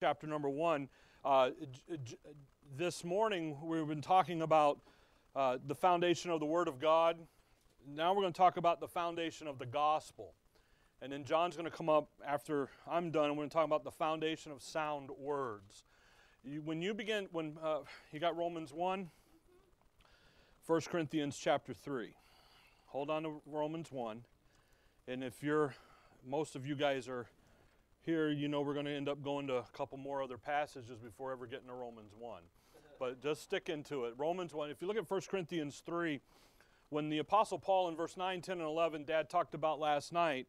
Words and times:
chapter 0.00 0.26
number 0.26 0.48
one. 0.48 0.88
Uh, 1.26 1.50
this 2.74 3.04
morning 3.04 3.54
we've 3.62 3.86
been 3.86 4.00
talking 4.00 4.40
about 4.40 4.80
uh, 5.36 5.58
the 5.66 5.74
foundation 5.74 6.30
of 6.30 6.40
the 6.40 6.46
Word 6.46 6.68
of 6.68 6.80
God. 6.80 7.18
Now 7.86 8.14
we're 8.14 8.22
going 8.22 8.32
to 8.32 8.38
talk 8.38 8.56
about 8.56 8.80
the 8.80 8.88
foundation 8.88 9.46
of 9.46 9.58
the 9.58 9.66
gospel. 9.66 10.32
And 11.02 11.12
then 11.12 11.24
John's 11.24 11.54
going 11.54 11.70
to 11.70 11.76
come 11.76 11.90
up 11.90 12.08
after 12.26 12.70
I'm 12.90 13.10
done, 13.10 13.26
and 13.26 13.32
we're 13.32 13.42
going 13.42 13.50
to 13.50 13.54
talk 13.54 13.66
about 13.66 13.84
the 13.84 13.90
foundation 13.90 14.52
of 14.52 14.62
sound 14.62 15.10
words. 15.18 15.84
You, 16.44 16.62
when 16.62 16.80
you 16.80 16.94
begin, 16.94 17.28
when 17.30 17.58
uh, 17.62 17.80
you 18.10 18.20
got 18.20 18.34
Romans 18.38 18.72
1, 18.72 19.10
1 20.66 20.80
Corinthians 20.82 21.36
chapter 21.38 21.74
3. 21.74 22.14
Hold 22.86 23.10
on 23.10 23.24
to 23.24 23.42
Romans 23.44 23.92
1. 23.92 24.24
And 25.08 25.22
if 25.22 25.42
you're, 25.42 25.74
most 26.26 26.56
of 26.56 26.66
you 26.66 26.74
guys 26.74 27.06
are 27.06 27.26
here, 28.04 28.30
you 28.30 28.48
know 28.48 28.62
we're 28.62 28.74
going 28.74 28.86
to 28.86 28.94
end 28.94 29.08
up 29.08 29.22
going 29.22 29.46
to 29.48 29.56
a 29.56 29.64
couple 29.72 29.98
more 29.98 30.22
other 30.22 30.38
passages 30.38 30.98
before 30.98 31.32
ever 31.32 31.46
getting 31.46 31.68
to 31.68 31.74
Romans 31.74 32.12
1. 32.18 32.42
But 32.98 33.22
just 33.22 33.42
stick 33.42 33.68
into 33.68 34.04
it. 34.04 34.14
Romans 34.16 34.54
1, 34.54 34.70
if 34.70 34.80
you 34.80 34.88
look 34.88 34.96
at 34.96 35.10
1 35.10 35.20
Corinthians 35.28 35.82
3, 35.84 36.20
when 36.90 37.08
the 37.08 37.18
Apostle 37.18 37.58
Paul 37.58 37.88
in 37.88 37.96
verse 37.96 38.16
9, 38.16 38.40
10, 38.40 38.58
and 38.58 38.66
11, 38.66 39.04
Dad 39.04 39.30
talked 39.30 39.54
about 39.54 39.78
last 39.78 40.12
night, 40.12 40.46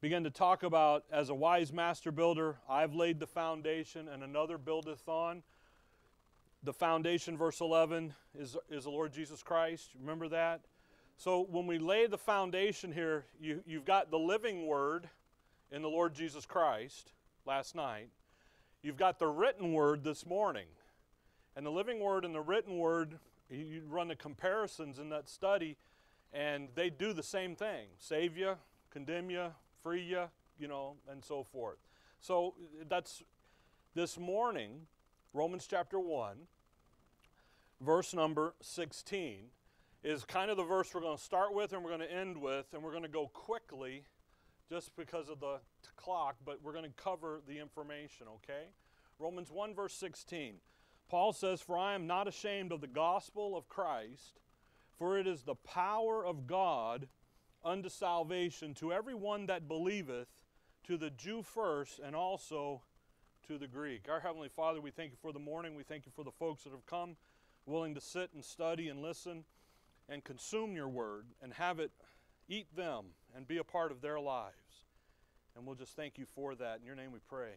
began 0.00 0.24
to 0.24 0.30
talk 0.30 0.62
about 0.62 1.04
as 1.12 1.30
a 1.30 1.34
wise 1.34 1.72
master 1.72 2.10
builder, 2.12 2.56
I've 2.68 2.94
laid 2.94 3.20
the 3.20 3.26
foundation 3.26 4.08
and 4.08 4.22
another 4.22 4.58
buildeth 4.58 5.08
on. 5.08 5.42
The 6.62 6.72
foundation, 6.72 7.36
verse 7.36 7.60
11, 7.60 8.14
is, 8.38 8.56
is 8.70 8.84
the 8.84 8.90
Lord 8.90 9.12
Jesus 9.12 9.42
Christ. 9.42 9.90
Remember 10.00 10.28
that? 10.28 10.62
So 11.16 11.46
when 11.50 11.66
we 11.66 11.78
lay 11.78 12.06
the 12.06 12.18
foundation 12.18 12.92
here, 12.92 13.26
you, 13.40 13.62
you've 13.66 13.84
got 13.84 14.10
the 14.10 14.18
living 14.18 14.66
word 14.66 15.08
in 15.74 15.82
the 15.82 15.88
Lord 15.88 16.14
Jesus 16.14 16.46
Christ 16.46 17.10
last 17.44 17.74
night. 17.74 18.08
You've 18.80 18.96
got 18.96 19.18
the 19.18 19.26
written 19.26 19.72
word 19.72 20.04
this 20.04 20.24
morning. 20.24 20.66
And 21.56 21.66
the 21.66 21.70
living 21.70 21.98
word 21.98 22.24
and 22.24 22.32
the 22.32 22.40
written 22.40 22.78
word, 22.78 23.18
you 23.50 23.82
run 23.88 24.06
the 24.06 24.14
comparisons 24.14 25.00
in 25.00 25.08
that 25.08 25.28
study, 25.28 25.76
and 26.32 26.68
they 26.76 26.90
do 26.90 27.12
the 27.12 27.24
same 27.24 27.56
thing 27.56 27.88
save 27.98 28.36
you, 28.36 28.54
condemn 28.90 29.30
you, 29.30 29.46
free 29.82 30.02
you, 30.02 30.24
you 30.60 30.68
know, 30.68 30.94
and 31.10 31.24
so 31.24 31.42
forth. 31.42 31.78
So 32.20 32.54
that's 32.88 33.24
this 33.96 34.16
morning, 34.16 34.86
Romans 35.32 35.66
chapter 35.68 35.98
1, 35.98 36.36
verse 37.80 38.14
number 38.14 38.54
16, 38.62 39.46
is 40.04 40.24
kind 40.24 40.52
of 40.52 40.56
the 40.56 40.62
verse 40.62 40.94
we're 40.94 41.00
going 41.00 41.16
to 41.16 41.22
start 41.22 41.52
with 41.52 41.72
and 41.72 41.82
we're 41.82 41.96
going 41.96 42.08
to 42.08 42.12
end 42.12 42.40
with, 42.40 42.66
and 42.72 42.80
we're 42.80 42.92
going 42.92 43.02
to 43.02 43.08
go 43.08 43.28
quickly 43.34 44.04
just 44.68 44.94
because 44.96 45.28
of 45.28 45.40
the 45.40 45.60
clock, 45.96 46.36
but 46.44 46.60
we're 46.62 46.72
going 46.72 46.84
to 46.84 47.02
cover 47.02 47.40
the 47.46 47.58
information, 47.58 48.26
okay? 48.36 48.68
Romans 49.18 49.50
1, 49.50 49.74
verse 49.74 49.94
16. 49.94 50.56
Paul 51.08 51.32
says, 51.32 51.60
For 51.60 51.76
I 51.76 51.94
am 51.94 52.06
not 52.06 52.28
ashamed 52.28 52.72
of 52.72 52.80
the 52.80 52.86
gospel 52.86 53.56
of 53.56 53.68
Christ, 53.68 54.40
for 54.98 55.18
it 55.18 55.26
is 55.26 55.42
the 55.42 55.54
power 55.54 56.24
of 56.24 56.46
God 56.46 57.08
unto 57.64 57.88
salvation 57.88 58.74
to 58.74 58.92
every 58.92 59.14
one 59.14 59.46
that 59.46 59.68
believeth, 59.68 60.28
to 60.84 60.96
the 60.96 61.10
Jew 61.10 61.42
first, 61.42 61.98
and 61.98 62.14
also 62.14 62.82
to 63.46 63.58
the 63.58 63.66
Greek. 63.66 64.06
Our 64.08 64.20
Heavenly 64.20 64.48
Father, 64.48 64.80
we 64.80 64.90
thank 64.90 65.10
you 65.10 65.18
for 65.20 65.32
the 65.32 65.38
morning. 65.38 65.74
We 65.74 65.82
thank 65.82 66.06
you 66.06 66.12
for 66.14 66.24
the 66.24 66.30
folks 66.30 66.64
that 66.64 66.70
have 66.70 66.86
come 66.86 67.16
willing 67.66 67.94
to 67.94 68.00
sit 68.00 68.30
and 68.34 68.44
study 68.44 68.88
and 68.88 69.00
listen 69.00 69.44
and 70.08 70.24
consume 70.24 70.76
your 70.76 70.88
word 70.88 71.26
and 71.42 71.54
have 71.54 71.78
it 71.78 71.90
eat 72.48 72.74
them 72.76 73.06
and 73.34 73.46
be 73.46 73.58
a 73.58 73.64
part 73.64 73.92
of 73.92 74.00
their 74.00 74.20
lives. 74.20 74.54
And 75.56 75.66
we'll 75.66 75.76
just 75.76 75.96
thank 75.96 76.18
you 76.18 76.26
for 76.34 76.54
that. 76.54 76.80
In 76.80 76.86
your 76.86 76.96
name 76.96 77.12
we 77.12 77.20
pray. 77.28 77.56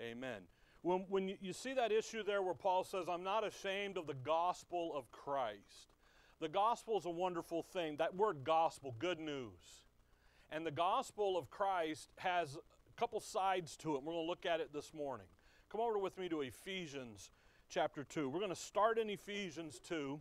Amen. 0.00 0.42
When, 0.82 1.06
when 1.08 1.34
you, 1.40 1.52
see 1.52 1.72
that 1.74 1.92
issue 1.92 2.22
there 2.22 2.42
where 2.42 2.54
Paul 2.54 2.84
says, 2.84 3.06
I'm 3.08 3.24
not 3.24 3.46
ashamed 3.46 3.96
of 3.96 4.06
the 4.06 4.14
gospel 4.14 4.92
of 4.94 5.10
Christ, 5.10 5.88
the 6.40 6.48
gospel 6.48 6.98
is 6.98 7.06
a 7.06 7.10
wonderful 7.10 7.62
thing. 7.62 7.96
That 7.96 8.14
word 8.14 8.44
gospel, 8.44 8.94
good 8.98 9.18
news. 9.18 9.86
And 10.50 10.66
the 10.66 10.70
gospel 10.70 11.38
of 11.38 11.50
Christ 11.50 12.10
has 12.18 12.56
a 12.56 13.00
couple 13.00 13.20
sides 13.20 13.76
to 13.78 13.94
it. 13.94 14.02
We're 14.02 14.12
going 14.12 14.26
to 14.26 14.28
look 14.28 14.44
at 14.46 14.60
it 14.60 14.72
this 14.72 14.92
morning. 14.92 15.26
Come 15.70 15.80
over 15.80 15.98
with 15.98 16.18
me 16.18 16.28
to 16.28 16.42
Ephesians 16.42 17.30
chapter 17.68 18.04
2. 18.04 18.28
We're 18.28 18.40
going 18.40 18.50
to 18.50 18.56
start 18.56 18.98
in 18.98 19.08
Ephesians 19.08 19.80
2, 19.88 20.20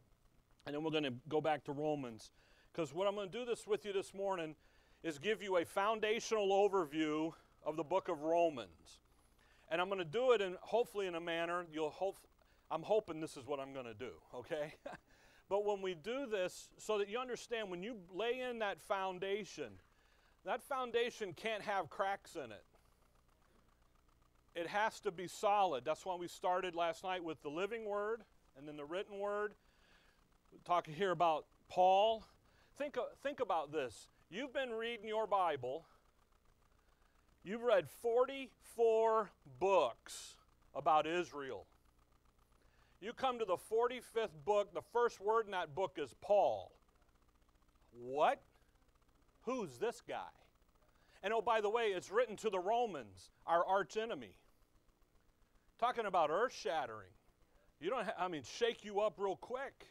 and 0.66 0.74
then 0.74 0.84
we're 0.84 0.92
going 0.92 1.04
to 1.04 1.14
go 1.28 1.42
back 1.42 1.66
to 1.66 1.72
Romans. 1.72 2.32
Because 2.74 2.94
what 2.94 3.08
I'm 3.08 3.16
going 3.16 3.30
to 3.30 3.38
do 3.38 3.46
this 3.46 3.68
with 3.68 3.86
you 3.86 3.94
this 3.94 4.14
morning 4.14 4.56
is 5.04 5.20
give 5.20 5.44
you 5.44 5.58
a 5.58 5.66
foundational 5.66 6.50
overview 6.50 7.32
of 7.64 7.76
the 7.76 7.84
book 7.84 8.10
of 8.10 8.22
Romans. 8.24 9.00
And 9.70 9.80
I'm 9.80 9.88
going 9.88 10.00
to 10.00 10.06
do 10.06 10.32
it 10.32 10.42
in 10.42 10.56
hopefully 10.62 11.08
in 11.08 11.16
a 11.16 11.20
manner 11.20 11.66
you'll 11.72 11.90
hope 11.90 12.18
I'm 12.72 12.82
hoping 12.82 13.20
this 13.20 13.38
is 13.38 13.46
what 13.46 13.60
I'm 13.60 13.74
going 13.74 13.86
to 13.86 13.94
do, 13.94 14.12
okay? 14.34 14.74
but 15.50 15.64
when 15.64 15.82
we 15.84 15.94
do 15.94 16.26
this 16.26 16.70
so 16.80 16.98
that 16.98 17.10
you 17.10 17.20
understand 17.20 17.70
when 17.70 17.84
you 17.84 17.98
lay 18.12 18.42
in 18.50 18.60
that 18.60 18.82
foundation, 18.82 19.74
that 20.44 20.64
foundation 20.64 21.34
can't 21.34 21.62
have 21.62 21.92
cracks 21.92 22.36
in 22.36 22.52
it. 22.52 22.64
It 24.56 24.68
has 24.68 25.00
to 25.02 25.12
be 25.12 25.28
solid. 25.28 25.86
That's 25.86 26.06
why 26.06 26.16
we 26.16 26.28
started 26.28 26.74
last 26.74 27.04
night 27.04 27.24
with 27.24 27.42
the 27.44 27.50
living 27.50 27.86
word 27.86 28.24
and 28.58 28.68
then 28.68 28.78
the 28.78 28.86
written 28.86 29.20
word. 29.20 29.54
We're 30.52 30.60
talking 30.66 30.96
here 30.96 31.12
about 31.12 31.46
Paul. 31.70 32.24
Think, 32.78 32.98
uh, 32.98 33.02
think 33.22 33.40
about 33.40 33.72
this. 33.72 34.08
You've 34.30 34.54
been 34.54 34.72
reading 34.72 35.08
your 35.08 35.28
Bible. 35.28 35.86
You've 37.44 37.62
read 37.62 37.88
44 38.02 39.30
books 39.60 40.36
about 40.74 41.06
Israel. 41.06 41.68
You 43.00 43.14
come 43.14 43.38
to 43.40 43.46
the 43.46 43.58
45th 43.58 44.30
book, 44.46 44.74
the 44.74 44.82
first 44.94 45.20
word 45.20 45.46
in 45.46 45.52
that 45.52 45.76
book 45.76 45.98
is 46.02 46.16
Paul. 46.22 46.72
What? 47.92 48.42
Who's 49.42 49.78
this 49.78 50.02
guy? 50.08 50.32
And 51.22 51.34
oh, 51.34 51.42
by 51.42 51.62
the 51.62 51.70
way, 51.70 51.88
it's 51.88 52.12
written 52.12 52.38
to 52.38 52.50
the 52.50 52.60
Romans, 52.60 53.30
our 53.46 53.66
arch 53.66 53.98
enemy. 53.98 54.36
Talking 55.80 56.06
about 56.06 56.30
earth 56.30 56.54
shattering. 56.54 57.12
You 57.80 57.90
don't, 57.90 58.06
ha- 58.06 58.16
I 58.18 58.30
mean, 58.30 58.44
shake 58.44 58.86
you 58.86 59.02
up 59.02 59.16
real 59.18 59.36
quick. 59.36 59.86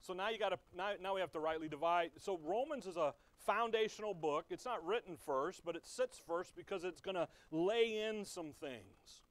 So 0.00 0.12
now 0.12 0.28
you 0.28 0.38
got 0.38 0.50
to 0.50 0.58
now, 0.76 0.92
now 1.00 1.14
we 1.14 1.20
have 1.20 1.32
to 1.32 1.40
rightly 1.40 1.68
divide. 1.68 2.10
So 2.18 2.38
Romans 2.44 2.86
is 2.86 2.96
a 2.96 3.14
foundational 3.46 4.14
book. 4.14 4.46
It's 4.50 4.64
not 4.64 4.84
written 4.86 5.16
first, 5.16 5.64
but 5.64 5.76
it 5.76 5.86
sits 5.86 6.20
first 6.26 6.54
because 6.56 6.84
it's 6.84 7.00
going 7.00 7.16
to 7.16 7.28
lay 7.50 8.08
in 8.08 8.24
some 8.24 8.52
things. 8.52 9.22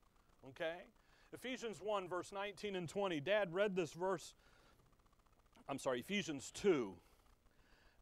Okay? 0.49 0.77
Ephesians 1.33 1.79
1 1.81 2.07
verse 2.07 2.31
19 2.31 2.75
and 2.75 2.87
20. 2.87 3.19
Dad 3.19 3.53
read 3.53 3.75
this 3.75 3.93
verse 3.93 4.33
I'm 5.69 5.79
sorry, 5.79 5.99
Ephesians 5.99 6.51
2 6.55 6.93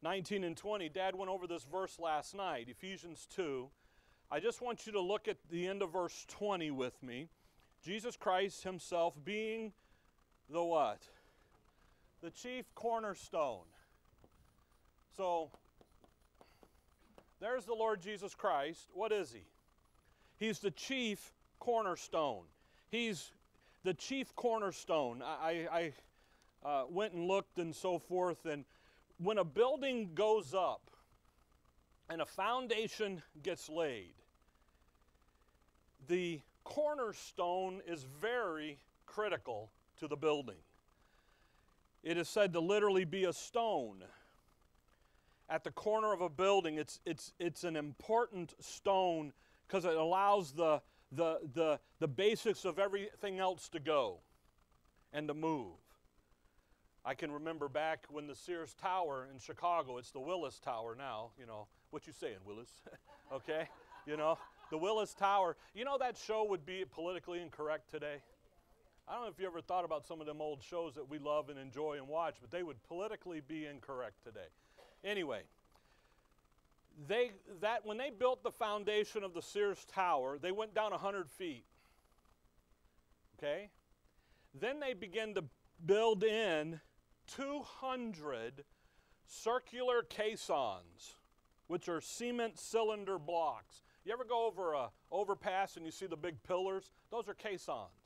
19 0.02 0.44
and 0.44 0.56
20. 0.56 0.88
Dad 0.90 1.16
went 1.16 1.30
over 1.30 1.46
this 1.46 1.64
verse 1.64 1.98
last 1.98 2.34
night, 2.34 2.68
Ephesians 2.68 3.26
2. 3.34 3.68
I 4.30 4.40
just 4.40 4.60
want 4.60 4.86
you 4.86 4.92
to 4.92 5.00
look 5.00 5.26
at 5.26 5.38
the 5.50 5.66
end 5.66 5.82
of 5.82 5.92
verse 5.92 6.26
20 6.28 6.70
with 6.70 7.02
me. 7.02 7.28
Jesus 7.82 8.16
Christ 8.16 8.62
himself 8.62 9.18
being 9.24 9.72
the 10.48 10.62
what? 10.62 11.00
The 12.26 12.32
chief 12.32 12.64
cornerstone. 12.74 13.62
So 15.16 15.48
there's 17.40 17.66
the 17.66 17.72
Lord 17.72 18.02
Jesus 18.02 18.34
Christ. 18.34 18.88
What 18.92 19.12
is 19.12 19.30
he? 19.30 19.44
He's 20.36 20.58
the 20.58 20.72
chief 20.72 21.30
cornerstone. 21.60 22.42
He's 22.90 23.30
the 23.84 23.94
chief 23.94 24.34
cornerstone. 24.34 25.22
I, 25.22 25.92
I 26.64 26.68
uh, 26.68 26.86
went 26.90 27.12
and 27.12 27.28
looked 27.28 27.58
and 27.58 27.72
so 27.72 27.96
forth, 27.96 28.44
and 28.44 28.64
when 29.18 29.38
a 29.38 29.44
building 29.44 30.10
goes 30.16 30.52
up 30.52 30.90
and 32.10 32.20
a 32.20 32.26
foundation 32.26 33.22
gets 33.44 33.68
laid, 33.68 34.14
the 36.08 36.40
cornerstone 36.64 37.82
is 37.86 38.04
very 38.20 38.80
critical 39.06 39.70
to 39.98 40.08
the 40.08 40.16
building. 40.16 40.56
It 42.06 42.16
is 42.16 42.28
said 42.28 42.52
to 42.52 42.60
literally 42.60 43.04
be 43.04 43.24
a 43.24 43.32
stone 43.32 44.04
at 45.48 45.64
the 45.64 45.72
corner 45.72 46.12
of 46.12 46.20
a 46.20 46.28
building. 46.28 46.76
It's, 46.78 47.00
it's, 47.04 47.32
it's 47.40 47.64
an 47.64 47.74
important 47.74 48.54
stone 48.60 49.32
because 49.66 49.84
it 49.84 49.96
allows 49.96 50.52
the, 50.52 50.80
the, 51.10 51.40
the, 51.52 51.80
the 51.98 52.06
basics 52.06 52.64
of 52.64 52.78
everything 52.78 53.40
else 53.40 53.68
to 53.70 53.80
go 53.80 54.20
and 55.12 55.26
to 55.26 55.34
move. 55.34 55.74
I 57.04 57.14
can 57.14 57.32
remember 57.32 57.68
back 57.68 58.04
when 58.08 58.28
the 58.28 58.36
Sears 58.36 58.76
Tower 58.80 59.26
in 59.32 59.40
Chicago, 59.40 59.98
it's 59.98 60.12
the 60.12 60.20
Willis 60.20 60.60
Tower 60.60 60.94
now, 60.96 61.30
you 61.36 61.44
know, 61.44 61.66
what 61.90 62.06
you 62.06 62.12
saying, 62.12 62.38
Willis? 62.46 62.70
okay? 63.32 63.68
You 64.06 64.16
know, 64.16 64.38
the 64.70 64.78
Willis 64.78 65.12
Tower. 65.12 65.56
You 65.74 65.84
know 65.84 65.98
that 65.98 66.16
show 66.16 66.44
would 66.44 66.64
be 66.64 66.84
politically 66.88 67.42
incorrect 67.42 67.90
today? 67.90 68.18
I 69.08 69.14
don't 69.14 69.22
know 69.22 69.28
if 69.28 69.38
you 69.38 69.46
ever 69.46 69.60
thought 69.60 69.84
about 69.84 70.04
some 70.04 70.20
of 70.20 70.26
them 70.26 70.40
old 70.40 70.62
shows 70.62 70.94
that 70.94 71.08
we 71.08 71.18
love 71.18 71.48
and 71.48 71.58
enjoy 71.58 71.96
and 71.96 72.08
watch, 72.08 72.36
but 72.40 72.50
they 72.50 72.64
would 72.64 72.82
politically 72.82 73.40
be 73.40 73.66
incorrect 73.66 74.24
today. 74.24 74.48
Anyway, 75.04 75.42
they 77.06 77.30
that 77.60 77.86
when 77.86 77.98
they 77.98 78.10
built 78.10 78.42
the 78.42 78.50
foundation 78.50 79.22
of 79.22 79.32
the 79.32 79.42
Sears 79.42 79.84
Tower, 79.84 80.38
they 80.38 80.50
went 80.50 80.74
down 80.74 80.90
100 80.90 81.30
feet. 81.30 81.64
Okay? 83.38 83.70
Then 84.58 84.80
they 84.80 84.94
begin 84.94 85.34
to 85.34 85.44
build 85.84 86.24
in 86.24 86.80
200 87.28 88.64
circular 89.26 90.02
caissons, 90.02 91.14
which 91.68 91.88
are 91.88 92.00
cement 92.00 92.58
cylinder 92.58 93.18
blocks. 93.18 93.82
You 94.04 94.12
ever 94.12 94.24
go 94.24 94.46
over 94.46 94.72
a 94.72 94.88
overpass 95.12 95.76
and 95.76 95.84
you 95.84 95.92
see 95.92 96.06
the 96.06 96.16
big 96.16 96.42
pillars? 96.42 96.90
Those 97.10 97.28
are 97.28 97.34
caissons. 97.34 98.05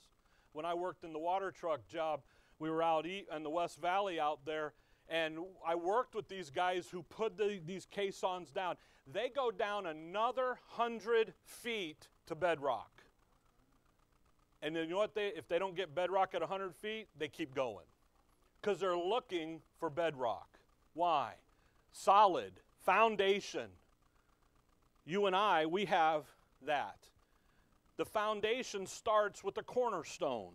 When 0.52 0.64
I 0.64 0.74
worked 0.74 1.04
in 1.04 1.12
the 1.12 1.18
water 1.18 1.50
truck 1.50 1.86
job, 1.86 2.20
we 2.58 2.70
were 2.70 2.82
out 2.82 3.06
in 3.06 3.42
the 3.42 3.50
West 3.50 3.80
Valley 3.80 4.20
out 4.20 4.44
there, 4.44 4.74
and 5.08 5.38
I 5.66 5.74
worked 5.74 6.14
with 6.14 6.28
these 6.28 6.50
guys 6.50 6.88
who 6.90 7.02
put 7.02 7.36
the, 7.36 7.60
these 7.64 7.86
caissons 7.90 8.50
down. 8.50 8.76
They 9.10 9.28
go 9.28 9.50
down 9.50 9.86
another 9.86 10.58
hundred 10.68 11.32
feet 11.44 12.08
to 12.26 12.34
bedrock. 12.34 13.00
And 14.62 14.76
then 14.76 14.84
you 14.84 14.90
know 14.90 14.98
what 14.98 15.14
they 15.14 15.28
if 15.28 15.48
they 15.48 15.58
don't 15.58 15.74
get 15.74 15.94
bedrock 15.94 16.34
at 16.34 16.40
100 16.40 16.74
feet, 16.74 17.08
they 17.18 17.28
keep 17.28 17.54
going. 17.54 17.86
Because 18.60 18.78
they're 18.78 18.96
looking 18.96 19.62
for 19.78 19.88
bedrock. 19.88 20.58
Why? 20.92 21.32
Solid, 21.92 22.60
foundation. 22.84 23.70
You 25.06 25.26
and 25.26 25.34
I, 25.34 25.66
we 25.66 25.86
have 25.86 26.24
that. 26.66 26.98
The 28.00 28.06
foundation 28.06 28.86
starts 28.86 29.44
with 29.44 29.56
the 29.56 29.62
cornerstone. 29.62 30.54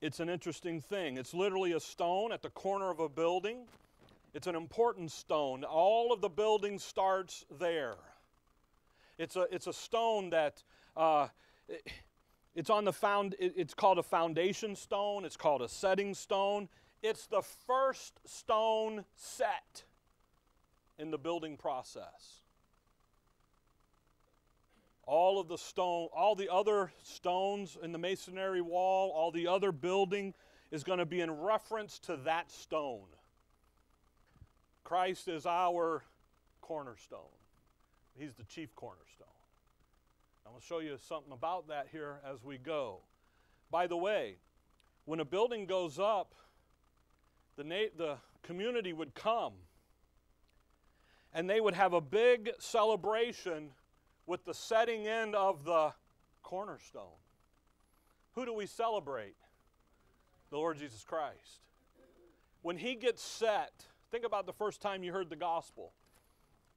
It's 0.00 0.18
an 0.18 0.28
interesting 0.28 0.80
thing. 0.80 1.18
It's 1.18 1.32
literally 1.32 1.70
a 1.70 1.78
stone 1.78 2.32
at 2.32 2.42
the 2.42 2.50
corner 2.50 2.90
of 2.90 2.98
a 2.98 3.08
building. 3.08 3.68
It's 4.34 4.48
an 4.48 4.56
important 4.56 5.12
stone. 5.12 5.62
All 5.62 6.12
of 6.12 6.20
the 6.20 6.28
building 6.28 6.80
starts 6.80 7.44
there. 7.60 7.94
It's 9.18 9.36
a, 9.36 9.46
it's 9.52 9.68
a 9.68 9.72
stone 9.72 10.30
that 10.30 10.64
uh, 10.96 11.28
it's 12.56 12.68
on 12.68 12.84
the 12.84 12.92
found 12.92 13.36
it's 13.38 13.74
called 13.74 13.98
a 13.98 14.02
foundation 14.02 14.74
stone 14.74 15.24
it's 15.24 15.36
called 15.36 15.62
a 15.62 15.68
setting 15.68 16.12
stone 16.12 16.68
it's 17.04 17.28
the 17.28 17.42
first 17.68 18.18
stone 18.26 19.04
set 19.14 19.84
in 20.98 21.12
the 21.12 21.18
building 21.18 21.56
process 21.56 22.47
all 25.10 25.40
of 25.40 25.48
the 25.48 25.56
stone 25.56 26.08
all 26.14 26.34
the 26.34 26.52
other 26.52 26.92
stones 27.02 27.78
in 27.82 27.92
the 27.92 27.98
masonry 27.98 28.60
wall 28.60 29.10
all 29.10 29.30
the 29.30 29.46
other 29.46 29.72
building 29.72 30.34
is 30.70 30.84
going 30.84 30.98
to 30.98 31.06
be 31.06 31.20
in 31.20 31.30
reference 31.30 31.98
to 32.00 32.16
that 32.24 32.50
stone. 32.50 33.06
Christ 34.84 35.28
is 35.28 35.46
our 35.46 36.04
cornerstone. 36.60 37.20
He's 38.18 38.34
the 38.34 38.44
chief 38.44 38.74
cornerstone. 38.74 39.28
I'm 40.44 40.52
going 40.52 40.60
to 40.60 40.66
show 40.66 40.80
you 40.80 40.96
something 41.08 41.32
about 41.32 41.68
that 41.68 41.88
here 41.92 42.20
as 42.28 42.42
we 42.42 42.58
go. 42.58 43.00
By 43.70 43.86
the 43.86 43.96
way, 43.96 44.36
when 45.04 45.20
a 45.20 45.24
building 45.24 45.66
goes 45.66 45.98
up, 45.98 46.34
the, 47.56 47.64
na- 47.64 47.92
the 47.96 48.16
community 48.42 48.92
would 48.92 49.14
come 49.14 49.52
and 51.34 51.48
they 51.48 51.60
would 51.60 51.74
have 51.74 51.92
a 51.92 52.00
big 52.00 52.50
celebration 52.58 53.70
with 54.28 54.44
the 54.44 54.52
setting 54.52 55.06
in 55.06 55.34
of 55.34 55.64
the 55.64 55.92
cornerstone. 56.42 57.16
Who 58.34 58.44
do 58.44 58.52
we 58.52 58.66
celebrate? 58.66 59.36
The 60.50 60.58
Lord 60.58 60.78
Jesus 60.78 61.02
Christ. 61.02 61.62
When 62.60 62.76
He 62.76 62.94
gets 62.94 63.22
set, 63.22 63.72
think 64.10 64.26
about 64.26 64.44
the 64.44 64.52
first 64.52 64.82
time 64.82 65.02
you 65.02 65.12
heard 65.12 65.30
the 65.30 65.36
gospel 65.36 65.92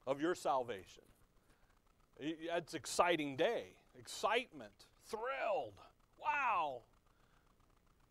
of 0.07 0.21
your 0.21 0.33
salvation. 0.33 1.03
It's 2.17 2.73
exciting 2.73 3.35
day, 3.35 3.75
excitement, 3.99 4.87
thrilled. 5.07 5.81
Wow. 6.19 6.83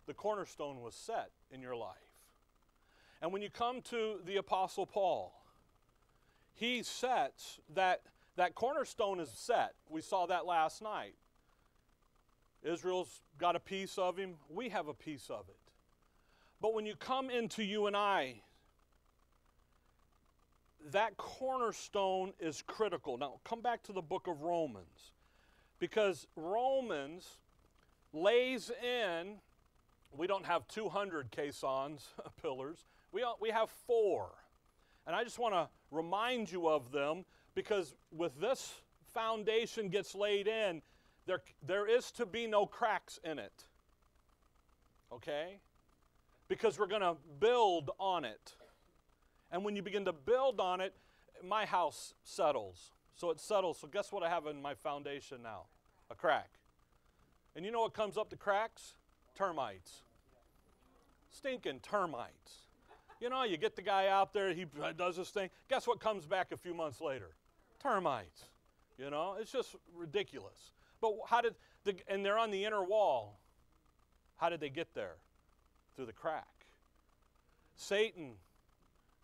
The 0.06 0.14
cornerstone 0.14 0.82
was 0.82 0.94
set 0.94 1.31
in 1.50 1.62
your 1.62 1.76
life. 1.76 1.96
And 3.22 3.32
when 3.32 3.40
you 3.40 3.48
come 3.48 3.81
to 3.82 4.20
the 4.25 4.37
apostle 4.37 4.84
Paul, 4.84 5.32
he 6.52 6.82
sets 6.82 7.58
that 7.75 8.02
that 8.37 8.55
cornerstone 8.55 9.21
is 9.21 9.31
set. 9.31 9.75
We 9.88 10.00
saw 10.00 10.27
that 10.27 10.47
last 10.47 10.82
night. 10.82 11.15
Israel's 12.62 13.23
got 13.38 13.56
a 13.56 13.61
piece 13.61 13.97
of 13.99 14.19
him, 14.19 14.35
we 14.49 14.69
have 14.69 14.88
a 14.88 14.94
piece 14.94 15.31
of 15.31 15.49
it. 15.49 15.56
But 16.61 16.75
when 16.75 16.85
you 16.85 16.94
come 16.94 17.31
into 17.31 17.65
you 17.65 17.87
and 17.87 17.97
I, 17.97 18.43
that 20.93 21.17
cornerstone 21.17 22.32
is 22.38 22.62
critical. 22.67 23.19
Now, 23.19 23.41
come 23.44 23.61
back 23.61 23.82
to 23.85 23.93
the 23.93 24.03
book 24.03 24.27
of 24.27 24.43
Romans 24.43 25.12
because 25.79 26.26
Romans 26.37 27.38
lays 28.12 28.71
in, 28.83 29.37
we 30.12 30.26
don't 30.26 30.47
have 30.47 30.67
200 30.69 31.31
caissons, 31.31 32.09
pillars, 32.43 32.85
we, 33.12 33.25
we 33.41 33.50
have 33.50 33.71
four. 33.87 34.31
And 35.06 35.17
I 35.17 35.25
just 35.25 35.38
want 35.38 35.55
to 35.55 35.69
remind 35.91 36.50
you 36.50 36.69
of 36.69 36.93
them 36.93 37.25
because 37.61 37.95
with 38.11 38.41
this 38.41 38.73
foundation 39.12 39.91
gets 39.91 40.15
laid 40.15 40.47
in, 40.47 40.81
there, 41.27 41.43
there 41.67 41.87
is 41.87 42.11
to 42.12 42.25
be 42.25 42.47
no 42.47 42.65
cracks 42.65 43.19
in 43.23 43.39
it. 43.39 43.67
Okay? 45.12 45.61
Because 46.49 46.79
we're 46.79 46.87
going 46.87 47.03
to 47.03 47.17
build 47.39 47.91
on 48.01 48.25
it. 48.25 48.55
And 49.53 49.62
when 49.62 49.77
you 49.77 49.83
begin 49.83 50.07
to 50.07 50.12
build 50.15 50.59
on 50.59 50.81
it, 50.81 50.95
my 51.47 51.67
house 51.67 52.15
settles. 52.25 52.93
So 53.15 53.31
it 53.31 53.39
settles. 53.39 53.79
So 53.79 53.89
guess 53.89 54.11
what 54.11 54.23
I 54.23 54.31
have 54.31 54.47
in 54.47 54.62
my 54.62 54.73
foundation 54.73 55.43
now? 55.43 55.65
A 56.11 56.15
crack. 56.15 56.49
And 57.55 57.67
you 57.67 57.73
know 57.73 57.81
what 57.81 57.93
comes 57.93 58.17
up 58.17 58.31
the 58.31 58.37
cracks? 58.37 58.95
Termites. 59.37 60.03
Stinking 61.29 61.81
termites. 61.81 62.69
You 63.21 63.29
know, 63.29 63.43
you 63.43 63.59
get 63.59 63.77
the 63.77 63.83
guy 63.83 64.07
out 64.07 64.33
there, 64.33 64.55
he 64.55 64.65
does 64.97 65.17
this 65.17 65.29
thing. 65.29 65.51
Guess 65.69 65.87
what 65.87 66.01
comes 66.01 66.25
back 66.25 66.53
a 66.53 66.57
few 66.57 66.73
months 66.73 67.03
later? 67.03 67.33
Termites. 67.82 68.44
You 68.99 69.11
know, 69.11 69.37
it's 69.41 69.53
just 69.53 69.75
ridiculous. 69.94 70.73
But 71.00 71.12
how 71.27 71.41
did, 71.41 71.55
the, 71.85 71.97
and 72.06 72.25
they're 72.25 72.38
on 72.38 72.50
the 72.50 72.65
inner 72.65 72.85
wall. 72.85 73.41
How 74.37 74.49
did 74.49 74.61
they 74.61 74.69
get 74.71 74.94
there? 74.94 75.17
Through 75.97 76.06
the 76.06 76.12
crack. 76.12 76.47
Satan 77.77 78.35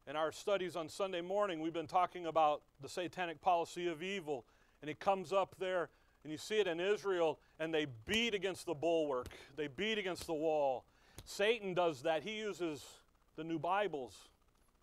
in 0.08 0.14
our 0.14 0.30
studies 0.30 0.76
on 0.76 0.88
Sunday 0.88 1.20
morning, 1.20 1.60
we've 1.60 1.72
been 1.72 1.86
talking 1.88 2.26
about 2.26 2.62
the 2.80 2.88
satanic 2.88 3.40
policy 3.40 3.88
of 3.88 4.02
evil, 4.02 4.46
and 4.80 4.88
it 4.88 5.00
comes 5.00 5.32
up 5.32 5.56
there, 5.58 5.88
and 6.22 6.30
you 6.30 6.38
see 6.38 6.60
it 6.60 6.68
in 6.68 6.78
Israel, 6.78 7.40
and 7.58 7.74
they 7.74 7.86
beat 8.06 8.32
against 8.32 8.66
the 8.66 8.74
bulwark, 8.74 9.30
they 9.56 9.66
beat 9.66 9.98
against 9.98 10.26
the 10.26 10.34
wall. 10.34 10.84
Satan 11.24 11.74
does 11.74 12.02
that. 12.02 12.22
He 12.22 12.38
uses 12.38 12.84
the 13.34 13.42
new 13.42 13.58
Bibles 13.58 14.14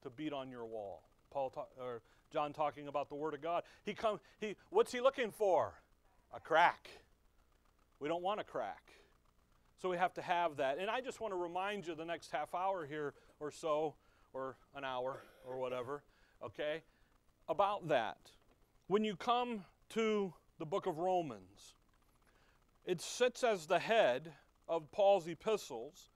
to 0.02 0.10
beat 0.10 0.34
on 0.34 0.52
your 0.52 0.66
wall. 0.66 1.04
Paul 1.32 1.50
ta- 1.50 1.68
or 1.80 2.02
John 2.34 2.52
talking 2.52 2.88
about 2.88 3.10
the 3.10 3.16
Word 3.16 3.36
of 3.36 3.42
God. 3.42 3.64
He 3.84 3.94
come. 3.94 4.20
He 4.40 4.56
what's 4.72 4.92
he 4.92 5.00
looking 5.00 5.32
for? 5.32 5.74
A 6.34 6.40
crack. 6.40 6.90
We 8.00 8.08
don't 8.10 8.24
want 8.24 8.40
a 8.40 8.44
crack. 8.44 8.92
So 9.80 9.90
we 9.90 9.98
have 9.98 10.14
to 10.16 10.22
have 10.22 10.58
that. 10.58 10.80
And 10.80 10.90
I 10.90 11.00
just 11.00 11.22
want 11.22 11.32
to 11.34 11.38
remind 11.38 11.86
you 11.86 11.94
the 11.94 12.06
next 12.06 12.32
half 12.32 12.56
hour 12.56 12.86
here 12.86 13.14
or 13.40 13.52
so 13.52 13.94
or 14.34 14.58
an 14.76 14.84
hour 14.84 15.22
or 15.48 15.58
whatever, 15.58 16.04
okay, 16.44 16.82
about 17.48 17.88
that. 17.90 18.18
When 18.88 19.04
you 19.04 19.16
come 19.16 19.64
to 19.90 20.34
the 20.58 20.66
book 20.66 20.88
of 20.88 20.98
Romans, 20.98 21.76
it 22.86 23.00
sits 23.00 23.44
as 23.44 23.68
the 23.68 23.80
head 23.80 24.32
of 24.68 24.92
Paul's 24.92 25.28
epistles 25.28 26.10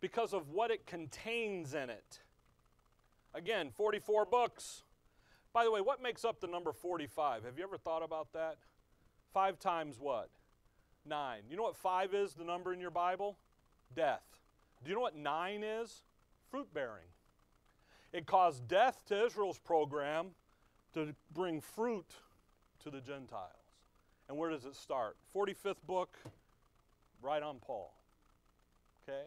because 0.00 0.32
of 0.32 0.48
what 0.48 0.70
it 0.70 0.86
contains 0.86 1.74
in 1.74 1.90
it. 1.90 2.20
Again, 3.34 3.70
44 3.70 4.24
books. 4.24 4.82
By 5.52 5.64
the 5.64 5.70
way, 5.70 5.80
what 5.80 6.02
makes 6.02 6.24
up 6.24 6.40
the 6.40 6.46
number 6.46 6.72
45? 6.72 7.44
Have 7.44 7.58
you 7.58 7.64
ever 7.64 7.76
thought 7.76 8.02
about 8.02 8.32
that? 8.34 8.56
Five 9.32 9.58
times 9.58 9.96
what? 9.98 10.30
Nine. 11.04 11.42
You 11.50 11.56
know 11.56 11.62
what 11.62 11.76
five 11.76 12.14
is, 12.14 12.34
the 12.34 12.44
number 12.44 12.72
in 12.72 12.80
your 12.80 12.90
Bible? 12.90 13.36
Death. 13.94 14.22
Do 14.82 14.90
you 14.90 14.94
know 14.94 15.02
what 15.02 15.16
nine 15.16 15.62
is? 15.62 16.02
Fruit 16.50 16.72
bearing. 16.72 17.08
It 18.12 18.26
caused 18.26 18.66
death 18.68 19.02
to 19.06 19.24
Israel's 19.26 19.58
program 19.58 20.28
to 20.94 21.14
bring 21.32 21.60
fruit 21.60 22.06
to 22.82 22.90
the 22.90 23.00
Gentiles. 23.00 23.50
And 24.28 24.36
where 24.38 24.50
does 24.50 24.64
it 24.64 24.74
start? 24.74 25.16
45th 25.34 25.82
book, 25.86 26.16
right 27.22 27.42
on 27.42 27.58
Paul. 27.58 27.92
Okay? 29.02 29.22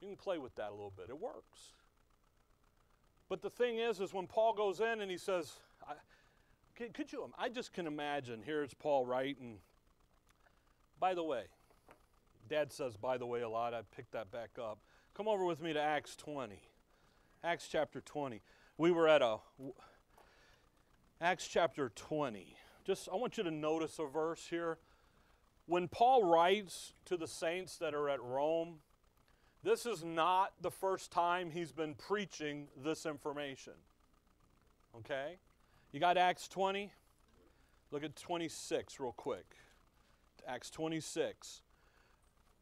You 0.00 0.08
can 0.08 0.16
play 0.16 0.38
with 0.38 0.54
that 0.56 0.68
a 0.68 0.74
little 0.74 0.92
bit. 0.96 1.06
It 1.08 1.18
works. 1.18 1.72
But 3.28 3.42
the 3.42 3.50
thing 3.50 3.78
is, 3.78 4.00
is 4.00 4.14
when 4.14 4.26
Paul 4.26 4.54
goes 4.54 4.80
in 4.80 5.00
and 5.00 5.10
he 5.10 5.18
says, 5.18 5.52
I, 5.86 5.94
could 6.76 7.12
you, 7.12 7.30
I 7.38 7.48
just 7.48 7.72
can 7.72 7.86
imagine, 7.86 8.42
here's 8.44 8.72
Paul 8.72 9.04
writing. 9.04 9.58
By 10.98 11.14
the 11.14 11.22
way, 11.22 11.44
Dad 12.48 12.72
says, 12.72 12.96
by 12.96 13.18
the 13.18 13.26
way, 13.26 13.42
a 13.42 13.48
lot. 13.48 13.74
I 13.74 13.82
picked 13.94 14.12
that 14.12 14.30
back 14.30 14.50
up. 14.58 14.78
Come 15.14 15.28
over 15.28 15.44
with 15.44 15.60
me 15.60 15.72
to 15.72 15.80
Acts 15.80 16.16
20. 16.16 16.58
Acts 17.44 17.68
chapter 17.70 18.00
20. 18.00 18.40
We 18.78 18.90
were 18.90 19.08
at 19.08 19.20
a 19.20 19.38
Acts 21.20 21.46
chapter 21.46 21.90
20. 21.94 22.56
Just 22.86 23.08
I 23.12 23.16
want 23.16 23.36
you 23.36 23.42
to 23.42 23.50
notice 23.50 23.98
a 23.98 24.06
verse 24.06 24.46
here. 24.48 24.78
when 25.66 25.86
Paul 25.86 26.24
writes 26.24 26.94
to 27.04 27.16
the 27.16 27.28
saints 27.28 27.76
that 27.76 27.94
are 27.94 28.08
at 28.08 28.22
Rome, 28.22 28.76
this 29.62 29.86
is 29.86 30.04
not 30.04 30.52
the 30.60 30.70
first 30.70 31.10
time 31.10 31.50
he's 31.50 31.72
been 31.72 31.94
preaching 31.94 32.68
this 32.76 33.06
information. 33.06 33.74
Okay? 34.96 35.38
You 35.92 36.00
got 36.00 36.16
Acts 36.16 36.48
20? 36.48 36.92
Look 37.90 38.04
at 38.04 38.16
26 38.16 39.00
real 39.00 39.12
quick. 39.12 39.56
Acts 40.46 40.70
26. 40.70 41.62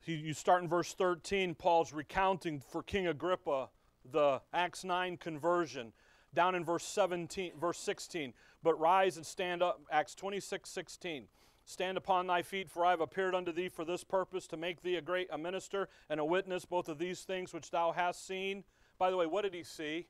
You 0.05 0.35
start 0.35 0.63
in 0.63 0.69
verse 0.69 0.95
13. 0.95 1.55
Paul's 1.55 1.93
recounting 1.93 2.61
for 2.61 2.83
King 2.83 3.09
Agrippa 3.09 3.71
the 4.13 4.41
Acts 4.53 4.85
9 4.85 5.17
conversion. 5.17 5.93
Down 6.35 6.55
in 6.55 6.65
verse 6.65 6.85
17, 6.85 7.53
verse 7.59 7.79
16. 7.79 8.35
But 8.63 8.79
rise 8.79 9.17
and 9.17 9.25
stand 9.25 9.63
up. 9.63 9.81
Acts 9.91 10.15
26, 10.15 10.69
16. 10.69 11.25
Stand 11.69 11.99
upon 11.99 12.29
thy 12.29 12.43
feet, 12.43 12.71
for 12.71 12.87
I 12.87 12.91
have 12.91 13.01
appeared 13.01 13.35
unto 13.35 13.51
thee 13.51 13.69
for 13.69 13.85
this 13.85 14.05
purpose, 14.05 14.47
to 14.49 14.57
make 14.57 14.83
thee 14.83 14.95
a 14.95 15.01
great 15.01 15.27
a 15.33 15.37
minister 15.37 15.89
and 16.09 16.21
a 16.21 16.25
witness 16.25 16.65
both 16.65 16.89
of 16.89 16.99
these 16.99 17.23
things 17.23 17.53
which 17.53 17.73
thou 17.73 17.91
hast 17.91 18.25
seen. 18.25 18.63
By 18.99 19.11
the 19.11 19.17
way, 19.17 19.27
what 19.27 19.43
did 19.43 19.53
he 19.53 19.65
see? 19.65 20.07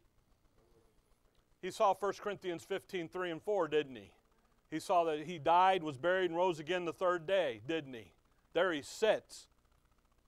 He 1.62 1.70
saw 1.70 1.94
1 1.94 2.12
Corinthians 2.20 2.62
15, 2.62 3.08
3 3.08 3.30
and 3.30 3.42
4, 3.42 3.68
didn't 3.68 3.96
he? 3.96 4.12
He 4.70 4.78
saw 4.78 5.04
that 5.04 5.20
he 5.20 5.38
died, 5.38 5.82
was 5.82 5.96
buried, 5.96 6.28
and 6.30 6.36
rose 6.36 6.58
again 6.58 6.84
the 6.84 6.92
third 6.92 7.26
day, 7.26 7.62
didn't 7.66 7.94
he? 7.94 8.12
There 8.52 8.70
he 8.70 8.82
sits. 8.82 9.48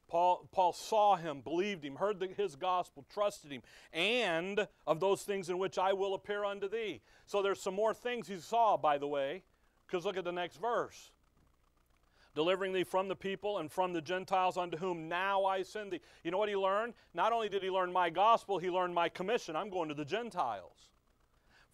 Paul, 0.09 0.49
Paul 0.51 0.73
saw 0.73 1.17
him, 1.17 1.43
believed 1.43 1.85
him, 1.85 1.97
heard 1.97 2.21
the, 2.21 2.29
his 2.29 2.57
gospel, 2.57 3.05
trusted 3.13 3.53
him, 3.53 3.61
and 3.93 4.67
of 4.87 5.01
those 5.01 5.25
things 5.25 5.51
in 5.51 5.59
which 5.59 5.77
I 5.77 5.93
will 5.93 6.15
appear 6.15 6.47
unto 6.47 6.71
thee. 6.71 7.03
So 7.27 7.43
there's 7.43 7.61
some 7.61 7.75
more 7.75 7.93
things 7.93 8.29
he 8.29 8.39
saw, 8.39 8.79
by 8.79 8.97
the 8.97 9.07
way, 9.07 9.43
because 9.87 10.07
look 10.07 10.17
at 10.17 10.25
the 10.25 10.33
next 10.33 10.57
verse 10.57 11.11
delivering 12.39 12.73
thee 12.73 12.85
from 12.85 13.09
the 13.09 13.17
people 13.17 13.59
and 13.59 13.69
from 13.69 13.93
the 13.93 14.01
Gentiles 14.01 14.57
unto 14.57 14.77
whom 14.77 15.09
now 15.09 15.45
I 15.45 15.65
send 15.65 15.91
thee. 15.91 16.01
You 16.23 16.31
know 16.31 16.39
what 16.39 16.49
he 16.49 16.55
learned? 16.55 16.95
Not 17.13 17.33
only 17.33 17.49
did 17.49 17.65
he 17.65 17.69
learn 17.69 17.93
my 17.93 18.11
gospel, 18.11 18.59
he 18.59 18.71
learned 18.71 18.95
my 18.95 19.09
commission. 19.09 19.57
I'm 19.57 19.71
going 19.71 19.89
to 19.89 19.95
the 19.97 20.05
Gentiles. 20.05 20.93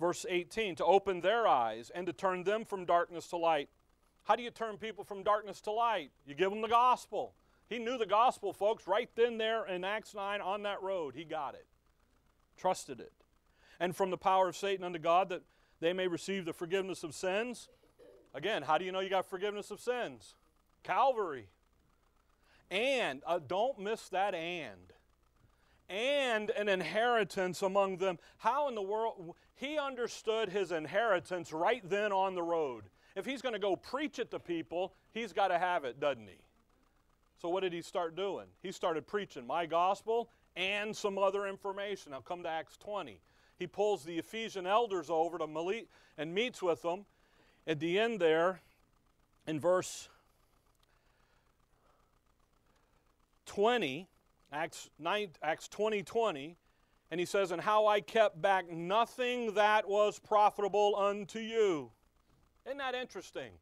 Verse 0.01 0.25
18, 0.27 0.77
to 0.77 0.85
open 0.87 1.21
their 1.21 1.47
eyes 1.47 1.91
and 1.95 2.07
to 2.07 2.15
turn 2.15 2.45
them 2.45 2.65
from 2.65 2.87
darkness 2.87 3.27
to 3.27 3.37
light. 3.37 3.69
How 4.23 4.37
do 4.37 4.43
you 4.43 4.51
turn 4.51 4.79
people 4.79 5.05
from 5.05 5.23
darkness 5.23 5.61
to 5.61 5.71
light? 5.71 6.13
You 6.25 6.35
give 6.35 6.49
them 6.49 6.63
the 6.63 6.69
gospel. 6.69 7.35
He 7.69 7.79
knew 7.79 7.99
the 7.99 8.07
gospel, 8.07 8.55
folks, 8.55 8.89
right 8.89 9.11
then 9.17 9.37
there 9.37 9.67
in 9.67 9.85
Acts 9.85 10.15
9 10.15 10.41
on 10.41 10.63
that 10.63 10.83
road. 10.83 11.15
He 11.15 11.25
got 11.25 11.55
it, 11.55 11.67
trusted 12.57 13.01
it. 13.01 13.13
And 13.79 13.95
from 13.95 14.09
the 14.09 14.17
power 14.17 14.49
of 14.49 14.57
Satan 14.57 14.83
unto 14.87 14.99
God 14.99 15.29
that 15.29 15.43
they 15.81 15.93
may 15.93 16.09
receive 16.09 16.47
the 16.47 16.55
forgiveness 16.55 17.05
of 17.05 17.15
sins. 17.15 17.69
Again, 18.33 18.63
how 18.63 18.79
do 18.79 18.87
you 18.87 18.93
know 18.93 19.01
you 19.01 19.11
got 19.11 19.29
forgiveness 19.29 19.71
of 19.71 19.79
sins? 19.79 20.35
Calvary. 20.85 21.49
And, 22.71 23.23
uh, 23.27 23.41
don't 23.47 23.79
miss 23.79 24.09
that 24.11 24.35
and. 24.35 24.93
And 25.89 26.51
an 26.51 26.69
inheritance 26.69 27.63
among 27.63 27.99
them. 27.99 28.19
How 28.39 28.69
in 28.69 28.75
the 28.75 28.83
world? 28.83 29.35
He 29.57 29.79
understood 29.79 30.49
his 30.49 30.73
inheritance 30.73 31.53
right 31.53 31.83
then 31.89 32.13
on 32.13 32.35
the 32.35 32.43
road. 32.43 32.85
If 33.17 33.27
he's 33.27 33.43
going 33.43 33.53
to 33.53 33.59
go 33.59 33.77
preach 33.77 34.19
it 34.19 34.31
to 34.31 34.39
people, 34.39 34.95
he's 35.13 35.33
got 35.33 35.49
to 35.49 35.59
have 35.59 35.85
it, 35.85 36.01
doesn't 36.01 36.27
he? 36.27 36.41
So, 37.41 37.49
what 37.49 37.61
did 37.61 37.73
he 37.73 37.83
start 37.83 38.17
doing? 38.17 38.47
He 38.63 38.73
started 38.73 39.07
preaching 39.07 39.47
my 39.47 39.67
gospel 39.67 40.31
and 40.57 40.97
some 40.97 41.19
other 41.19 41.47
information. 41.47 42.13
I'll 42.13 42.23
come 42.23 42.43
to 42.43 42.49
Acts 42.49 42.77
20. 42.79 43.21
He 43.59 43.67
pulls 43.67 44.05
the 44.05 44.19
Ephesian 44.19 44.67
elders 44.67 45.11
over 45.11 45.39
to 45.39 45.47
Malik 45.47 45.89
and 46.17 46.35
meets 46.35 46.63
with 46.63 46.83
them. 46.83 47.05
At 47.67 47.81
the 47.81 47.99
end 47.99 48.21
there, 48.21 48.61
in 49.47 49.61
verse 49.61 50.09
20, 53.47 54.09
Acts, 54.53 54.91
9, 54.99 55.29
Acts 55.43 55.69
20 55.69 56.03
20, 56.03 56.57
and 57.11 57.21
he 57.21 57.27
says, 57.27 57.51
And 57.51 57.61
how 57.61 57.87
I 57.87 58.01
kept 58.01 58.41
back 58.41 58.71
nothing 58.71 59.55
that 59.55 59.89
was 59.89 60.19
profitable 60.19 60.97
unto 60.97 61.39
you. 61.39 61.91
Isn't 62.67 62.79
that 62.79 62.95
interesting? 62.95 63.53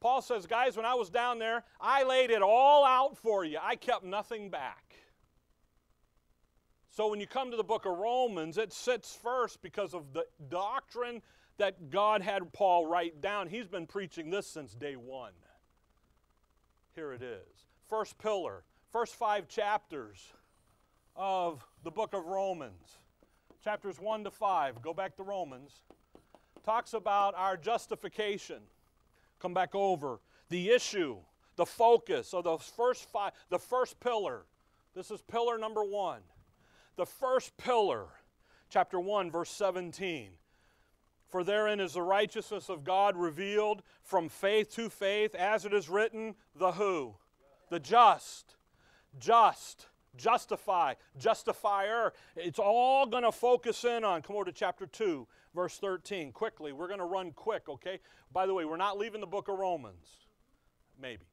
Paul 0.00 0.22
says, 0.22 0.46
Guys, 0.46 0.76
when 0.76 0.86
I 0.86 0.94
was 0.94 1.10
down 1.10 1.38
there, 1.38 1.64
I 1.80 2.04
laid 2.04 2.30
it 2.30 2.42
all 2.42 2.84
out 2.84 3.16
for 3.16 3.44
you. 3.44 3.58
I 3.60 3.76
kept 3.76 4.04
nothing 4.04 4.50
back. 4.50 4.94
So 6.90 7.08
when 7.08 7.20
you 7.20 7.26
come 7.26 7.50
to 7.50 7.56
the 7.56 7.64
book 7.64 7.86
of 7.86 7.96
Romans, 7.96 8.58
it 8.58 8.72
sits 8.72 9.14
first 9.14 9.62
because 9.62 9.94
of 9.94 10.12
the 10.12 10.24
doctrine 10.48 11.22
that 11.58 11.90
God 11.90 12.22
had 12.22 12.52
Paul 12.52 12.86
write 12.86 13.20
down. 13.20 13.48
He's 13.48 13.68
been 13.68 13.86
preaching 13.86 14.30
this 14.30 14.46
since 14.48 14.74
day 14.74 14.96
one. 14.96 15.32
Here 16.94 17.12
it 17.12 17.22
is. 17.22 17.66
First 17.88 18.18
pillar 18.18 18.64
first 18.92 19.14
five 19.14 19.48
chapters 19.48 20.32
of 21.14 21.64
the 21.84 21.90
book 21.90 22.14
of 22.14 22.24
Romans, 22.24 22.98
chapters 23.62 24.00
1 24.00 24.24
to 24.24 24.30
5, 24.30 24.82
go 24.82 24.94
back 24.94 25.16
to 25.16 25.22
Romans, 25.22 25.82
talks 26.64 26.94
about 26.94 27.34
our 27.36 27.56
justification. 27.56 28.60
Come 29.40 29.54
back 29.54 29.74
over. 29.74 30.20
The 30.48 30.70
issue, 30.70 31.16
the 31.56 31.66
focus 31.66 32.34
of 32.34 32.44
the 32.44 32.58
first 32.58 33.10
five, 33.10 33.32
the 33.50 33.58
first 33.58 34.00
pillar. 34.00 34.44
This 34.94 35.10
is 35.10 35.22
pillar 35.22 35.58
number 35.58 35.84
one. 35.84 36.20
The 36.96 37.06
first 37.06 37.56
pillar, 37.56 38.06
chapter 38.68 38.98
1, 38.98 39.30
verse 39.30 39.50
17. 39.50 40.30
For 41.28 41.44
therein 41.44 41.78
is 41.78 41.92
the 41.92 42.02
righteousness 42.02 42.68
of 42.68 42.84
God 42.84 43.16
revealed 43.16 43.82
from 44.02 44.28
faith 44.28 44.74
to 44.74 44.88
faith, 44.88 45.34
as 45.34 45.64
it 45.64 45.72
is 45.72 45.88
written, 45.88 46.34
the 46.56 46.72
who? 46.72 47.14
The 47.70 47.78
just 47.78 48.56
just, 49.18 49.86
justify, 50.16 50.94
justifier. 51.18 52.12
It's 52.36 52.58
all 52.58 53.06
going 53.06 53.24
to 53.24 53.32
focus 53.32 53.84
in 53.84 54.04
on. 54.04 54.22
Come 54.22 54.36
over 54.36 54.46
to 54.46 54.52
chapter 54.52 54.86
2, 54.86 55.26
verse 55.54 55.78
13. 55.78 56.32
Quickly, 56.32 56.72
we're 56.72 56.88
going 56.88 56.98
to 57.00 57.04
run 57.04 57.32
quick, 57.32 57.68
okay? 57.68 58.00
By 58.32 58.46
the 58.46 58.54
way, 58.54 58.64
we're 58.64 58.76
not 58.76 58.98
leaving 58.98 59.20
the 59.20 59.26
book 59.26 59.48
of 59.48 59.58
Romans. 59.58 60.06
Maybe. 61.00 61.26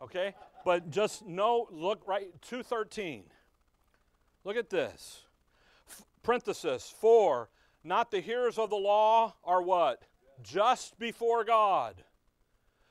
Okay? 0.00 0.34
But 0.64 0.90
just 0.90 1.26
know, 1.26 1.68
look 1.70 2.02
right, 2.06 2.28
213. 2.42 3.24
Look 4.44 4.56
at 4.56 4.70
this. 4.70 5.22
F- 5.88 6.04
parenthesis, 6.22 6.92
4 7.00 7.48
not 7.84 8.10
the 8.10 8.20
hearers 8.20 8.58
of 8.58 8.70
the 8.70 8.76
law 8.76 9.34
are 9.44 9.62
what? 9.62 10.02
Just 10.42 10.98
before 10.98 11.44
God. 11.44 12.02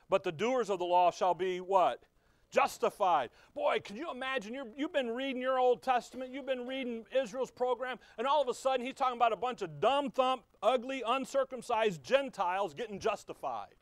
But 0.10 0.24
the 0.24 0.32
doers 0.32 0.70
of 0.70 0.80
the 0.80 0.86
law 0.86 1.12
shall 1.12 1.34
be 1.34 1.60
what? 1.60 2.04
Justified. 2.52 3.30
Boy, 3.56 3.80
can 3.84 3.96
you 3.96 4.12
imagine? 4.12 4.54
you 4.54 4.68
you've 4.78 4.94
been 4.94 5.10
reading 5.10 5.42
your 5.42 5.58
Old 5.58 5.82
Testament, 5.82 6.32
you've 6.32 6.46
been 6.46 6.68
reading 6.68 7.06
Israel's 7.16 7.52
program, 7.52 7.98
and 8.18 8.28
all 8.28 8.42
of 8.42 8.48
a 8.48 8.54
sudden 8.54 8.86
he's 8.86 8.96
talking 8.96 9.18
about 9.18 9.34
a 9.34 9.38
bunch 9.38 9.62
of 9.62 9.80
dumb 9.80 10.12
thump, 10.12 10.44
ugly, 10.62 11.02
uncircumcised 11.08 12.04
Gentiles 12.04 12.74
getting 12.74 13.00
justified. 13.00 13.76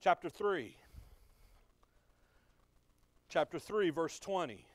Chapter 0.00 0.28
3. 0.28 0.76
Chapter 3.30 3.58
3, 3.58 3.90
verse 3.90 4.18
20. 4.20 4.66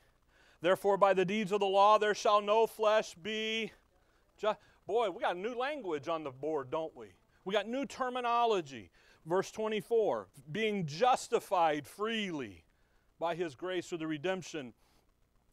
Therefore, 0.60 0.98
by 0.98 1.14
the 1.14 1.24
deeds 1.24 1.52
of 1.52 1.60
the 1.60 1.66
law, 1.66 1.98
there 1.98 2.14
shall 2.14 2.42
no 2.42 2.66
flesh 2.66 3.14
be. 3.14 3.72
Ju- 4.36 4.56
Boy, 4.86 5.08
we 5.10 5.20
got 5.22 5.36
new 5.36 5.54
language 5.54 6.08
on 6.08 6.24
the 6.24 6.30
board, 6.30 6.70
don't 6.70 6.94
we? 6.96 7.06
We 7.44 7.54
got 7.54 7.68
new 7.68 7.86
terminology. 7.86 8.90
Verse 9.26 9.50
24 9.50 10.28
being 10.50 10.86
justified 10.86 11.86
freely 11.86 12.64
by 13.18 13.34
his 13.34 13.54
grace 13.54 13.88
through 13.88 13.98
the 13.98 14.06
redemption 14.06 14.72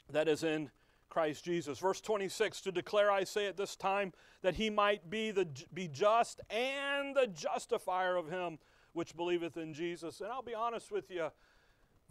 that 0.09 0.27
is 0.27 0.43
in 0.43 0.71
Christ 1.09 1.43
Jesus. 1.43 1.79
Verse 1.79 2.01
26 2.01 2.61
to 2.61 2.71
declare, 2.71 3.11
I 3.11 3.23
say 3.23 3.47
at 3.47 3.57
this 3.57 3.75
time, 3.75 4.13
that 4.41 4.55
he 4.55 4.69
might 4.69 5.09
be, 5.09 5.31
the, 5.31 5.47
be 5.73 5.87
just 5.87 6.39
and 6.49 7.15
the 7.15 7.27
justifier 7.27 8.15
of 8.15 8.29
him 8.29 8.59
which 8.93 9.15
believeth 9.15 9.57
in 9.57 9.73
Jesus. 9.73 10.21
And 10.21 10.31
I'll 10.31 10.41
be 10.41 10.55
honest 10.55 10.91
with 10.91 11.11
you, 11.11 11.27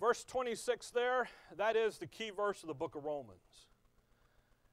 verse 0.00 0.24
26 0.24 0.90
there, 0.90 1.28
that 1.56 1.76
is 1.76 1.98
the 1.98 2.06
key 2.06 2.30
verse 2.30 2.62
of 2.62 2.68
the 2.68 2.74
book 2.74 2.94
of 2.94 3.04
Romans. 3.04 3.70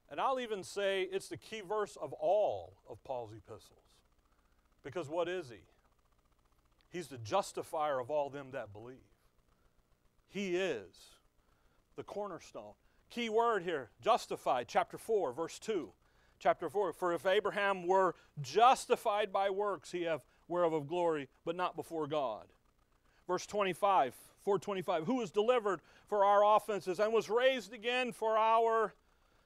And 0.09 0.19
I'll 0.19 0.39
even 0.39 0.63
say 0.63 1.07
it's 1.11 1.29
the 1.29 1.37
key 1.37 1.61
verse 1.61 1.97
of 1.99 2.13
all 2.13 2.73
of 2.89 3.03
Paul's 3.03 3.31
epistles. 3.33 3.79
Because 4.83 5.09
what 5.09 5.27
is 5.27 5.49
he? 5.49 5.61
He's 6.93 7.07
the 7.07 7.17
justifier 7.17 7.99
of 7.99 8.11
all 8.11 8.29
them 8.29 8.51
that 8.51 8.71
believe. 8.71 8.97
He 10.29 10.55
is 10.55 10.95
the 11.95 12.03
cornerstone. 12.03 12.73
Key 13.09 13.29
word 13.29 13.63
here 13.63 13.89
justified, 13.99 14.67
chapter 14.67 14.99
4, 14.99 15.33
verse 15.33 15.57
2. 15.57 15.91
Chapter 16.39 16.69
4 16.69 16.93
For 16.93 17.13
if 17.13 17.25
Abraham 17.25 17.87
were 17.87 18.15
justified 18.41 19.33
by 19.33 19.49
works, 19.49 19.91
he 19.91 20.03
have 20.03 20.23
whereof 20.47 20.73
of 20.73 20.87
glory, 20.87 21.29
but 21.45 21.55
not 21.55 21.75
before 21.75 22.05
God. 22.05 22.45
Verse 23.27 23.47
25, 23.47 24.13
425, 24.43 25.05
who 25.05 25.15
was 25.15 25.31
delivered 25.31 25.81
for 26.07 26.23
our 26.23 26.55
offenses 26.55 26.99
and 26.99 27.11
was 27.11 27.29
raised 27.29 27.73
again 27.73 28.11
for 28.11 28.37
our 28.37 28.93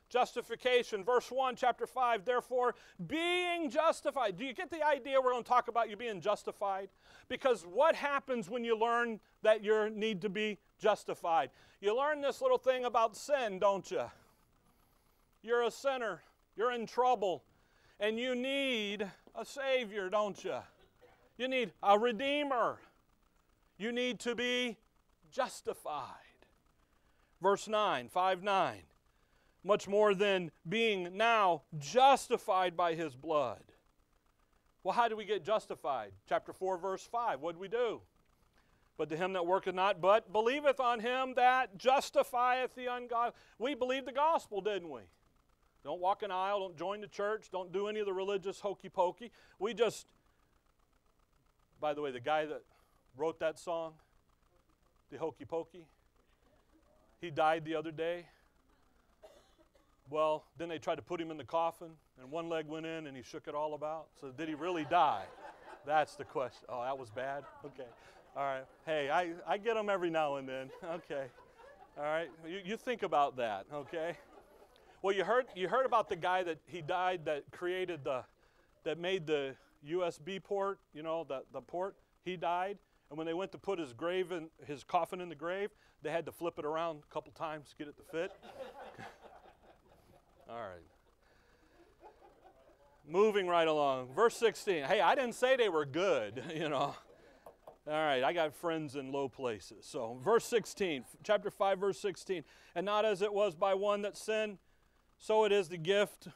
Justification, 0.09 1.03
verse 1.03 1.29
1, 1.29 1.55
chapter 1.57 1.85
5. 1.85 2.23
Therefore, 2.23 2.75
being 3.07 3.69
justified. 3.69 4.37
Do 4.37 4.45
you 4.45 4.53
get 4.53 4.71
the 4.71 4.85
idea 4.85 5.19
we're 5.19 5.31
going 5.31 5.43
to 5.43 5.49
talk 5.49 5.67
about 5.67 5.89
you 5.89 5.97
being 5.97 6.21
justified? 6.21 6.89
Because 7.27 7.63
what 7.63 7.93
happens 7.95 8.49
when 8.49 8.63
you 8.63 8.77
learn 8.77 9.19
that 9.41 9.63
you 9.63 9.89
need 9.89 10.21
to 10.21 10.29
be 10.29 10.59
justified? 10.79 11.49
You 11.81 11.97
learn 11.97 12.21
this 12.21 12.41
little 12.41 12.57
thing 12.57 12.85
about 12.85 13.17
sin, 13.17 13.59
don't 13.59 13.89
you? 13.91 14.03
You're 15.43 15.63
a 15.63 15.71
sinner, 15.71 16.21
you're 16.55 16.71
in 16.71 16.85
trouble, 16.85 17.43
and 17.99 18.17
you 18.17 18.33
need 18.33 19.05
a 19.35 19.45
Savior, 19.45 20.09
don't 20.09 20.41
you? 20.43 20.55
You 21.37 21.49
need 21.49 21.73
a 21.83 21.99
Redeemer. 21.99 22.79
You 23.77 23.91
need 23.91 24.19
to 24.21 24.35
be 24.35 24.77
justified. 25.31 26.15
Verse 27.41 27.67
9, 27.67 28.07
5 28.07 28.43
9 28.43 28.77
much 29.63 29.87
more 29.87 30.13
than 30.13 30.51
being 30.67 31.17
now 31.17 31.63
justified 31.77 32.77
by 32.77 32.93
his 32.93 33.15
blood. 33.15 33.63
Well, 34.83 34.93
how 34.93 35.07
do 35.07 35.17
we 35.17 35.25
get 35.25 35.43
justified? 35.43 36.13
Chapter 36.29 36.53
4, 36.53 36.77
verse 36.77 37.03
5. 37.03 37.41
What 37.41 37.55
do 37.55 37.59
we 37.59 37.67
do? 37.67 38.01
But 38.97 39.09
to 39.09 39.17
him 39.17 39.33
that 39.33 39.45
worketh 39.45 39.75
not, 39.75 40.01
but 40.01 40.31
believeth 40.31 40.79
on 40.79 40.99
him 40.99 41.33
that 41.35 41.77
justifieth 41.77 42.73
the 42.73 42.87
ungodly. 42.87 43.33
We 43.59 43.75
believed 43.75 44.07
the 44.07 44.13
gospel, 44.13 44.61
didn't 44.61 44.89
we? 44.89 45.01
Don't 45.83 46.01
walk 46.01 46.23
an 46.23 46.31
aisle, 46.31 46.59
don't 46.59 46.77
join 46.77 47.01
the 47.01 47.07
church, 47.07 47.49
don't 47.51 47.71
do 47.71 47.87
any 47.87 47.99
of 47.99 48.05
the 48.05 48.13
religious 48.13 48.59
hokey 48.59 48.89
pokey. 48.89 49.31
We 49.59 49.73
just, 49.73 50.07
by 51.79 51.93
the 51.93 52.01
way, 52.01 52.11
the 52.11 52.19
guy 52.19 52.45
that 52.45 52.63
wrote 53.15 53.39
that 53.39 53.59
song, 53.59 53.93
the 55.11 55.17
hokey 55.17 55.45
pokey, 55.45 55.85
he 57.21 57.29
died 57.29 57.65
the 57.65 57.75
other 57.75 57.91
day. 57.91 58.25
Well, 60.09 60.45
then 60.57 60.69
they 60.69 60.77
tried 60.77 60.95
to 60.95 61.01
put 61.01 61.19
him 61.19 61.31
in 61.31 61.37
the 61.37 61.43
coffin, 61.43 61.89
and 62.21 62.31
one 62.31 62.47
leg 62.49 62.67
went 62.67 62.85
in, 62.85 63.07
and 63.07 63.17
he 63.17 63.23
shook 63.23 63.47
it 63.47 63.55
all 63.55 63.73
about. 63.73 64.07
So, 64.21 64.31
did 64.31 64.47
he 64.47 64.55
really 64.55 64.85
die? 64.89 65.25
That's 65.85 66.15
the 66.15 66.23
question. 66.23 66.65
Oh, 66.69 66.83
that 66.83 66.97
was 66.97 67.09
bad? 67.09 67.43
Okay. 67.65 67.87
All 68.35 68.43
right. 68.43 68.65
Hey, 68.85 69.09
I, 69.09 69.31
I 69.47 69.57
get 69.57 69.75
them 69.75 69.89
every 69.89 70.09
now 70.09 70.35
and 70.35 70.47
then. 70.47 70.69
Okay. 70.83 71.25
All 71.97 72.03
right. 72.03 72.29
You, 72.47 72.59
you 72.63 72.77
think 72.77 73.01
about 73.01 73.37
that, 73.37 73.65
okay? 73.73 74.15
Well, 75.01 75.15
you 75.15 75.23
heard, 75.23 75.45
you 75.55 75.67
heard 75.67 75.85
about 75.85 76.09
the 76.09 76.15
guy 76.15 76.43
that 76.43 76.59
he 76.67 76.81
died 76.81 77.21
that 77.25 77.45
created 77.51 78.03
the, 78.03 78.23
that 78.83 78.99
made 78.99 79.25
the 79.25 79.55
USB 79.87 80.43
port, 80.43 80.79
you 80.93 81.01
know, 81.01 81.25
the, 81.27 81.41
the 81.51 81.61
port. 81.61 81.95
He 82.23 82.37
died. 82.37 82.77
And 83.09 83.17
when 83.17 83.25
they 83.25 83.33
went 83.33 83.51
to 83.53 83.57
put 83.57 83.79
his 83.79 83.93
grave 83.93 84.31
in, 84.31 84.49
his 84.65 84.83
coffin 84.83 85.21
in 85.21 85.29
the 85.29 85.35
grave, 85.35 85.71
they 86.03 86.11
had 86.11 86.25
to 86.25 86.31
flip 86.31 86.59
it 86.59 86.65
around 86.65 86.99
a 87.09 87.13
couple 87.13 87.31
times 87.31 87.69
to 87.69 87.75
get 87.75 87.87
it 87.87 87.97
to 87.97 88.03
fit. 88.03 88.31
All 90.49 90.55
right. 90.55 90.83
Moving 93.05 93.47
right 93.47 93.67
along. 93.67 94.13
Verse 94.13 94.35
16. 94.37 94.83
Hey, 94.85 95.01
I 95.01 95.13
didn't 95.13 95.35
say 95.35 95.57
they 95.57 95.67
were 95.67 95.85
good, 95.85 96.41
you 96.55 96.69
know. 96.69 96.95
All 97.89 97.93
right, 97.93 98.21
I 98.21 98.33
got 98.33 98.53
friends 98.53 98.95
in 98.97 99.13
low 99.13 99.29
places. 99.29 99.85
So, 99.85 100.19
verse 100.21 100.43
16, 100.45 101.05
chapter 101.23 101.49
5, 101.49 101.79
verse 101.79 101.99
16. 101.99 102.43
And 102.75 102.85
not 102.85 103.05
as 103.05 103.21
it 103.21 103.33
was 103.33 103.55
by 103.55 103.75
one 103.75 104.01
that 104.01 104.17
sinned, 104.17 104.57
so 105.19 105.45
it 105.45 105.53
is 105.53 105.69
the 105.69 105.77
gift. 105.77 106.27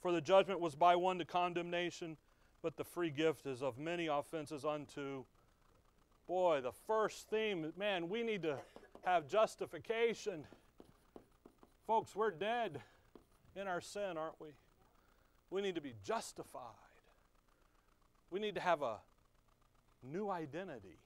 For 0.00 0.10
the 0.10 0.20
judgment 0.20 0.60
was 0.60 0.74
by 0.74 0.96
one 0.96 1.18
to 1.18 1.24
condemnation, 1.24 2.16
but 2.60 2.76
the 2.76 2.84
free 2.84 3.10
gift 3.10 3.46
is 3.46 3.62
of 3.62 3.78
many 3.78 4.08
offenses 4.08 4.64
unto. 4.64 5.24
Boy, 6.26 6.60
the 6.60 6.72
first 6.72 7.30
theme, 7.30 7.72
man, 7.76 8.08
we 8.08 8.24
need 8.24 8.42
to 8.42 8.58
have 9.04 9.28
justification. 9.28 10.44
Folks, 11.86 12.16
we're 12.16 12.32
dead 12.32 12.80
in 13.56 13.66
our 13.66 13.80
sin, 13.80 14.16
aren't 14.16 14.40
we? 14.40 14.48
We 15.50 15.62
need 15.62 15.74
to 15.76 15.80
be 15.80 15.94
justified. 16.04 16.60
We 18.30 18.40
need 18.40 18.54
to 18.56 18.60
have 18.60 18.82
a 18.82 18.96
new 20.02 20.28
identity. 20.30 20.98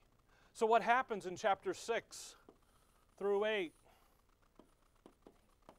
So, 0.53 0.67
what 0.67 0.83
happens 0.83 1.27
in 1.27 1.37
chapter 1.37 1.75
6 1.75 2.35
through 3.19 3.45
8? 3.45 3.73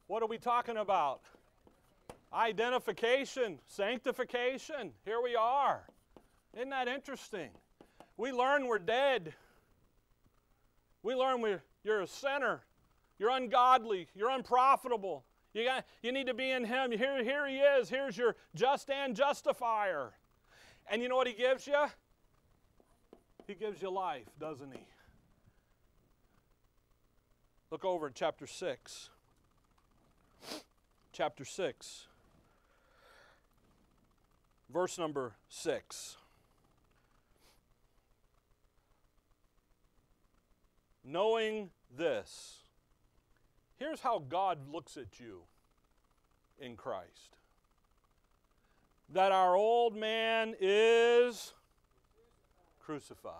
What 0.06 0.22
are 0.22 0.28
we 0.28 0.38
talking 0.38 0.76
about? 0.76 1.20
Identification, 2.32 3.58
sanctification. 3.66 4.92
Here 5.04 5.20
we 5.22 5.36
are. 5.36 5.82
Isn't 6.56 6.70
that 6.70 6.88
interesting? 6.88 7.50
We 8.16 8.32
learn 8.32 8.66
we're 8.66 8.78
dead. 8.78 9.34
We 11.02 11.14
learn 11.14 11.40
we're, 11.40 11.62
you're 11.84 12.00
a 12.00 12.06
sinner. 12.06 12.62
You're 13.18 13.30
ungodly. 13.30 14.08
You're 14.14 14.30
unprofitable. 14.30 15.24
You, 15.54 15.64
got, 15.64 15.84
you 16.02 16.12
need 16.12 16.26
to 16.26 16.34
be 16.34 16.50
in 16.50 16.64
Him. 16.64 16.92
Here, 16.92 17.22
here 17.22 17.46
He 17.46 17.56
is. 17.56 17.88
Here's 17.88 18.16
your 18.16 18.36
just 18.54 18.90
and 18.90 19.14
justifier. 19.14 20.12
And 20.90 21.02
you 21.02 21.08
know 21.08 21.16
what 21.16 21.26
He 21.26 21.34
gives 21.34 21.66
you? 21.66 21.86
He 23.46 23.54
gives 23.54 23.82
you 23.82 23.90
life, 23.90 24.26
doesn't 24.40 24.72
He? 24.72 24.86
Look 27.70 27.84
over 27.84 28.06
at 28.08 28.14
chapter 28.14 28.46
6. 28.46 29.10
Chapter 31.12 31.44
6, 31.44 32.06
verse 34.72 34.98
number 34.98 35.34
6. 35.50 36.16
Knowing 41.04 41.68
this, 41.94 42.61
Here's 43.82 44.00
how 44.00 44.20
God 44.20 44.58
looks 44.70 44.96
at 44.96 45.18
you 45.18 45.40
in 46.60 46.76
Christ 46.76 47.34
that 49.08 49.32
our 49.32 49.56
old 49.56 49.96
man 49.96 50.54
is 50.60 51.52
crucified 52.78 53.34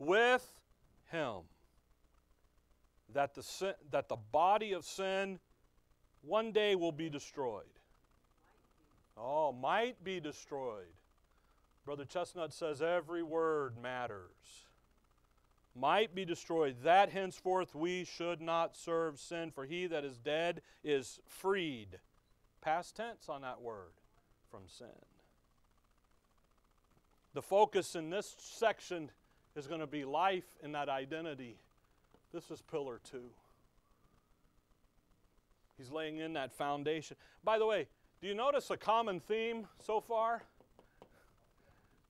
with 0.00 0.44
him, 1.12 1.42
that 3.14 3.36
the, 3.36 3.44
sin, 3.44 3.74
that 3.92 4.08
the 4.08 4.16
body 4.32 4.72
of 4.72 4.84
sin 4.84 5.38
one 6.22 6.50
day 6.50 6.74
will 6.74 6.90
be 6.90 7.08
destroyed. 7.08 7.62
Oh, 9.16 9.52
might 9.52 10.02
be 10.02 10.18
destroyed. 10.18 10.92
Brother 11.84 12.04
Chestnut 12.04 12.52
says 12.52 12.82
every 12.82 13.22
word 13.22 13.76
matters 13.80 14.66
might 15.74 16.14
be 16.14 16.24
destroyed, 16.24 16.76
that 16.84 17.10
henceforth 17.10 17.74
we 17.74 18.04
should 18.04 18.40
not 18.40 18.76
serve 18.76 19.18
sin, 19.18 19.50
for 19.50 19.64
he 19.64 19.86
that 19.86 20.04
is 20.04 20.18
dead 20.18 20.60
is 20.84 21.20
freed. 21.26 21.98
Past 22.60 22.96
tense 22.96 23.28
on 23.28 23.42
that 23.42 23.60
word 23.60 23.92
from 24.50 24.62
sin. 24.66 24.86
The 27.34 27.42
focus 27.42 27.94
in 27.94 28.10
this 28.10 28.36
section 28.38 29.10
is 29.56 29.66
going 29.66 29.80
to 29.80 29.86
be 29.86 30.04
life 30.04 30.44
in 30.62 30.72
that 30.72 30.88
identity. 30.88 31.56
This 32.32 32.50
is 32.50 32.60
pillar 32.60 33.00
two. 33.10 33.30
He's 35.78 35.90
laying 35.90 36.18
in 36.18 36.34
that 36.34 36.52
foundation. 36.52 37.16
By 37.42 37.58
the 37.58 37.66
way, 37.66 37.88
do 38.20 38.28
you 38.28 38.34
notice 38.34 38.70
a 38.70 38.76
common 38.76 39.20
theme 39.20 39.66
so 39.84 40.00
far? 40.00 40.42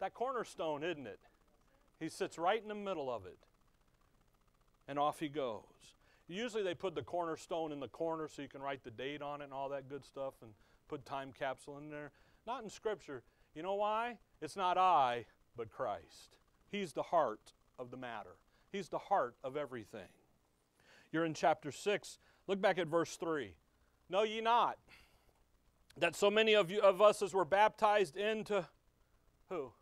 That 0.01 0.15
cornerstone, 0.15 0.83
isn't 0.83 1.07
it? 1.07 1.21
He 2.01 2.09
sits 2.09 2.37
right 2.37 2.61
in 2.61 2.69
the 2.69 2.75
middle 2.75 3.09
of 3.09 3.25
it 3.25 3.39
and 4.89 4.99
off 4.99 5.21
he 5.21 5.29
goes. 5.29 5.63
Usually 6.29 6.63
they 6.63 6.75
put 6.75 6.95
the 6.95 7.03
cornerstone 7.03 7.73
in 7.73 7.81
the 7.81 7.89
corner 7.89 8.29
so 8.29 8.43
you 8.43 8.49
can 8.49 8.63
write 8.63 8.85
the 8.85 8.91
date 8.91 9.23
on 9.23 9.41
it 9.41 9.45
and 9.45 9.53
all 9.53 9.69
that 9.71 9.89
good 9.89 10.05
stuff 10.05 10.35
and 10.43 10.53
put 10.89 11.05
time 11.05 11.33
capsule 11.39 11.79
in 11.79 11.91
there. 11.91 12.11
Not 12.47 12.63
in 12.65 12.71
Scripture. 12.71 13.23
You 13.55 13.63
know 13.63 13.75
why? 13.75 14.19
It's 14.41 14.57
not 14.57 14.79
I, 14.79 15.27
but 15.57 15.71
Christ. 15.71 16.37
He's 16.71 16.93
the 16.93 17.03
heart 17.03 17.53
of 17.79 17.91
the 17.91 17.97
matter, 17.97 18.37
He's 18.71 18.89
the 18.89 18.99
heart 18.99 19.37
of 19.45 19.57
everything. 19.57 20.09
You're 21.11 21.27
in 21.27 21.35
chapter 21.35 21.71
6. 21.71 22.19
Look 22.47 22.61
back 22.61 22.79
at 22.79 22.87
verse 22.87 23.17
3. 23.17 23.55
Know 24.09 24.23
ye 24.23 24.41
not 24.41 24.79
that 25.99 26.17
so 26.17 26.31
many 26.31 26.55
of 26.55 26.71
you 26.71 26.81
of 26.81 27.03
us 27.03 27.21
as 27.21 27.35
were 27.35 27.45
baptized 27.45 28.17
into 28.17 28.67
who? 29.49 29.73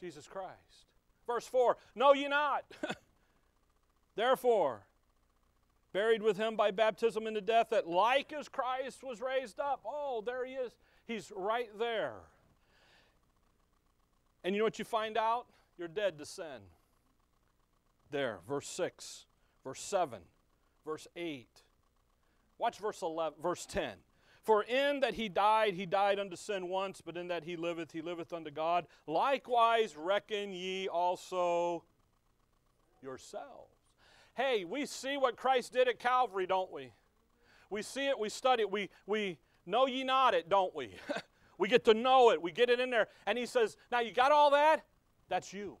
Jesus 0.00 0.28
Christ. 0.28 0.86
Verse 1.26 1.46
4. 1.46 1.76
Know 1.94 2.14
ye 2.14 2.28
not 2.28 2.64
Therefore, 4.16 4.86
buried 5.92 6.22
with 6.22 6.36
him 6.36 6.56
by 6.56 6.70
baptism 6.70 7.26
into 7.26 7.40
death, 7.40 7.68
that 7.70 7.86
like 7.86 8.32
as 8.32 8.48
Christ 8.48 9.02
was 9.02 9.20
raised 9.20 9.58
up, 9.58 9.82
oh, 9.86 10.22
there 10.24 10.44
he 10.44 10.54
is. 10.54 10.72
He's 11.06 11.32
right 11.34 11.70
there. 11.78 12.14
And 14.42 14.54
you 14.54 14.60
know 14.60 14.64
what 14.64 14.78
you 14.78 14.84
find 14.84 15.16
out? 15.16 15.46
You're 15.78 15.88
dead 15.88 16.18
to 16.18 16.26
sin. 16.26 16.68
There, 18.10 18.38
verse 18.46 18.68
6, 18.68 19.26
verse 19.64 19.80
7, 19.80 20.20
verse 20.84 21.08
8. 21.16 21.48
Watch 22.58 22.78
verse 22.78 23.02
11, 23.02 23.40
verse 23.42 23.66
10. 23.66 23.94
For 24.42 24.62
in 24.62 25.00
that 25.00 25.14
he 25.14 25.28
died, 25.28 25.74
he 25.74 25.86
died 25.86 26.18
unto 26.18 26.36
sin 26.36 26.68
once, 26.68 27.00
but 27.00 27.16
in 27.16 27.28
that 27.28 27.44
he 27.44 27.56
liveth, 27.56 27.92
he 27.92 28.02
liveth 28.02 28.32
unto 28.32 28.50
God. 28.50 28.86
Likewise 29.06 29.96
reckon 29.96 30.52
ye 30.52 30.86
also 30.86 31.82
yourselves 33.02 33.73
hey, 34.34 34.64
we 34.64 34.86
see 34.86 35.16
what 35.16 35.36
Christ 35.36 35.72
did 35.72 35.88
at 35.88 35.98
Calvary, 35.98 36.46
don't 36.46 36.72
we? 36.72 36.92
We 37.70 37.82
see 37.82 38.08
it, 38.08 38.18
we 38.18 38.28
study 38.28 38.62
it, 38.62 38.70
we, 38.70 38.90
we, 39.06 39.38
Know 39.66 39.86
ye 39.86 40.04
not 40.04 40.34
it, 40.34 40.48
don't 40.48 40.74
we? 40.74 40.90
we 41.58 41.68
get 41.68 41.84
to 41.86 41.94
know 41.94 42.30
it, 42.30 42.42
we 42.42 42.52
get 42.52 42.70
it 42.70 42.80
in 42.80 42.90
there. 42.90 43.08
And 43.26 43.38
he 43.38 43.46
says, 43.46 43.76
Now 43.90 44.00
you 44.00 44.12
got 44.12 44.32
all 44.32 44.50
that? 44.50 44.84
That's 45.28 45.52
you. 45.52 45.78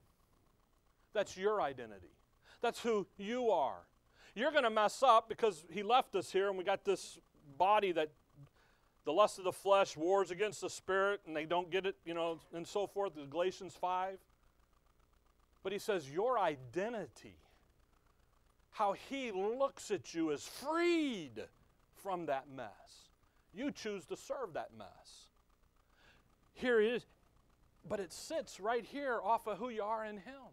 That's 1.12 1.36
your 1.36 1.60
identity. 1.60 2.12
That's 2.60 2.80
who 2.80 3.06
you 3.18 3.50
are. 3.50 3.86
You're 4.34 4.50
going 4.50 4.64
to 4.64 4.70
mess 4.70 5.02
up 5.02 5.28
because 5.28 5.64
he 5.70 5.82
left 5.82 6.14
us 6.16 6.32
here 6.32 6.48
and 6.48 6.58
we 6.58 6.64
got 6.64 6.84
this 6.84 7.18
body 7.56 7.92
that 7.92 8.10
the 9.04 9.12
lust 9.12 9.38
of 9.38 9.44
the 9.44 9.52
flesh 9.52 9.96
wars 9.96 10.30
against 10.30 10.62
the 10.62 10.70
spirit 10.70 11.20
and 11.26 11.36
they 11.36 11.44
don't 11.44 11.70
get 11.70 11.86
it, 11.86 11.94
you 12.04 12.14
know, 12.14 12.40
and 12.54 12.66
so 12.66 12.86
forth, 12.86 13.12
Galatians 13.30 13.74
5. 13.78 14.18
But 15.62 15.72
he 15.72 15.78
says, 15.78 16.10
Your 16.10 16.38
identity, 16.38 17.36
how 18.74 18.92
he 19.08 19.30
looks 19.30 19.92
at 19.92 20.14
you, 20.14 20.30
is 20.30 20.42
freed 20.44 21.44
from 22.02 22.26
that 22.26 22.46
mess. 22.54 23.08
You 23.54 23.70
choose 23.70 24.04
to 24.06 24.16
serve 24.16 24.54
that 24.54 24.70
mess. 24.76 25.28
Here 26.54 26.80
it 26.80 26.92
is, 26.92 27.06
but 27.88 28.00
it 28.00 28.12
sits 28.12 28.58
right 28.58 28.84
here 28.84 29.20
off 29.22 29.46
of 29.46 29.58
who 29.58 29.68
you 29.68 29.84
are 29.84 30.04
in 30.04 30.16
him. 30.16 30.50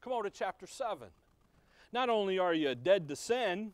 Come 0.00 0.12
on 0.12 0.22
to 0.22 0.30
chapter 0.30 0.68
7. 0.68 1.08
Not 1.92 2.08
only 2.08 2.38
are 2.38 2.54
you 2.54 2.76
dead 2.76 3.08
to 3.08 3.16
sin, 3.16 3.72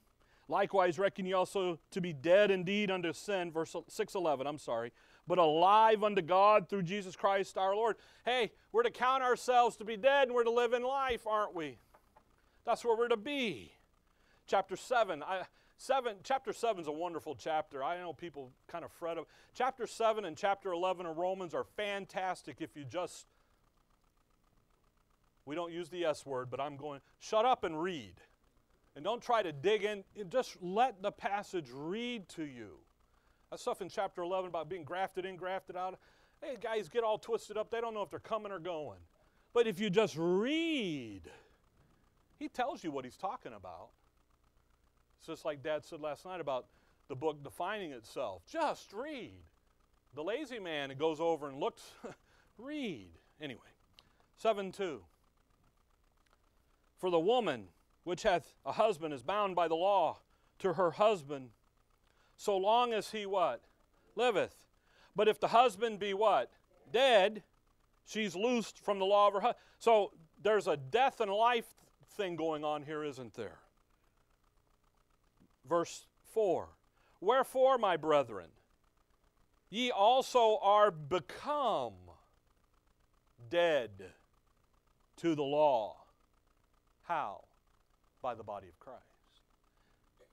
likewise 0.49 0.99
reckon 0.99 1.27
you 1.27 1.37
also 1.37 1.79
to 1.91 2.01
be 2.01 2.15
dead 2.15 2.51
indeed 2.51 2.91
unto 2.91 3.13
sin, 3.13 3.53
verse 3.53 3.77
611, 3.87 4.47
I'm 4.47 4.57
sorry, 4.57 4.93
but 5.27 5.37
alive 5.37 6.03
unto 6.03 6.23
God 6.23 6.71
through 6.71 6.85
Jesus 6.85 7.17
Christ 7.17 7.59
our 7.59 7.77
Lord. 7.77 7.97
Hey, 8.25 8.51
we're 8.73 8.83
to 8.83 8.91
count 8.91 9.23
ourselves 9.23 9.77
to 9.77 9.85
be 9.85 9.99
dead 9.99 10.29
and 10.29 10.35
we're 10.35 10.45
to 10.45 10.51
live 10.51 10.73
in 10.73 10.83
life, 10.83 11.27
aren't 11.27 11.55
we? 11.55 11.77
That's 12.69 12.85
where 12.85 12.95
we're 12.95 13.09
to 13.09 13.17
be. 13.17 13.73
Chapter 14.47 14.77
7. 14.77 15.23
I, 15.23 15.45
Seven, 15.79 16.17
chapter 16.23 16.53
7 16.53 16.83
is 16.83 16.87
a 16.87 16.93
wonderful 16.93 17.35
chapter. 17.35 17.83
I 17.83 17.97
know 17.99 18.13
people 18.13 18.51
kind 18.67 18.85
of 18.85 18.93
fret 18.93 19.17
of. 19.17 19.25
Chapter 19.55 19.87
7 19.87 20.27
and 20.27 20.37
chapter 20.37 20.73
11 20.73 21.07
of 21.07 21.17
Romans 21.17 21.55
are 21.55 21.65
fantastic 21.65 22.57
if 22.61 22.77
you 22.77 22.85
just 22.85 23.27
we 25.47 25.55
don't 25.55 25.73
use 25.73 25.89
the 25.89 26.05
S 26.05 26.27
word, 26.27 26.51
but 26.51 26.61
I'm 26.61 26.77
going, 26.77 27.01
shut 27.21 27.47
up 27.47 27.65
and 27.65 27.81
read. 27.81 28.17
And 28.97 29.03
don't 29.03 29.23
try 29.23 29.43
to 29.43 29.51
dig 29.51 29.85
in. 29.85 30.05
Just 30.29 30.59
let 30.61 31.01
the 31.01 31.13
passage 31.13 31.69
read 31.73 32.29
to 32.31 32.43
you. 32.43 32.73
That 33.51 33.61
stuff 33.61 33.81
in 33.81 33.89
chapter 33.89 34.21
11 34.21 34.51
about 34.51 34.69
being 34.69 34.85
grafted 34.85 35.25
in, 35.25 35.37
grafted 35.37 35.75
out. 35.75 35.99
Hey, 36.43 36.59
guys 36.61 36.91
get 36.91 37.03
all 37.03 37.17
twisted 37.17 37.57
up. 37.57 37.71
They 37.71 37.81
don't 37.81 37.95
know 37.95 38.03
if 38.03 38.11
they're 38.11 38.19
coming 38.19 38.53
or 38.53 38.59
going. 38.59 38.99
But 39.55 39.67
if 39.67 39.81
you 39.81 39.89
just 39.89 40.17
read, 40.19 41.23
he 42.39 42.49
tells 42.49 42.85
you 42.85 42.91
what 42.91 43.05
he's 43.05 43.17
talking 43.17 43.53
about. 43.53 43.89
It's 45.19 45.27
just 45.27 45.45
like 45.45 45.63
Dad 45.63 45.85
said 45.85 46.01
last 46.01 46.25
night 46.25 46.41
about 46.41 46.67
the 47.09 47.17
book 47.17 47.43
defining 47.43 47.93
itself. 47.93 48.43
Just 48.47 48.93
read. 48.93 49.41
The 50.15 50.23
lazy 50.23 50.59
man 50.59 50.93
goes 50.99 51.21
over 51.21 51.49
and 51.49 51.59
looks, 51.59 51.83
read. 52.59 53.11
Anyway, 53.41 53.61
7 54.37 54.73
2. 54.73 55.01
For 56.97 57.11
the 57.11 57.19
woman 57.19 57.69
which 58.05 58.23
hath 58.23 58.55
a 58.65 58.73
husband 58.73 59.13
is 59.13 59.23
bound 59.23 59.55
by 59.55 59.69
the 59.69 59.75
law 59.75 60.19
to 60.61 60.75
her 60.75 60.93
husband, 60.93 61.51
so 62.37 62.57
long 62.57 62.93
as 62.93 63.11
he 63.11 63.27
what? 63.27 63.63
Liveth. 64.17 64.55
But 65.15 65.29
if 65.29 65.41
the 65.41 65.49
husband 65.49 65.99
be 65.99 66.15
what? 66.15 66.51
Dead, 66.93 67.43
she's 68.07 68.35
loosed 68.35 68.79
from 68.79 68.99
the 68.99 69.05
law 69.05 69.29
of 69.29 69.35
her 69.35 69.41
husband. 69.41 69.63
So 69.79 70.13
there's 70.43 70.67
a 70.69 70.77
death 70.77 71.21
and 71.21 71.31
life 71.31 71.67
thing 72.17 72.37
going 72.37 72.65
on 72.65 72.83
here, 72.83 73.05
isn't 73.05 73.35
there? 73.35 73.59
Verse 75.69 76.07
4 76.33 76.69
Wherefore, 77.21 77.79
my 77.79 77.97
brethren, 77.97 78.49
ye 79.71 79.91
also 79.91 80.59
are 80.63 80.91
become 80.91 81.95
dead 83.51 83.91
to 85.17 85.35
the 85.35 85.43
law 85.43 85.99
how? 87.09 87.45
By 88.21 88.35
the 88.35 88.45
body 88.45 88.69
of 88.69 88.79
Christ. 88.79 89.03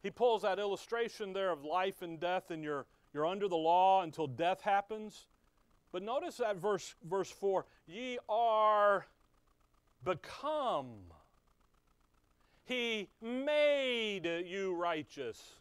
He 0.04 0.12
pulls 0.12 0.44
that 0.44 0.60
illustration 0.60 1.34
there 1.34 1.52
of 1.52 1.64
life 1.64 2.02
and 2.02 2.20
death, 2.20 2.52
and 2.52 2.64
you're, 2.64 2.86
you're 3.14 3.26
under 3.26 3.48
the 3.48 3.56
law 3.56 4.04
until 4.04 4.28
death 4.28 4.62
happens. 4.62 5.26
But 5.92 6.04
notice 6.04 6.38
that 6.38 6.58
verse, 6.58 6.94
verse 7.10 7.32
4 7.32 7.66
ye 7.88 8.20
are 8.28 9.08
become. 10.04 10.90
He 12.66 13.10
made 13.22 14.26
you 14.46 14.76
righteous, 14.76 15.54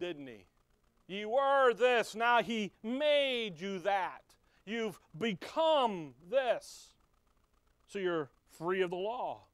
didn't 0.00 0.26
he? 0.26 0.44
You 1.06 1.30
were 1.30 1.72
this, 1.72 2.14
now 2.14 2.42
he 2.42 2.72
made 2.82 3.60
you 3.60 3.78
that. 3.80 4.22
You've 4.66 5.00
become 5.18 6.14
this. 6.30 6.88
So 7.86 7.98
you're 7.98 8.28
free 8.50 8.82
of 8.82 8.90
the 8.90 8.96
law. 8.96 9.44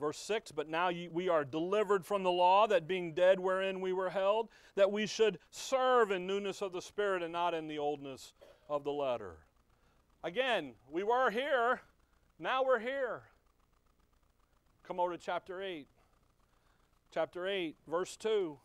Verse 0.00 0.18
6 0.18 0.50
But 0.50 0.68
now 0.68 0.90
we 1.12 1.28
are 1.28 1.44
delivered 1.44 2.04
from 2.04 2.22
the 2.22 2.32
law, 2.32 2.66
that 2.66 2.88
being 2.88 3.14
dead 3.14 3.38
wherein 3.38 3.80
we 3.80 3.92
were 3.92 4.10
held, 4.10 4.48
that 4.74 4.90
we 4.90 5.06
should 5.06 5.38
serve 5.50 6.10
in 6.10 6.26
newness 6.26 6.62
of 6.62 6.72
the 6.72 6.82
Spirit 6.82 7.22
and 7.22 7.32
not 7.32 7.54
in 7.54 7.68
the 7.68 7.78
oldness 7.78 8.32
of 8.68 8.82
the 8.82 8.92
letter. 8.92 9.36
Again, 10.24 10.72
we 10.90 11.02
were 11.02 11.30
here, 11.30 11.82
now 12.38 12.64
we're 12.64 12.80
here. 12.80 13.22
Come 14.86 15.00
over 15.00 15.16
to 15.16 15.18
chapter 15.18 15.62
8. 15.62 15.86
Chapter 17.12 17.46
8, 17.46 17.76
verse 17.88 18.16
2. 18.16 18.58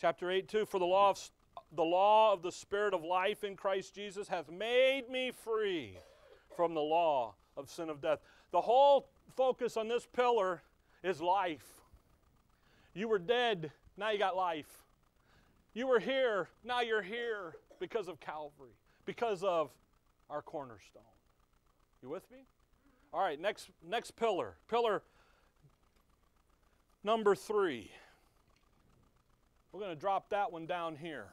Chapter 0.00 0.30
8, 0.30 0.48
2 0.48 0.66
For 0.66 0.78
the 0.78 0.84
law 0.84 1.10
of, 1.10 1.30
the 1.74 1.82
law 1.82 2.32
of 2.32 2.42
the 2.42 2.52
Spirit 2.52 2.94
of 2.94 3.02
life 3.02 3.42
in 3.42 3.56
Christ 3.56 3.94
Jesus 3.94 4.28
hath 4.28 4.50
made 4.50 5.10
me 5.10 5.32
free 5.32 5.98
from 6.56 6.74
the 6.74 6.80
law 6.80 7.34
of 7.56 7.68
sin 7.68 7.90
of 7.90 8.00
death. 8.00 8.20
The 8.52 8.60
whole 8.60 9.08
focus 9.36 9.76
on 9.76 9.88
this 9.88 10.06
pillar 10.06 10.62
is 11.02 11.20
life. 11.20 11.66
You 12.94 13.08
were 13.08 13.18
dead, 13.18 13.72
now 13.96 14.10
you 14.10 14.18
got 14.18 14.36
life. 14.36 14.84
You 15.72 15.88
were 15.88 15.98
here, 15.98 16.48
now 16.62 16.80
you're 16.82 17.02
here 17.02 17.56
because 17.80 18.06
of 18.06 18.20
Calvary, 18.20 18.76
because 19.04 19.42
of 19.42 19.70
our 20.30 20.42
cornerstone. 20.42 21.02
You 22.02 22.08
with 22.08 22.30
me? 22.30 22.38
All 23.12 23.20
right, 23.20 23.40
next 23.40 23.70
next 23.88 24.12
pillar. 24.16 24.56
Pillar 24.68 25.02
number 27.04 27.34
3. 27.34 27.90
We're 29.70 29.80
going 29.80 29.94
to 29.94 30.00
drop 30.00 30.30
that 30.30 30.50
one 30.50 30.66
down 30.66 30.96
here. 30.96 31.26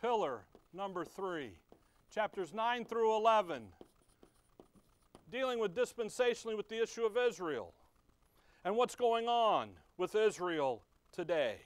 Pillar 0.00 0.40
number 0.72 1.04
3. 1.04 1.50
Chapters 2.12 2.52
9 2.52 2.84
through 2.86 3.16
11 3.16 3.62
dealing 5.30 5.58
with 5.58 5.74
dispensationally 5.74 6.56
with 6.56 6.68
the 6.68 6.82
issue 6.82 7.04
of 7.04 7.16
Israel 7.16 7.72
and 8.64 8.76
what's 8.76 8.94
going 8.94 9.28
on 9.28 9.70
with 9.96 10.14
Israel 10.14 10.82
today. 11.12 11.56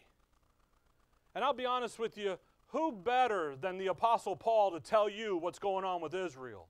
And 1.34 1.42
I'll 1.42 1.54
be 1.54 1.66
honest 1.66 1.98
with 1.98 2.16
you, 2.16 2.38
who 2.68 2.92
better 2.92 3.56
than 3.56 3.78
the 3.78 3.86
Apostle 3.86 4.36
Paul 4.36 4.72
to 4.72 4.80
tell 4.80 5.08
you 5.08 5.36
what's 5.36 5.58
going 5.58 5.84
on 5.84 6.00
with 6.00 6.14
Israel? 6.14 6.68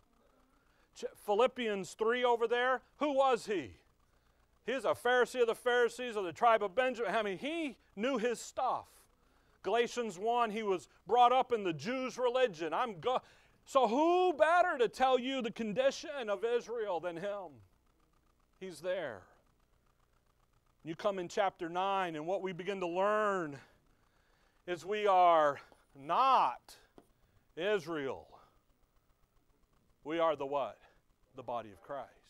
Philippians 1.26 1.92
3 1.94 2.24
over 2.24 2.46
there, 2.46 2.80
who 2.98 3.12
was 3.14 3.46
he? 3.46 3.72
He's 4.66 4.84
a 4.84 4.94
Pharisee 4.94 5.42
of 5.42 5.46
the 5.46 5.54
Pharisees 5.54 6.16
of 6.16 6.24
the 6.24 6.32
tribe 6.32 6.62
of 6.62 6.74
Benjamin. 6.74 7.14
I 7.14 7.22
mean, 7.22 7.38
he 7.38 7.76
knew 7.96 8.18
his 8.18 8.40
stuff. 8.40 8.86
Galatians 9.62 10.18
1, 10.18 10.50
he 10.50 10.62
was 10.62 10.88
brought 11.06 11.32
up 11.32 11.52
in 11.52 11.64
the 11.64 11.72
Jews' 11.72 12.18
religion. 12.18 12.72
I'm 12.72 13.00
go- 13.00 13.20
so, 13.66 13.88
who 13.88 14.34
better 14.34 14.76
to 14.78 14.88
tell 14.88 15.18
you 15.18 15.40
the 15.40 15.50
condition 15.50 16.28
of 16.28 16.44
Israel 16.44 17.00
than 17.00 17.16
him? 17.16 17.48
He's 18.60 18.80
there. 18.80 19.22
You 20.82 20.94
come 20.94 21.18
in 21.18 21.28
chapter 21.28 21.70
9, 21.70 22.14
and 22.14 22.26
what 22.26 22.42
we 22.42 22.52
begin 22.52 22.80
to 22.80 22.86
learn 22.86 23.58
is 24.66 24.84
we 24.84 25.06
are 25.06 25.58
not 25.94 26.76
Israel. 27.56 28.28
We 30.04 30.18
are 30.18 30.36
the 30.36 30.46
what? 30.46 30.78
The 31.36 31.42
body 31.42 31.70
of 31.70 31.80
Christ. 31.82 32.23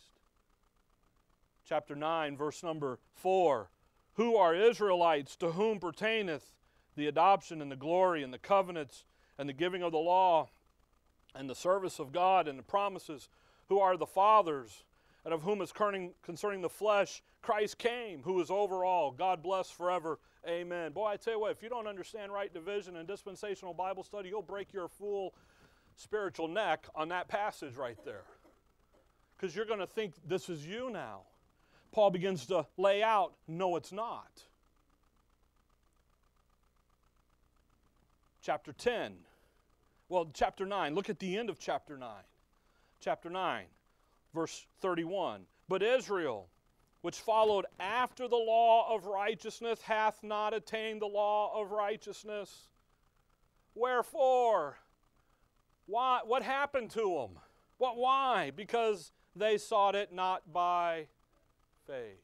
Chapter 1.67 1.95
9, 1.95 2.37
verse 2.37 2.63
number 2.63 2.99
4. 3.15 3.71
Who 4.15 4.37
are 4.37 4.55
Israelites 4.55 5.37
to 5.37 5.53
whom 5.53 5.81
pertaineth 5.81 6.53
the 6.97 7.07
adoption 7.07 7.61
and 7.61 7.71
the 7.73 7.77
glory 7.77 8.23
and 8.23 8.33
the 8.33 8.39
covenants 8.39 9.05
and 9.39 9.49
the 9.49 9.55
giving 9.55 9.83
of 9.83 9.93
the 9.93 9.99
law 9.99 10.51
and 11.35 11.51
the 11.51 11.55
service 11.55 11.99
of 11.99 12.13
God 12.13 12.47
and 12.47 12.59
the 12.59 12.63
promises, 12.63 13.29
who 13.69 13.81
are 13.81 13.97
the 13.97 14.07
fathers, 14.07 14.85
and 15.25 15.33
of 15.33 15.43
whom 15.43 15.63
is 15.63 15.73
concerning 15.73 16.61
the 16.61 16.69
flesh, 16.69 17.23
Christ 17.43 17.79
came, 17.79 18.23
who 18.23 18.41
is 18.41 18.51
over 18.51 18.85
all. 18.85 19.11
God 19.11 19.43
bless 19.43 19.71
forever. 19.71 20.21
Amen. 20.47 20.93
Boy, 20.93 21.07
I 21.07 21.17
tell 21.17 21.33
you 21.33 21.41
what, 21.41 21.53
if 21.53 21.63
you 21.63 21.71
don't 21.71 21.87
understand 21.87 22.31
right 22.31 22.53
division 22.53 22.97
and 22.97 23.09
dispensational 23.09 23.73
Bible 23.73 24.05
study, 24.05 24.29
you'll 24.29 24.43
break 24.43 24.73
your 24.73 24.87
fool 24.87 25.35
spiritual 25.97 26.47
neck 26.47 26.87
on 26.95 27.09
that 27.09 27.27
passage 27.27 27.75
right 27.75 27.99
there. 28.05 28.25
Because 29.37 29.57
you're 29.57 29.65
going 29.65 29.81
to 29.81 29.87
think 29.87 30.13
this 30.29 30.49
is 30.49 30.67
you 30.67 30.91
now. 30.91 31.23
Paul 31.95 32.11
begins 32.11 32.45
to 32.47 32.67
lay 32.77 33.03
out 33.03 33.33
no, 33.49 33.77
it's 33.77 33.93
not. 33.93 34.45
chapter 38.45 38.75
10. 38.75 39.15
Well, 40.11 40.31
chapter 40.35 40.67
9. 40.67 40.95
Look 40.95 41.09
at 41.09 41.19
the 41.19 41.39
end 41.39 41.49
of 41.49 41.59
chapter 41.59 41.97
9. 41.97 42.09
Chapter 43.01 43.31
9, 43.31 43.65
verse 44.35 44.67
31. 44.81 45.47
But 45.67 45.83
Israel, 45.83 46.49
which 47.01 47.19
followed 47.19 47.65
after 47.81 48.29
the 48.29 48.37
law 48.37 48.95
of 48.95 49.07
righteousness, 49.07 49.81
hath 49.81 50.23
not 50.23 50.53
attained 50.53 51.01
the 51.01 51.07
law 51.07 51.59
of 51.59 51.71
righteousness. 51.71 52.69
Wherefore? 53.75 54.77
Why, 55.87 56.21
what 56.25 56.43
happened 56.43 56.91
to 56.91 57.01
them? 57.01 57.41
What, 57.79 57.97
why? 57.97 58.53
Because 58.55 59.11
they 59.35 59.57
sought 59.57 59.95
it 59.95 60.13
not 60.13 60.53
by 60.53 61.07
faith, 61.87 62.23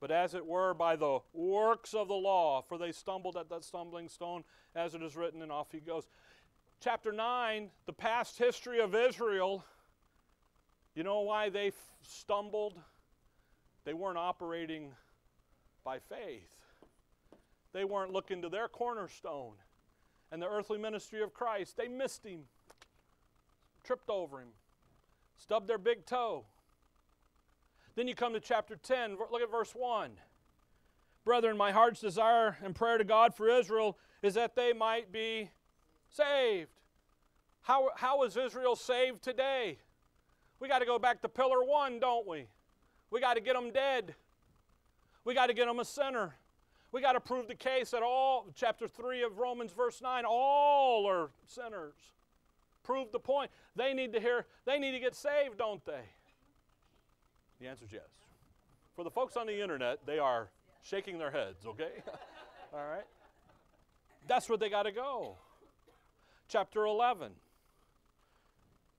but 0.00 0.10
as 0.10 0.34
it 0.34 0.46
were 0.46 0.74
by 0.74 0.96
the 0.96 1.20
works 1.32 1.94
of 1.94 2.08
the 2.08 2.14
law, 2.14 2.62
for 2.62 2.78
they 2.78 2.92
stumbled 2.92 3.36
at 3.36 3.48
that 3.50 3.64
stumbling 3.64 4.08
stone, 4.08 4.44
as 4.74 4.94
it 4.94 5.02
is 5.02 5.16
written, 5.16 5.42
and 5.42 5.52
off 5.52 5.72
he 5.72 5.80
goes. 5.80 6.08
Chapter 6.80 7.12
9, 7.12 7.70
the 7.86 7.92
past 7.92 8.38
history 8.38 8.80
of 8.80 8.94
Israel, 8.94 9.64
you 10.94 11.02
know 11.02 11.20
why 11.20 11.50
they 11.50 11.72
stumbled? 12.02 12.80
They 13.84 13.94
weren't 13.94 14.18
operating 14.18 14.92
by 15.84 15.98
faith. 15.98 16.48
They 17.72 17.84
weren't 17.84 18.12
looking 18.12 18.42
to 18.42 18.48
their 18.48 18.68
cornerstone 18.68 19.54
and 20.32 20.40
the 20.40 20.48
earthly 20.48 20.78
ministry 20.78 21.22
of 21.22 21.34
Christ. 21.34 21.76
They 21.76 21.88
missed 21.88 22.24
him, 22.24 22.42
tripped 23.84 24.10
over 24.10 24.40
him, 24.40 24.48
stubbed 25.36 25.68
their 25.68 25.78
big 25.78 26.06
toe. 26.06 26.44
Then 27.96 28.08
you 28.08 28.14
come 28.14 28.32
to 28.32 28.40
chapter 28.40 28.76
10, 28.76 29.16
look 29.30 29.42
at 29.42 29.50
verse 29.50 29.72
1. 29.74 30.12
Brethren, 31.24 31.56
my 31.56 31.70
heart's 31.70 32.00
desire 32.00 32.56
and 32.62 32.74
prayer 32.74 32.98
to 32.98 33.04
God 33.04 33.34
for 33.34 33.48
Israel 33.48 33.98
is 34.22 34.34
that 34.34 34.56
they 34.56 34.72
might 34.72 35.12
be 35.12 35.50
saved. 36.08 36.70
How, 37.62 37.90
how 37.96 38.22
is 38.24 38.36
Israel 38.36 38.74
saved 38.74 39.22
today? 39.22 39.78
We 40.60 40.68
got 40.68 40.78
to 40.80 40.86
go 40.86 40.98
back 40.98 41.22
to 41.22 41.28
pillar 41.28 41.62
one, 41.62 42.00
don't 42.00 42.26
we? 42.26 42.46
We 43.10 43.20
got 43.20 43.34
to 43.34 43.40
get 43.40 43.54
them 43.54 43.70
dead. 43.70 44.14
We 45.24 45.34
got 45.34 45.48
to 45.48 45.54
get 45.54 45.66
them 45.66 45.78
a 45.78 45.84
sinner. 45.84 46.34
We 46.92 47.00
got 47.00 47.12
to 47.12 47.20
prove 47.20 47.48
the 47.48 47.54
case 47.54 47.90
that 47.90 48.02
all, 48.02 48.46
chapter 48.54 48.88
3 48.88 49.22
of 49.22 49.38
Romans, 49.38 49.72
verse 49.72 50.00
9, 50.02 50.24
all 50.26 51.06
are 51.06 51.30
sinners. 51.46 51.94
Prove 52.82 53.12
the 53.12 53.20
point. 53.20 53.50
They 53.76 53.94
need 53.94 54.12
to 54.14 54.20
hear, 54.20 54.46
they 54.64 54.78
need 54.78 54.92
to 54.92 55.00
get 55.00 55.14
saved, 55.14 55.58
don't 55.58 55.84
they? 55.84 56.02
The 57.60 57.68
answer 57.68 57.84
is 57.84 57.92
yes. 57.92 58.08
For 58.96 59.04
the 59.04 59.10
folks 59.10 59.36
on 59.36 59.46
the 59.46 59.60
internet, 59.60 60.06
they 60.06 60.18
are 60.18 60.48
shaking 60.82 61.18
their 61.18 61.30
heads, 61.30 61.66
okay? 61.66 61.90
all 62.72 62.86
right? 62.90 63.04
That's 64.26 64.48
where 64.48 64.58
they 64.58 64.70
got 64.70 64.84
to 64.84 64.92
go. 64.92 65.36
Chapter 66.48 66.86
11. 66.86 67.32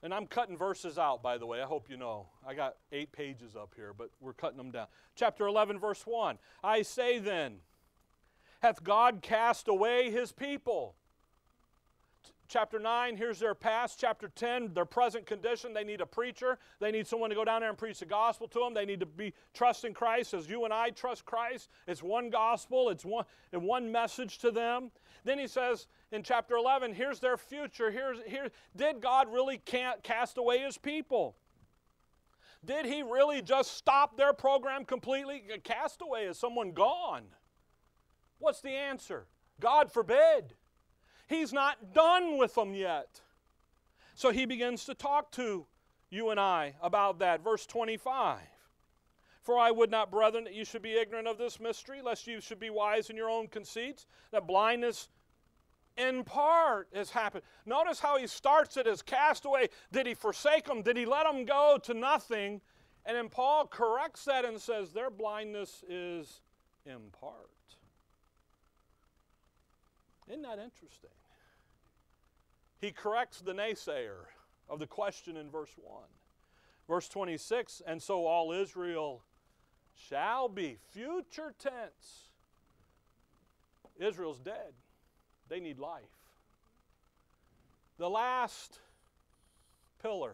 And 0.04 0.13
I'm 0.13 0.26
cutting 0.26 0.58
verses 0.58 0.97
out, 0.97 1.21
by 1.21 1.38
the 1.38 1.45
way. 1.45 1.62
I 1.62 1.65
hope 1.65 1.88
you 1.89 1.97
know. 1.97 2.28
I 2.47 2.54
got 2.54 2.76
eight 2.91 3.12
pages 3.12 3.56
up 3.56 3.74
here, 3.76 3.93
but 3.95 4.10
we're 4.19 4.34
cutting 4.34 4.58
them 4.58 4.71
down. 4.71 4.88
Chapter 5.15 5.45
11, 5.47 5.80
verse 5.80 6.04
1. 6.06 6.38
I 6.63 6.82
say 6.82 7.19
then, 7.19 7.58
hath 8.62 8.84
God 8.84 9.21
cast 9.21 9.67
away 9.67 10.12
his 10.12 10.32
people? 10.32 10.95
Chapter 12.51 12.79
9, 12.79 13.15
here's 13.15 13.39
their 13.39 13.55
past. 13.55 13.97
Chapter 13.97 14.27
10, 14.27 14.73
their 14.73 14.83
present 14.83 15.25
condition. 15.25 15.73
They 15.73 15.85
need 15.85 16.01
a 16.01 16.05
preacher. 16.05 16.59
They 16.81 16.91
need 16.91 17.07
someone 17.07 17.29
to 17.29 17.35
go 17.35 17.45
down 17.45 17.61
there 17.61 17.69
and 17.69 17.77
preach 17.77 17.99
the 17.99 18.05
gospel 18.05 18.45
to 18.49 18.59
them. 18.59 18.73
They 18.73 18.83
need 18.83 18.99
to 18.99 19.05
be 19.05 19.33
trusting 19.53 19.93
Christ 19.93 20.33
as 20.33 20.49
you 20.49 20.65
and 20.65 20.73
I 20.73 20.89
trust 20.89 21.23
Christ. 21.23 21.69
It's 21.87 22.03
one 22.03 22.29
gospel, 22.29 22.89
it's 22.89 23.05
one, 23.05 23.23
one 23.53 23.89
message 23.89 24.39
to 24.39 24.51
them. 24.51 24.91
Then 25.23 25.39
he 25.39 25.47
says 25.47 25.87
in 26.11 26.23
chapter 26.23 26.57
11, 26.57 26.93
here's 26.93 27.21
their 27.21 27.37
future. 27.37 27.89
Here's, 27.89 28.17
here, 28.27 28.49
did 28.75 28.99
God 28.99 29.31
really 29.31 29.59
can't 29.59 30.03
cast 30.03 30.37
away 30.37 30.59
his 30.59 30.77
people? 30.77 31.37
Did 32.65 32.85
he 32.85 33.01
really 33.01 33.41
just 33.41 33.77
stop 33.77 34.17
their 34.17 34.33
program 34.33 34.83
completely? 34.83 35.41
Cast 35.63 36.01
away 36.01 36.25
is 36.25 36.37
someone 36.37 36.73
gone. 36.73 37.23
What's 38.39 38.59
the 38.59 38.71
answer? 38.71 39.27
God 39.61 39.89
forbid. 39.89 40.55
He's 41.32 41.54
not 41.54 41.94
done 41.94 42.38
with 42.38 42.56
them 42.56 42.74
yet. 42.74 43.22
So 44.15 44.32
he 44.32 44.46
begins 44.46 44.84
to 44.86 44.94
talk 44.94 45.32
to 45.34 45.65
you 46.10 46.30
and 46.30 46.39
I 46.39 46.76
about 46.82 47.20
that. 47.20 47.41
Verse 47.41 47.65
25. 47.65 48.39
For 49.41 49.58
I 49.58 49.72
would 49.72 49.89
not, 49.89 50.12
brethren, 50.12 50.44
that 50.44 50.54
you 50.54 50.65
should 50.65 50.82
be 50.82 50.94
ignorant 50.94 51.30
of 51.30 51.38
this 51.38 51.58
mystery, 51.58 52.02
lest 52.02 52.28
you 52.28 52.41
should 52.41 52.60
be 52.60 52.70
wise 52.70 53.10
in 53.10 53.15
your 53.15 53.30
own 53.30 53.48
conceits, 53.48 54.08
that 54.32 54.46
blindness 54.46 55.08
in 55.96 56.26
part 56.26 56.89
has 56.94 57.10
happened. 57.10 57.44
Notice 57.65 58.02
how 58.02 58.17
he 58.17 58.28
starts 58.28 58.76
it 58.76 58.86
as 58.86 59.02
castaway. 59.02 59.70
Did 59.94 60.08
he 60.08 60.13
forsake 60.13 60.65
them? 60.65 60.82
Did 60.82 60.98
he 60.98 61.06
let 61.06 61.26
them 61.26 61.46
go 61.46 61.80
to 61.84 61.94
nothing? 61.94 62.60
And 63.06 63.15
then 63.15 63.30
Paul 63.30 63.67
corrects 63.67 64.26
that 64.26 64.44
and 64.44 64.60
says 64.60 64.91
their 64.91 65.10
blindness 65.10 65.82
is 65.88 66.41
in 66.86 67.00
part. 67.17 67.48
Isn't 70.28 70.44
that 70.44 70.60
interesting? 70.60 71.10
He 72.82 72.91
corrects 72.91 73.39
the 73.39 73.54
naysayer 73.54 74.26
of 74.67 74.80
the 74.80 74.88
question 74.88 75.38
in 75.38 75.50
verse 75.50 75.74
1. 75.78 76.02
Verse 76.88 77.08
26 77.08 77.82
and 77.86 78.02
so 78.02 78.26
all 78.26 78.52
Israel 78.52 79.24
shall 80.10 80.50
be, 80.50 80.78
future 80.89 81.54
tense. 81.60 82.30
Israel's 84.00 84.39
dead, 84.39 84.74
they 85.48 85.60
need 85.60 85.78
life. 85.78 86.02
The 88.00 88.10
last 88.10 88.80
pillar, 90.02 90.34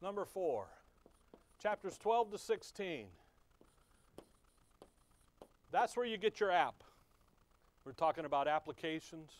number 0.00 0.24
four, 0.24 0.66
chapters 1.62 1.98
12 1.98 2.32
to 2.32 2.38
16. 2.38 3.06
That's 5.70 5.94
where 5.94 6.06
you 6.06 6.16
get 6.16 6.40
your 6.40 6.50
app. 6.50 6.82
We're 7.84 7.92
talking 7.92 8.24
about 8.24 8.48
applications. 8.48 9.30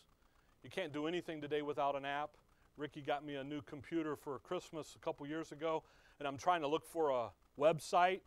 You 0.63 0.69
can't 0.69 0.93
do 0.93 1.07
anything 1.07 1.41
today 1.41 1.61
without 1.61 1.95
an 1.95 2.05
app. 2.05 2.31
Ricky 2.77 3.01
got 3.01 3.25
me 3.25 3.35
a 3.35 3.43
new 3.43 3.61
computer 3.61 4.15
for 4.15 4.39
Christmas 4.39 4.95
a 4.95 4.99
couple 4.99 5.27
years 5.27 5.51
ago, 5.51 5.83
and 6.19 6.27
I'm 6.27 6.37
trying 6.37 6.61
to 6.61 6.67
look 6.67 6.85
for 6.85 7.09
a 7.09 7.29
website, 7.59 8.21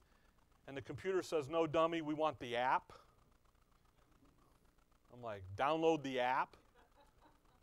and 0.69 0.77
the 0.77 0.83
computer 0.83 1.23
says, 1.23 1.49
No, 1.49 1.67
dummy, 1.67 2.03
we 2.03 2.15
want 2.15 2.39
the 2.39 2.57
app. 2.57 2.93
I'm 5.13 5.23
like, 5.23 5.43
Download 5.57 6.03
the 6.03 6.21
app? 6.21 6.57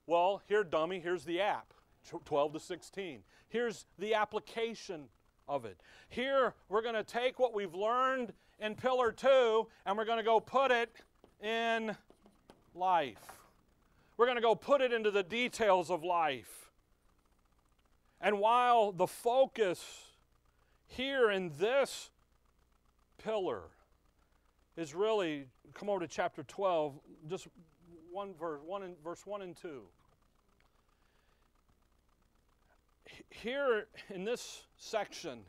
Well, 0.07 0.41
here, 0.47 0.63
dummy, 0.63 0.99
here's 0.99 1.23
the 1.23 1.39
app 1.39 1.73
12 2.25 2.53
to 2.53 2.59
16. 2.59 3.19
Here's 3.47 3.86
the 3.99 4.15
application 4.15 5.05
of 5.47 5.65
it. 5.65 5.79
Here, 6.09 6.53
we're 6.67 6.81
going 6.81 6.95
to 6.95 7.03
take 7.03 7.39
what 7.39 7.53
we've 7.53 7.75
learned 7.75 8.33
in 8.59 8.75
Pillar 8.75 9.12
2 9.12 9.67
and 9.86 9.97
we're 9.97 10.05
going 10.05 10.17
to 10.17 10.23
go 10.23 10.39
put 10.39 10.71
it 10.71 10.89
in 11.41 11.95
life. 12.75 13.42
We're 14.17 14.26
going 14.26 14.38
to 14.38 14.41
go 14.41 14.56
put 14.56 14.82
it 14.82 14.93
into 14.93 15.12
the 15.12 15.23
details 15.23 15.89
of 15.89 16.04
life. 16.04 16.71
And 18.21 18.39
while 18.39 18.91
the 18.91 19.08
focus 19.08 19.84
here 20.86 21.32
in 21.32 21.52
this 21.60 22.10
pillar 23.17 23.63
is 24.78 24.93
really, 24.93 25.47
come 25.73 25.89
over 25.89 25.99
to 25.99 26.08
chapter 26.08 26.43
12, 26.43 26.99
just 27.30 27.47
one 28.12 28.34
verse, 28.39 28.62
one 28.65 28.84
in, 28.84 28.95
verse 29.04 29.26
1 29.26 29.41
and 29.41 29.58
2. 29.58 29.82
Here 33.30 33.88
in 34.10 34.23
this 34.23 34.63
section, 34.78 35.39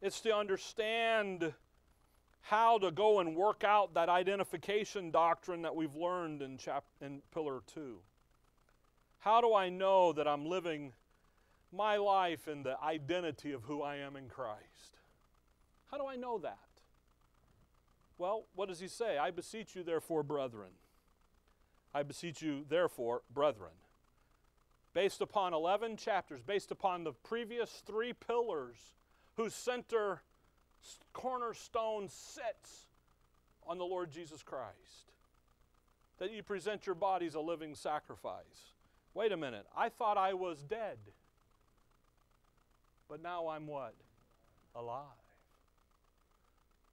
it's 0.00 0.20
to 0.20 0.34
understand 0.34 1.52
how 2.42 2.78
to 2.78 2.90
go 2.90 3.20
and 3.20 3.36
work 3.36 3.64
out 3.64 3.94
that 3.94 4.08
identification 4.08 5.10
doctrine 5.10 5.62
that 5.62 5.74
we've 5.74 5.94
learned 5.94 6.42
in, 6.42 6.58
chap- 6.58 6.84
in 7.00 7.22
Pillar 7.32 7.60
2. 7.72 7.98
How 9.20 9.40
do 9.40 9.54
I 9.54 9.68
know 9.68 10.12
that 10.12 10.26
I'm 10.26 10.44
living 10.44 10.92
my 11.72 11.96
life 11.96 12.48
in 12.48 12.64
the 12.64 12.76
identity 12.82 13.52
of 13.52 13.62
who 13.62 13.80
I 13.82 13.96
am 13.96 14.16
in 14.16 14.28
Christ? 14.28 14.98
How 15.90 15.98
do 15.98 16.06
I 16.06 16.16
know 16.16 16.38
that? 16.38 16.58
Well, 18.18 18.46
what 18.54 18.68
does 18.68 18.80
he 18.80 18.88
say? 18.88 19.18
I 19.18 19.30
beseech 19.30 19.76
you, 19.76 19.84
therefore, 19.84 20.22
brethren. 20.22 20.72
I 21.94 22.02
beseech 22.02 22.42
you, 22.42 22.64
therefore, 22.68 23.22
brethren. 23.32 23.72
Based 24.94 25.20
upon 25.20 25.54
11 25.54 25.96
chapters, 25.96 26.42
based 26.42 26.70
upon 26.70 27.04
the 27.04 27.12
previous 27.12 27.82
three 27.86 28.12
pillars 28.12 28.76
whose 29.36 29.54
center 29.54 30.22
cornerstone 31.12 32.08
sits 32.08 32.86
on 33.66 33.78
the 33.78 33.84
Lord 33.84 34.10
Jesus 34.10 34.42
Christ. 34.42 35.12
That 36.18 36.32
you 36.32 36.42
present 36.42 36.86
your 36.86 36.94
bodies 36.94 37.34
a 37.34 37.40
living 37.40 37.74
sacrifice. 37.74 38.74
Wait 39.14 39.32
a 39.32 39.36
minute, 39.36 39.66
I 39.76 39.88
thought 39.88 40.16
I 40.16 40.34
was 40.34 40.62
dead. 40.62 40.98
But 43.08 43.22
now 43.22 43.48
I'm 43.48 43.66
what? 43.66 43.94
Alive. 44.74 45.04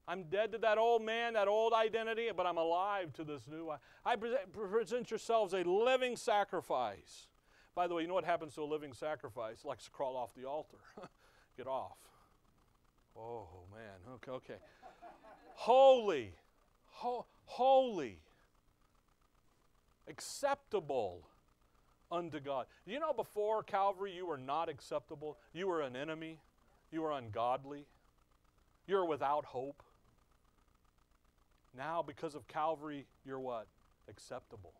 I'm 0.07 0.23
dead 0.23 0.51
to 0.53 0.57
that 0.57 0.79
old 0.79 1.03
man, 1.03 1.33
that 1.33 1.47
old 1.47 1.71
identity, 1.71 2.29
but 2.35 2.47
I'm 2.47 2.57
alive 2.57 3.13
to 3.13 3.23
this 3.23 3.47
new. 3.47 3.71
I 4.03 4.15
present, 4.15 4.51
present 4.51 5.11
yourselves 5.11 5.53
a 5.53 5.63
living 5.63 6.15
sacrifice. 6.15 7.27
By 7.75 7.87
the 7.87 7.93
way, 7.93 8.01
you 8.01 8.07
know 8.07 8.15
what 8.15 8.25
happens 8.25 8.55
to 8.55 8.63
a 8.63 8.65
living 8.65 8.91
sacrifice? 8.91 9.59
It 9.63 9.67
likes 9.67 9.85
to 9.85 9.91
crawl 9.91 10.17
off 10.17 10.33
the 10.35 10.45
altar. 10.45 10.77
Get 11.57 11.67
off. 11.67 12.08
Oh, 13.19 13.47
man. 13.73 14.13
Okay, 14.15 14.31
okay. 14.31 14.59
holy, 15.55 16.31
ho- 16.91 17.25
holy, 17.45 18.19
acceptable 20.07 21.27
unto 22.11 22.39
God. 22.39 22.65
You 22.85 22.99
know, 22.99 23.13
before 23.13 23.63
Calvary, 23.63 24.13
you 24.15 24.25
were 24.25 24.37
not 24.37 24.69
acceptable. 24.69 25.37
You 25.53 25.67
were 25.67 25.81
an 25.81 25.95
enemy. 25.95 26.39
You 26.91 27.01
were 27.01 27.11
ungodly. 27.11 27.85
You 28.87 28.95
were 28.95 29.05
without 29.05 29.45
hope. 29.45 29.83
Now, 31.77 32.01
because 32.01 32.35
of 32.35 32.47
Calvary, 32.47 33.05
you're 33.25 33.39
what? 33.39 33.67
Acceptable. 34.09 34.73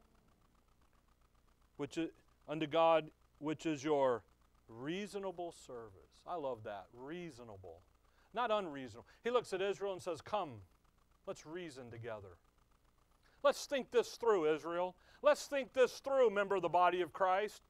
Which 1.78 1.97
is 1.97 2.10
unto 2.47 2.65
God, 2.65 3.12
which 3.38 3.65
is 3.65 3.84
your 3.84 4.23
reasonable 4.67 5.54
service. 5.65 6.23
I 6.28 6.36
love 6.36 6.63
that. 6.63 6.88
Reasonable. 6.93 7.82
Not 8.34 8.52
unreasonable. 8.52 9.08
He 9.24 9.32
looks 9.32 9.54
at 9.54 9.62
Israel 9.62 9.94
and 9.94 10.02
says, 10.02 10.22
Come, 10.22 10.62
let's 11.26 11.46
reason 11.46 11.89
together. 11.89 12.38
Let's 13.44 13.65
think 13.65 13.92
this 13.92 14.10
through, 14.12 14.54
Israel. 14.54 14.96
Let's 15.22 15.46
think 15.46 15.74
this 15.74 16.00
through, 16.00 16.30
member 16.30 16.56
of 16.56 16.62
the 16.62 16.70
body 16.70 17.02
of 17.02 17.13
Christ. 17.13 17.62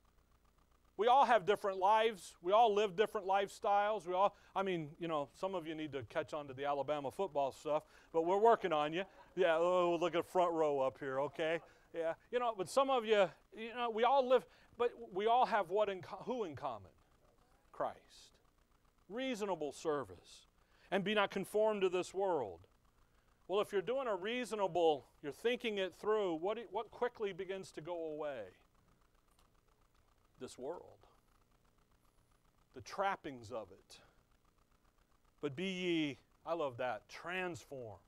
We 0.97 1.07
all 1.07 1.23
have 1.23 1.45
different 1.45 1.79
lives. 1.79 2.35
We 2.41 2.51
all 2.51 2.73
live 2.73 2.97
different 2.97 3.25
lifestyles. 3.25 4.05
We 4.05 4.13
all, 4.13 4.35
I 4.53 4.63
mean, 4.63 4.89
you 4.99 5.07
know, 5.07 5.29
some 5.33 5.55
of 5.55 5.65
you 5.65 5.73
need 5.73 5.93
to 5.93 6.03
catch 6.03 6.33
on 6.33 6.47
to 6.49 6.53
the 6.53 6.65
Alabama 6.65 7.09
football 7.09 7.53
stuff, 7.53 7.83
but 8.11 8.25
we're 8.25 8.37
working 8.37 8.73
on 8.73 8.91
you. 8.91 9.03
Yeah, 9.35 9.55
oh, 9.57 9.93
oh 9.93 9.97
look 9.97 10.13
at 10.13 10.25
front 10.25 10.51
row 10.51 10.81
up 10.81 10.97
here, 10.99 11.21
okay? 11.21 11.61
Yeah, 11.95 12.15
you 12.33 12.39
know, 12.39 12.53
but 12.57 12.69
some 12.69 12.89
of 12.89 13.05
you, 13.05 13.29
you 13.57 13.73
know, 13.75 13.89
we 13.89 14.03
all 14.03 14.27
live, 14.27 14.45
but 14.77 14.91
we 15.13 15.25
all 15.25 15.45
have 15.45 15.69
what 15.69 15.87
in, 15.87 16.01
who 16.25 16.43
in 16.43 16.57
common? 16.57 16.91
Christ. 17.71 18.33
Reasonable 19.07 19.71
service. 19.71 20.47
And 20.91 21.03
be 21.03 21.13
not 21.13 21.31
conformed 21.31 21.81
to 21.81 21.89
this 21.89 22.13
world. 22.13 22.59
Well, 23.47 23.61
if 23.61 23.71
you're 23.71 23.81
doing 23.81 24.07
a 24.07 24.15
reasonable, 24.15 25.05
you're 25.23 25.31
thinking 25.31 25.77
it 25.79 25.95
through, 25.95 26.35
what, 26.35 26.59
what 26.71 26.91
quickly 26.91 27.33
begins 27.33 27.71
to 27.71 27.81
go 27.81 28.11
away? 28.13 28.43
This 30.39 30.57
world. 30.57 30.83
The 32.75 32.81
trappings 32.81 33.51
of 33.51 33.67
it. 33.71 33.97
But 35.41 35.55
be 35.55 35.65
ye, 35.65 36.17
I 36.45 36.53
love 36.53 36.77
that, 36.77 37.09
transformed. 37.09 37.99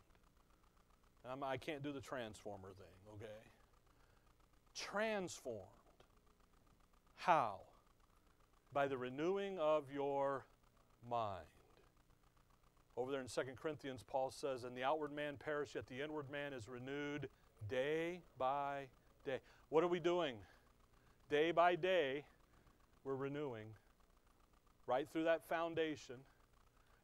I'm, 1.30 1.44
I 1.44 1.58
can 1.58 1.76
not 1.76 1.84
do 1.84 1.92
the 1.92 2.02
transformer 2.02 2.70
thing, 2.78 3.16
okay? 3.16 3.26
Transformed. 4.76 5.68
How? 7.16 7.62
By 8.74 8.88
the 8.88 8.98
renewing 8.98 9.58
of 9.60 9.86
your 9.94 10.46
mind. 11.10 11.46
Over 12.98 13.12
there 13.12 13.22
in 13.22 13.28
2 13.28 13.42
Corinthians, 13.62 14.04
Paul 14.06 14.32
says, 14.32 14.64
And 14.64 14.76
the 14.76 14.84
outward 14.84 15.14
man 15.14 15.36
perish, 15.38 15.76
yet 15.76 15.88
the 15.88 16.02
inward 16.02 16.30
man 16.30 16.54
is 16.54 16.68
renewed 16.68 17.30
day 17.70 18.22
by 18.38 18.88
day. 19.26 19.40
What 19.70 19.84
are 19.84 19.88
we 19.88 20.00
doing? 20.00 20.36
Day 21.30 21.52
by 21.52 21.76
day, 21.76 22.26
we're 23.04 23.16
renewing 23.16 23.68
right 24.86 25.08
through 25.12 25.24
that 25.24 25.48
foundation. 25.48 26.16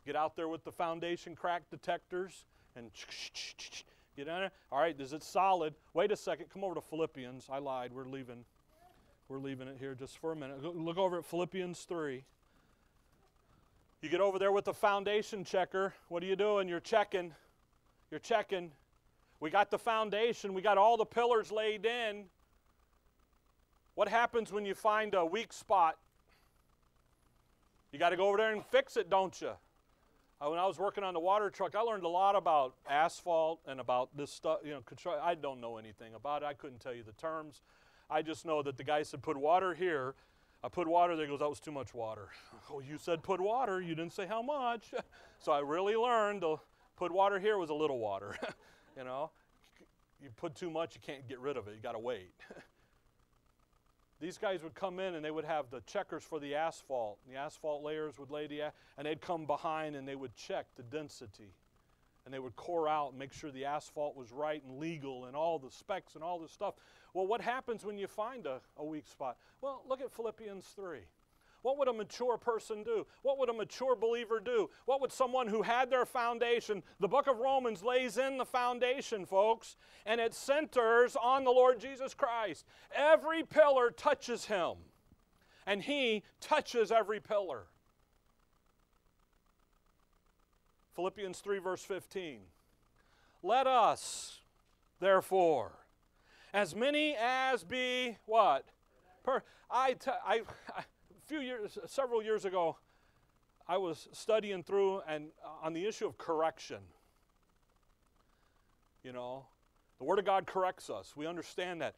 Get 0.06 0.16
out 0.16 0.36
there 0.36 0.48
with 0.48 0.64
the 0.64 0.72
foundation 0.72 1.36
crack 1.36 1.70
detectors 1.70 2.46
and 2.76 2.92
get 4.16 4.28
in 4.28 4.44
it. 4.44 4.52
All 4.72 4.80
right, 4.80 5.00
is 5.00 5.14
it 5.14 5.24
solid? 5.24 5.74
Wait 5.94 6.12
a 6.12 6.18
second. 6.18 6.48
Come 6.52 6.64
over 6.64 6.76
to 6.76 6.82
Philippians. 6.82 7.48
I 7.50 7.60
lied. 7.60 7.94
We're 7.94 8.06
leaving. 8.06 8.44
We're 9.30 9.40
leaving 9.40 9.68
it 9.68 9.78
here 9.80 9.96
just 9.96 10.18
for 10.18 10.32
a 10.32 10.36
minute. 10.36 10.64
Look 10.64 10.98
over 10.98 11.18
at 11.18 11.26
Philippians 11.26 11.82
3. 11.82 12.24
You 14.02 14.10
get 14.10 14.22
over 14.22 14.38
there 14.38 14.52
with 14.52 14.66
the 14.66 14.74
foundation 14.74 15.44
checker. 15.44 15.94
What 16.10 16.22
are 16.22 16.28
you 16.28 16.36
doing? 16.36 16.68
You're 16.68 16.80
checking. 16.80 17.34
You're 18.12 18.20
checking. 18.20 18.72
We 19.40 19.50
got 19.50 19.70
the 19.70 19.78
foundation, 19.78 20.54
we 20.54 20.62
got 20.62 20.78
all 20.78 20.98
the 20.98 21.06
pillars 21.06 21.52
laid 21.52 21.86
in. 21.86 22.26
What 23.94 24.08
happens 24.08 24.52
when 24.52 24.66
you 24.66 24.74
find 24.74 25.14
a 25.14 25.26
weak 25.26 25.54
spot? 25.54 25.98
You 27.92 28.00
got 28.00 28.10
to 28.10 28.18
go 28.18 28.28
over 28.28 28.38
there 28.38 28.52
and 28.52 28.66
fix 28.66 28.98
it, 28.98 29.10
don't 29.10 29.40
you? 29.42 29.52
Uh, 30.40 30.50
when 30.50 30.60
I 30.60 30.66
was 30.68 30.78
working 30.78 31.04
on 31.04 31.14
the 31.14 31.20
water 31.20 31.50
truck, 31.50 31.76
I 31.76 31.82
learned 31.82 32.04
a 32.04 32.08
lot 32.08 32.36
about 32.36 32.76
asphalt 32.88 33.60
and 33.68 33.80
about 33.80 34.16
this 34.16 34.32
stuff. 34.32 34.60
You 34.64 34.72
know. 34.72 35.12
I 35.22 35.34
don't 35.34 35.60
know 35.60 35.78
anything 35.78 36.14
about 36.14 36.44
it. 36.44 36.46
I 36.46 36.54
couldn't 36.54 36.80
tell 36.80 36.94
you 36.94 37.04
the 37.04 37.14
terms. 37.14 37.62
I 38.10 38.22
just 38.22 38.46
know 38.46 38.62
that 38.62 38.78
the 38.78 38.84
guy 38.84 39.02
said, 39.02 39.24
"Put 39.24 39.38
water 39.38 39.74
here." 39.74 40.14
I 40.68 40.70
put 40.70 40.86
water 40.86 41.16
there. 41.16 41.26
He 41.26 41.32
goes, 41.32 41.40
that 41.40 41.50
was 41.50 41.62
too 41.62 41.72
much 41.72 41.94
water. 41.94 42.28
oh, 42.74 42.82
you 42.82 42.98
said 42.98 43.24
put 43.24 43.40
water. 43.40 43.82
You 43.82 43.96
didn't 43.96 44.12
say 44.12 44.26
how 44.26 44.42
much. 44.42 44.92
so 45.40 45.54
I 45.54 45.60
really 45.60 45.96
learned 45.96 46.42
to 46.42 46.60
put 46.98 47.10
water 47.10 47.40
here 47.40 47.58
was 47.58 47.70
a 47.70 47.74
little 47.74 48.00
water. 48.00 48.36
you 48.98 49.06
know, 49.06 49.32
you 50.22 50.28
put 50.36 50.56
too 50.56 50.70
much, 50.70 50.94
you 50.94 51.00
can't 51.02 51.26
get 51.30 51.40
rid 51.40 51.56
of 51.56 51.70
it. 51.70 51.76
You 51.76 51.82
got 51.82 51.94
to 51.94 52.00
wait. 52.00 52.34
These 54.20 54.38
guys 54.38 54.62
would 54.62 54.76
come 54.76 55.00
in 55.00 55.16
and 55.16 55.24
they 55.24 55.32
would 55.32 55.46
have 55.46 55.70
the 55.70 55.80
checkers 55.88 56.24
for 56.24 56.38
the 56.38 56.56
asphalt. 56.56 57.20
The 57.30 57.38
asphalt 57.38 57.82
layers 57.82 58.20
would 58.20 58.30
lay 58.30 58.48
the, 58.48 58.64
and 58.98 59.06
they'd 59.06 59.22
come 59.22 59.46
behind 59.46 59.96
and 59.96 60.06
they 60.06 60.16
would 60.16 60.36
check 60.36 60.66
the 60.76 60.84
density. 60.84 61.54
And 62.26 62.34
they 62.34 62.40
would 62.40 62.58
core 62.58 62.90
out 62.90 63.12
and 63.12 63.20
make 63.20 63.32
sure 63.32 63.52
the 63.52 63.64
asphalt 63.64 64.18
was 64.18 64.34
right 64.34 64.62
and 64.68 64.80
legal 64.80 65.26
and 65.26 65.36
all 65.36 65.60
the 65.60 65.72
specs 65.72 66.16
and 66.16 66.24
all 66.26 66.40
this 66.40 66.52
stuff. 66.52 66.74
Well, 67.14 67.28
what 67.28 67.42
happens 67.42 67.86
when 67.86 67.98
you 67.98 68.08
find 68.08 68.46
a, 68.46 68.62
a 68.78 68.86
weak 68.86 69.08
spot? 69.08 69.38
Well, 69.62 69.84
look 69.88 70.02
at 70.02 70.12
Philippians 70.12 70.66
3. 70.76 71.00
What 71.64 71.78
would 71.80 71.88
a 71.88 71.94
mature 71.94 72.38
person 72.38 72.84
do? 72.84 73.06
What 73.24 73.38
would 73.40 73.50
a 73.50 73.54
mature 73.54 73.96
believer 73.96 74.40
do? 74.40 74.70
What 74.86 75.02
would 75.02 75.12
someone 75.12 75.48
who 75.48 75.64
had 75.64 75.90
their 75.90 76.06
foundation? 76.06 76.84
The 77.00 77.08
book 77.08 77.28
of 77.28 77.40
Romans 77.40 77.84
lays 77.84 78.18
in 78.18 78.38
the 78.38 78.46
foundation, 78.46 79.26
folks, 79.26 79.76
and 80.06 80.22
it 80.22 80.34
centers 80.34 81.16
on 81.16 81.44
the 81.44 81.52
Lord 81.52 81.80
Jesus 81.80 82.14
Christ. 82.14 82.66
Every 82.96 83.44
pillar 83.44 83.92
touches 83.92 84.46
him, 84.46 84.76
and 85.66 85.82
he 85.82 86.24
touches 86.40 86.92
every 86.92 87.20
pillar. 87.20 87.64
Philippians 90.96 91.40
3, 91.40 91.60
verse 91.60 91.84
15. 91.84 92.40
Let 93.44 93.68
us, 93.68 94.40
therefore, 95.00 95.74
as 96.58 96.76
many 96.76 97.16
as 97.22 97.64
be 97.64 98.18
what? 98.26 98.66
Per, 99.24 99.44
I, 99.70 99.94
t- 99.94 100.10
I, 100.26 100.42
I, 100.76 100.80
a 100.80 100.84
few 101.28 101.40
years, 101.40 101.78
several 101.86 102.24
years 102.24 102.46
ago, 102.46 102.78
I 103.68 103.78
was 103.78 104.08
studying 104.12 104.64
through 104.64 105.02
and 105.08 105.28
uh, 105.46 105.66
on 105.68 105.74
the 105.74 105.86
issue 105.86 106.08
of 106.08 106.18
correction. 106.18 106.80
You 109.04 109.14
know, 109.14 109.46
the 110.00 110.06
Word 110.06 110.18
of 110.18 110.26
God 110.26 110.48
corrects 110.48 110.90
us. 110.90 111.14
We 111.16 111.28
understand 111.28 111.80
that. 111.82 111.94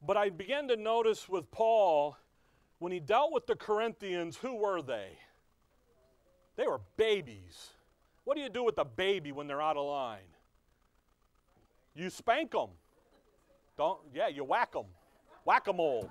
But 0.00 0.16
I 0.16 0.30
began 0.30 0.68
to 0.68 0.76
notice 0.76 1.28
with 1.28 1.50
Paul, 1.50 2.16
when 2.78 2.92
he 2.92 3.00
dealt 3.00 3.32
with 3.32 3.48
the 3.48 3.56
Corinthians, 3.56 4.36
who 4.36 4.54
were 4.54 4.82
they? 4.82 5.18
They 6.54 6.68
were 6.68 6.80
babies. 6.96 7.70
What 8.22 8.36
do 8.36 8.42
you 8.42 8.50
do 8.50 8.62
with 8.62 8.78
a 8.78 8.84
baby 8.84 9.32
when 9.32 9.48
they're 9.48 9.60
out 9.60 9.76
of 9.76 9.84
line? 9.84 10.30
You 11.96 12.08
spank 12.08 12.52
them. 12.52 12.68
Don't, 13.76 13.98
yeah, 14.14 14.28
you 14.28 14.44
whack 14.44 14.72
them. 14.72 14.86
Whack 15.44 15.68
a 15.68 15.72
mole. 15.72 16.10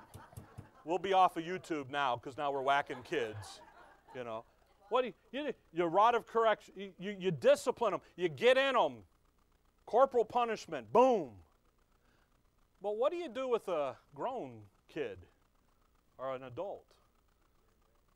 We'll 0.84 0.98
be 0.98 1.12
off 1.12 1.36
of 1.36 1.44
YouTube 1.44 1.90
now 1.90 2.16
because 2.16 2.36
now 2.36 2.52
we're 2.52 2.62
whacking 2.62 3.02
kids. 3.02 3.60
You 4.14 4.24
know. 4.24 4.44
What 4.88 5.02
do 5.02 5.08
you, 5.08 5.46
you, 5.46 5.52
your 5.72 5.88
rod 5.88 6.14
of 6.14 6.26
correction, 6.26 6.74
you, 6.76 6.92
you, 6.98 7.16
you 7.18 7.30
discipline 7.30 7.90
them, 7.90 8.00
you 8.14 8.28
get 8.28 8.56
in 8.56 8.74
them. 8.74 8.98
Corporal 9.84 10.24
punishment, 10.24 10.92
boom. 10.92 11.30
But 12.82 12.96
what 12.96 13.10
do 13.10 13.18
you 13.18 13.28
do 13.28 13.48
with 13.48 13.66
a 13.68 13.96
grown 14.14 14.60
kid 14.88 15.18
or 16.18 16.34
an 16.34 16.44
adult? 16.44 16.84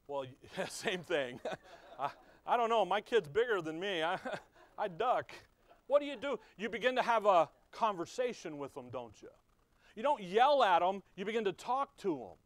Well, 0.07 0.27
same 0.69 1.01
thing. 1.01 1.41
I, 1.99 2.11
I 2.47 2.57
don't 2.57 2.69
know. 2.69 2.85
My 2.85 3.01
kid's 3.01 3.29
bigger 3.29 3.61
than 3.61 3.79
me. 3.79 4.03
I, 4.03 4.19
I 4.79 4.89
duck. 4.89 5.33
What 5.87 6.01
do 6.01 6.07
you 6.07 6.17
do? 6.17 6.39
You 6.57 6.69
begin 6.69 6.95
to 6.97 7.03
have 7.03 7.27
a 7.27 7.49
conversation 7.73 8.59
with 8.59 8.75
them, 8.75 8.87
don't 8.93 9.15
you? 9.21 9.29
You 10.01 10.05
don't 10.05 10.23
yell 10.23 10.63
at 10.63 10.79
them, 10.79 11.03
you 11.15 11.27
begin 11.27 11.45
to 11.45 11.53
talk 11.53 11.95
to 11.99 12.17
them. 12.17 12.39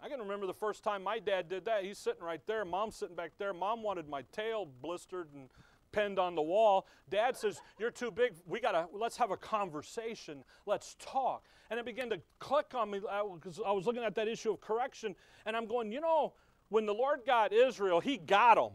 I 0.00 0.08
can 0.08 0.20
remember 0.20 0.46
the 0.46 0.54
first 0.54 0.84
time 0.84 1.02
my 1.02 1.18
dad 1.18 1.48
did 1.48 1.64
that. 1.64 1.82
He's 1.82 1.98
sitting 1.98 2.22
right 2.22 2.40
there, 2.46 2.64
mom's 2.64 2.94
sitting 2.94 3.16
back 3.16 3.32
there. 3.36 3.52
Mom 3.52 3.82
wanted 3.82 4.08
my 4.08 4.22
tail 4.30 4.68
blistered 4.80 5.26
and 5.34 5.48
pinned 5.90 6.20
on 6.20 6.36
the 6.36 6.40
wall. 6.42 6.86
Dad 7.10 7.36
says, 7.36 7.60
You're 7.80 7.90
too 7.90 8.12
big. 8.12 8.34
We 8.46 8.60
gotta 8.60 8.86
let's 8.92 9.16
have 9.16 9.32
a 9.32 9.36
conversation. 9.36 10.44
Let's 10.66 10.94
talk. 11.00 11.46
And 11.68 11.80
it 11.80 11.84
began 11.84 12.08
to 12.10 12.20
click 12.38 12.76
on 12.76 12.92
me 12.92 13.00
because 13.34 13.60
I 13.66 13.72
was 13.72 13.86
looking 13.86 14.04
at 14.04 14.14
that 14.14 14.28
issue 14.28 14.52
of 14.52 14.60
correction, 14.60 15.16
and 15.46 15.56
I'm 15.56 15.66
going, 15.66 15.90
you 15.90 16.00
know, 16.00 16.34
when 16.68 16.86
the 16.86 16.94
Lord 16.94 17.22
got 17.26 17.52
Israel, 17.52 17.98
he 17.98 18.18
got 18.18 18.54
them. 18.54 18.74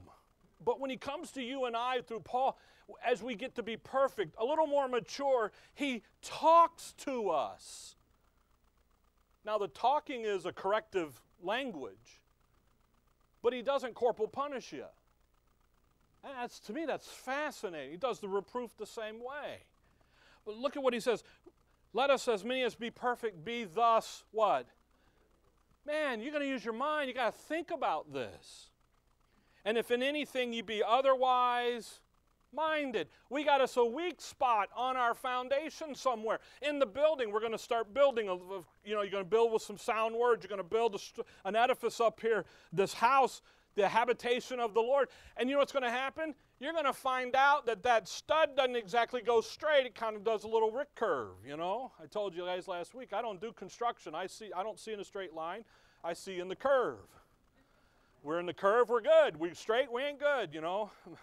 But 0.65 0.81
when 0.81 0.89
he 0.89 0.97
comes 0.97 1.31
to 1.31 1.41
you 1.41 1.63
and 1.63 1.77
I 1.77 2.01
through 2.01 2.19
Paul, 2.19 2.59
as 3.05 3.23
we 3.23 3.36
get 3.36 3.55
to 3.55 3.63
be 3.63 3.77
perfect, 3.77 4.36
a 4.39 4.45
little 4.45 4.67
more 4.67 4.88
mature, 4.88 5.51
he 5.73 6.03
talks 6.21 6.93
to 6.99 7.29
us. 7.29 7.95
Now, 9.45 9.57
the 9.57 9.67
talking 9.67 10.23
is 10.23 10.45
a 10.45 10.51
corrective 10.51 11.21
language, 11.41 12.21
but 13.43 13.53
he 13.53 13.61
doesn't 13.61 13.93
corporal 13.93 14.27
punish 14.27 14.73
you. 14.73 14.86
And 16.23 16.33
that's, 16.39 16.59
to 16.61 16.73
me, 16.73 16.86
that's 16.86 17.07
fascinating. 17.07 17.91
He 17.91 17.97
does 17.97 18.19
the 18.19 18.27
reproof 18.27 18.75
the 18.77 18.88
same 18.88 19.19
way. 19.19 19.59
But 20.45 20.57
look 20.57 20.75
at 20.75 20.81
what 20.81 20.93
he 20.93 20.99
says. 20.99 21.23
Let 21.93 22.09
us, 22.09 22.27
as 22.27 22.43
many 22.43 22.63
as 22.63 22.75
be 22.75 22.89
perfect, 22.89 23.45
be 23.45 23.63
thus 23.63 24.23
what? 24.31 24.65
Man, 25.86 26.19
you're 26.19 26.31
going 26.31 26.43
to 26.43 26.49
use 26.49 26.65
your 26.65 26.73
mind. 26.73 27.07
You 27.07 27.13
got 27.13 27.33
to 27.33 27.39
think 27.43 27.69
about 27.69 28.11
this. 28.11 28.69
And 29.63 29.77
if 29.77 29.91
in 29.91 30.01
anything 30.01 30.51
you 30.51 30.63
be 30.63 30.83
otherwise 30.86 31.99
minded, 32.55 33.07
we 33.29 33.43
got 33.43 33.61
us 33.61 33.77
a 33.77 33.85
weak 33.85 34.21
spot 34.21 34.69
on 34.75 34.95
our 34.95 35.13
foundation 35.13 35.93
somewhere. 35.93 36.39
In 36.61 36.79
the 36.79 36.85
building, 36.85 37.31
we're 37.31 37.39
going 37.39 37.51
to 37.51 37.57
start 37.57 37.93
building. 37.93 38.29
A, 38.29 38.35
you 38.83 38.95
know, 38.95 39.01
you're 39.01 39.11
going 39.11 39.23
to 39.23 39.29
build 39.29 39.51
with 39.51 39.61
some 39.61 39.77
sound 39.77 40.15
words. 40.15 40.43
You're 40.43 40.55
going 40.55 40.67
to 40.67 40.75
build 40.75 40.95
a, 40.95 41.47
an 41.47 41.55
edifice 41.55 41.99
up 41.99 42.19
here, 42.19 42.45
this 42.71 42.93
house, 42.93 43.41
the 43.75 43.87
habitation 43.87 44.59
of 44.59 44.73
the 44.73 44.81
Lord. 44.81 45.09
And 45.37 45.49
you 45.49 45.55
know 45.55 45.59
what's 45.59 45.71
going 45.71 45.83
to 45.83 45.89
happen? 45.89 46.33
You're 46.59 46.73
going 46.73 46.85
to 46.85 46.93
find 46.93 47.35
out 47.35 47.65
that 47.65 47.83
that 47.83 48.07
stud 48.07 48.55
doesn't 48.55 48.75
exactly 48.75 49.21
go 49.21 49.41
straight. 49.41 49.85
It 49.85 49.95
kind 49.95 50.15
of 50.15 50.23
does 50.23 50.45
a 50.45 50.47
little 50.47 50.71
rick 50.71 50.95
curve, 50.95 51.35
you 51.45 51.57
know. 51.57 51.91
I 52.01 52.05
told 52.05 52.33
you 52.33 52.45
guys 52.45 52.67
last 52.67 52.95
week, 52.95 53.11
I 53.11 53.21
don't 53.21 53.41
do 53.41 53.51
construction. 53.51 54.15
I 54.15 54.27
see 54.27 54.51
I 54.55 54.63
don't 54.63 54.79
see 54.79 54.93
in 54.93 54.99
a 54.99 55.03
straight 55.03 55.33
line. 55.33 55.65
I 56.03 56.13
see 56.13 56.39
in 56.39 56.47
the 56.47 56.55
curve. 56.55 56.99
We're 58.23 58.39
in 58.39 58.47
the 58.47 58.53
curve, 58.53 58.89
we're 58.89 59.01
good. 59.01 59.37
We 59.37 59.53
straight, 59.53 59.91
we 59.91 60.01
ain't 60.01 60.19
good, 60.19 60.51
you 60.51 60.61
know. 60.61 60.89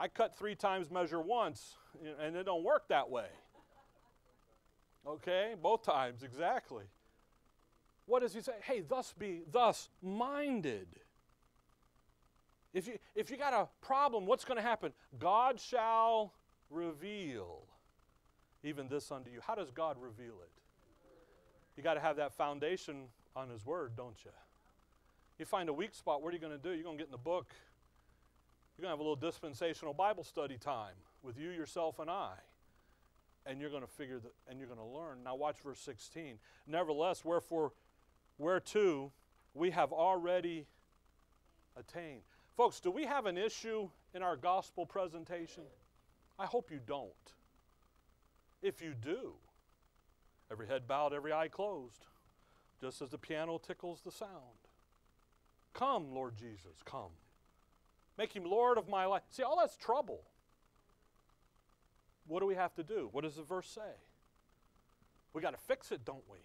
I 0.00 0.08
cut 0.08 0.34
three 0.34 0.54
times 0.54 0.90
measure 0.90 1.20
once, 1.20 1.76
and 2.22 2.34
it 2.34 2.44
don't 2.44 2.64
work 2.64 2.88
that 2.88 3.10
way. 3.10 3.26
Okay, 5.06 5.54
both 5.62 5.82
times, 5.82 6.22
exactly. 6.22 6.84
What 8.06 8.20
does 8.20 8.32
he 8.32 8.40
say? 8.40 8.52
Hey, 8.62 8.80
thus 8.80 9.12
be 9.16 9.42
thus 9.52 9.90
minded. 10.02 10.88
If 12.72 12.86
you, 12.86 12.98
if 13.14 13.30
you 13.30 13.36
got 13.36 13.52
a 13.52 13.68
problem, 13.84 14.24
what's 14.24 14.44
going 14.44 14.56
to 14.56 14.62
happen? 14.62 14.92
God 15.18 15.60
shall 15.60 16.32
reveal 16.70 17.64
even 18.64 18.88
this 18.88 19.12
unto 19.12 19.30
you. 19.30 19.40
How 19.46 19.54
does 19.54 19.70
God 19.70 19.96
reveal 20.00 20.34
it? 20.42 20.50
You 21.76 21.82
got 21.82 21.94
to 21.94 22.00
have 22.00 22.16
that 22.16 22.32
foundation 22.32 23.04
on 23.36 23.50
His 23.50 23.66
Word, 23.66 23.96
don't 23.96 24.16
you? 24.24 24.30
You 25.38 25.44
find 25.44 25.68
a 25.68 25.72
weak 25.74 25.94
spot, 25.94 26.22
what 26.22 26.30
are 26.30 26.36
you 26.36 26.40
going 26.40 26.52
to 26.52 26.58
do? 26.58 26.70
You're 26.70 26.84
going 26.84 26.96
to 26.96 27.02
get 27.02 27.08
in 27.08 27.12
the 27.12 27.18
book. 27.18 27.52
You're 28.80 28.88
going 28.88 28.96
to 28.96 29.04
have 29.04 29.06
a 29.06 29.10
little 29.10 29.30
dispensational 29.30 29.92
Bible 29.92 30.24
study 30.24 30.56
time 30.56 30.94
with 31.22 31.38
you, 31.38 31.50
yourself, 31.50 31.98
and 31.98 32.08
I. 32.08 32.32
And 33.44 33.60
you're 33.60 33.68
going 33.68 33.82
to 33.82 33.86
figure 33.86 34.18
that, 34.20 34.32
and 34.48 34.58
you're 34.58 34.68
going 34.68 34.80
to 34.80 34.86
learn. 34.86 35.22
Now, 35.22 35.34
watch 35.34 35.56
verse 35.62 35.80
16. 35.80 36.38
Nevertheless, 36.66 37.22
wherefore, 37.22 37.72
whereto 38.38 39.12
we 39.52 39.70
have 39.72 39.92
already 39.92 40.66
attained. 41.76 42.22
Folks, 42.56 42.80
do 42.80 42.90
we 42.90 43.04
have 43.04 43.26
an 43.26 43.36
issue 43.36 43.90
in 44.14 44.22
our 44.22 44.34
gospel 44.34 44.86
presentation? 44.86 45.64
I 46.38 46.46
hope 46.46 46.70
you 46.70 46.80
don't. 46.86 47.12
If 48.62 48.80
you 48.80 48.94
do, 48.94 49.34
every 50.50 50.68
head 50.68 50.88
bowed, 50.88 51.12
every 51.12 51.34
eye 51.34 51.48
closed, 51.48 52.06
just 52.80 53.02
as 53.02 53.10
the 53.10 53.18
piano 53.18 53.58
tickles 53.58 54.00
the 54.00 54.10
sound. 54.10 54.30
Come, 55.74 56.14
Lord 56.14 56.34
Jesus, 56.34 56.78
come. 56.86 57.10
Make 58.20 58.36
him 58.36 58.44
Lord 58.44 58.76
of 58.76 58.86
my 58.86 59.06
life. 59.06 59.22
See, 59.30 59.42
all 59.42 59.56
that's 59.58 59.78
trouble. 59.78 60.20
What 62.26 62.40
do 62.40 62.46
we 62.46 62.54
have 62.54 62.74
to 62.74 62.82
do? 62.82 63.08
What 63.12 63.24
does 63.24 63.36
the 63.36 63.42
verse 63.42 63.66
say? 63.66 63.96
We 65.32 65.40
got 65.40 65.52
to 65.52 65.56
fix 65.56 65.90
it, 65.90 66.04
don't 66.04 66.24
we? 66.30 66.36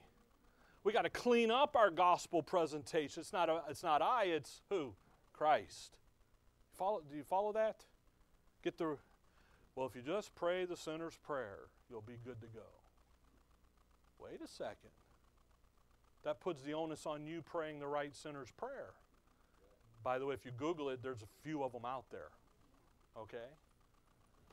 We 0.85 0.93
got 0.93 1.01
to 1.01 1.09
clean 1.09 1.51
up 1.51 1.75
our 1.75 1.89
gospel 1.89 2.41
presentation. 2.41 3.19
It's 3.19 3.33
not, 3.33 3.49
a, 3.49 3.61
it's 3.69 3.83
not 3.83 4.01
I, 4.01 4.23
it's 4.27 4.61
who? 4.69 4.93
Christ. 5.33 5.97
Follow, 6.77 7.01
do 7.09 7.17
you 7.17 7.23
follow 7.23 7.51
that? 7.51 7.83
Get 8.63 8.77
the, 8.77 8.95
well, 9.75 9.85
if 9.85 9.97
you 9.97 10.01
just 10.01 10.33
pray 10.33 10.63
the 10.63 10.77
sinner's 10.77 11.17
prayer, 11.17 11.67
you'll 11.89 11.99
be 11.99 12.15
good 12.23 12.39
to 12.39 12.47
go. 12.47 12.69
Wait 14.17 14.39
a 14.41 14.47
second. 14.47 14.91
That 16.23 16.39
puts 16.39 16.61
the 16.61 16.73
onus 16.73 17.05
on 17.05 17.27
you 17.27 17.41
praying 17.41 17.81
the 17.81 17.87
right 17.87 18.15
sinner's 18.15 18.51
prayer. 18.51 18.93
By 20.05 20.19
the 20.19 20.25
way, 20.27 20.35
if 20.35 20.45
you 20.45 20.51
Google 20.55 20.89
it, 20.89 21.01
there's 21.01 21.23
a 21.23 21.43
few 21.43 21.63
of 21.63 21.71
them 21.71 21.83
out 21.83 22.05
there. 22.11 22.29
Okay? 23.17 23.49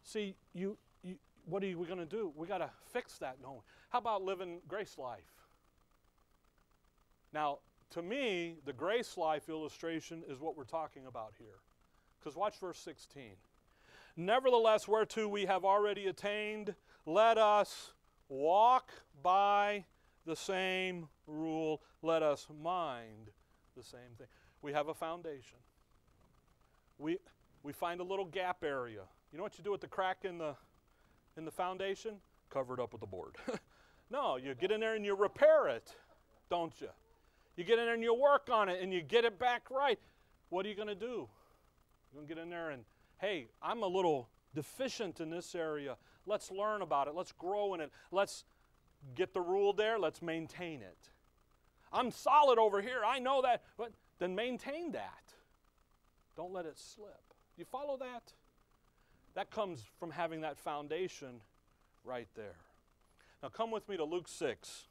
See, 0.02 0.34
you, 0.54 0.78
you 1.04 1.16
what 1.44 1.62
are 1.62 1.66
we 1.66 1.86
going 1.86 1.98
to 1.98 2.06
do? 2.06 2.32
We 2.34 2.46
got 2.46 2.58
to 2.58 2.70
fix 2.90 3.18
that. 3.18 3.36
No. 3.42 3.62
How 3.90 3.98
about 3.98 4.22
living 4.22 4.60
grace 4.66 4.96
life? 4.96 5.20
Now, 7.34 7.58
to 7.90 8.00
me, 8.00 8.56
the 8.64 8.72
grace 8.72 9.18
life 9.18 9.50
illustration 9.50 10.22
is 10.26 10.40
what 10.40 10.56
we're 10.56 10.64
talking 10.64 11.04
about 11.04 11.34
here. 11.38 11.60
Because 12.18 12.34
watch 12.34 12.58
verse 12.58 12.78
16. 12.78 13.32
Nevertheless, 14.16 14.88
whereto 14.88 15.28
we 15.28 15.44
have 15.44 15.66
already 15.66 16.06
attained, 16.06 16.74
let 17.04 17.36
us 17.36 17.92
walk 18.30 18.90
by 19.22 19.84
the 20.24 20.36
same 20.36 21.08
rule. 21.26 21.82
Let 22.00 22.22
us 22.22 22.46
mind 22.62 23.32
the 23.76 23.82
same 23.82 24.16
thing. 24.16 24.28
We 24.62 24.72
have 24.72 24.88
a 24.88 24.94
foundation. 24.94 25.58
We, 26.98 27.18
we 27.64 27.72
find 27.72 28.00
a 28.00 28.04
little 28.04 28.24
gap 28.24 28.62
area. 28.62 29.02
You 29.32 29.38
know 29.38 29.42
what 29.42 29.58
you 29.58 29.64
do 29.64 29.72
with 29.72 29.80
the 29.80 29.88
crack 29.88 30.18
in 30.24 30.38
the, 30.38 30.54
in 31.36 31.44
the 31.44 31.50
foundation? 31.50 32.14
Cover 32.48 32.74
it 32.74 32.80
up 32.80 32.92
with 32.92 33.02
a 33.02 33.06
board. 33.06 33.34
no, 34.10 34.36
you 34.36 34.54
get 34.54 34.70
in 34.70 34.80
there 34.80 34.94
and 34.94 35.04
you 35.04 35.16
repair 35.16 35.68
it, 35.68 35.92
don't 36.48 36.72
you? 36.80 36.88
You 37.56 37.64
get 37.64 37.78
in 37.78 37.86
there 37.86 37.94
and 37.94 38.02
you 38.02 38.14
work 38.14 38.48
on 38.50 38.68
it 38.68 38.80
and 38.80 38.92
you 38.92 39.02
get 39.02 39.24
it 39.24 39.38
back 39.38 39.70
right. 39.70 39.98
What 40.48 40.64
are 40.64 40.68
you 40.68 40.76
going 40.76 40.88
to 40.88 40.94
do? 40.94 41.28
You're 42.12 42.22
going 42.22 42.28
to 42.28 42.34
get 42.34 42.42
in 42.42 42.50
there 42.50 42.70
and, 42.70 42.84
hey, 43.20 43.48
I'm 43.60 43.82
a 43.82 43.86
little 43.86 44.28
deficient 44.54 45.20
in 45.20 45.30
this 45.30 45.54
area. 45.54 45.96
Let's 46.24 46.50
learn 46.50 46.82
about 46.82 47.08
it. 47.08 47.14
Let's 47.14 47.32
grow 47.32 47.74
in 47.74 47.80
it. 47.80 47.90
Let's 48.10 48.44
get 49.14 49.34
the 49.34 49.40
rule 49.40 49.72
there. 49.72 49.98
Let's 49.98 50.22
maintain 50.22 50.82
it. 50.82 51.08
I'm 51.92 52.10
solid 52.10 52.58
over 52.58 52.80
here. 52.80 53.02
I 53.04 53.18
know 53.18 53.42
that. 53.42 53.62
But 53.76 53.92
then 54.22 54.36
maintain 54.36 54.92
that. 54.92 55.24
Don't 56.36 56.52
let 56.52 56.64
it 56.64 56.78
slip. 56.78 57.20
You 57.56 57.64
follow 57.64 57.96
that? 57.96 58.32
That 59.34 59.50
comes 59.50 59.82
from 59.98 60.12
having 60.12 60.42
that 60.42 60.56
foundation 60.58 61.40
right 62.04 62.28
there. 62.36 62.54
Now 63.42 63.48
come 63.48 63.72
with 63.72 63.88
me 63.88 63.96
to 63.96 64.04
Luke 64.04 64.28
6. 64.28 64.84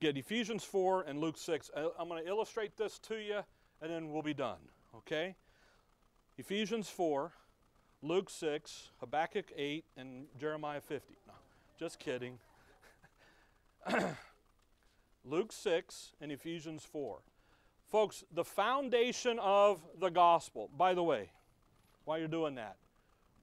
Get 0.00 0.18
Ephesians 0.18 0.62
4 0.64 1.04
and 1.08 1.20
Luke 1.20 1.38
6. 1.38 1.70
Uh, 1.74 1.88
I'm 1.98 2.08
going 2.08 2.22
to 2.22 2.28
illustrate 2.28 2.76
this 2.76 2.98
to 3.00 3.14
you 3.16 3.40
and 3.80 3.90
then 3.90 4.12
we'll 4.12 4.22
be 4.22 4.34
done. 4.34 4.58
Okay? 4.94 5.36
Ephesians 6.36 6.90
4, 6.90 7.32
Luke 8.02 8.28
6, 8.28 8.90
Habakkuk 9.00 9.52
8, 9.56 9.84
and 9.96 10.26
Jeremiah 10.38 10.80
50. 10.82 11.14
No, 11.26 11.32
just 11.78 11.98
kidding. 11.98 12.38
Luke 15.24 15.52
6 15.52 16.12
and 16.20 16.30
Ephesians 16.30 16.84
4. 16.84 17.20
Folks, 17.90 18.24
the 18.32 18.44
foundation 18.44 19.38
of 19.40 19.80
the 19.98 20.10
gospel, 20.10 20.70
by 20.78 20.94
the 20.94 21.02
way, 21.02 21.30
while 22.04 22.18
you're 22.18 22.28
doing 22.28 22.54
that, 22.54 22.76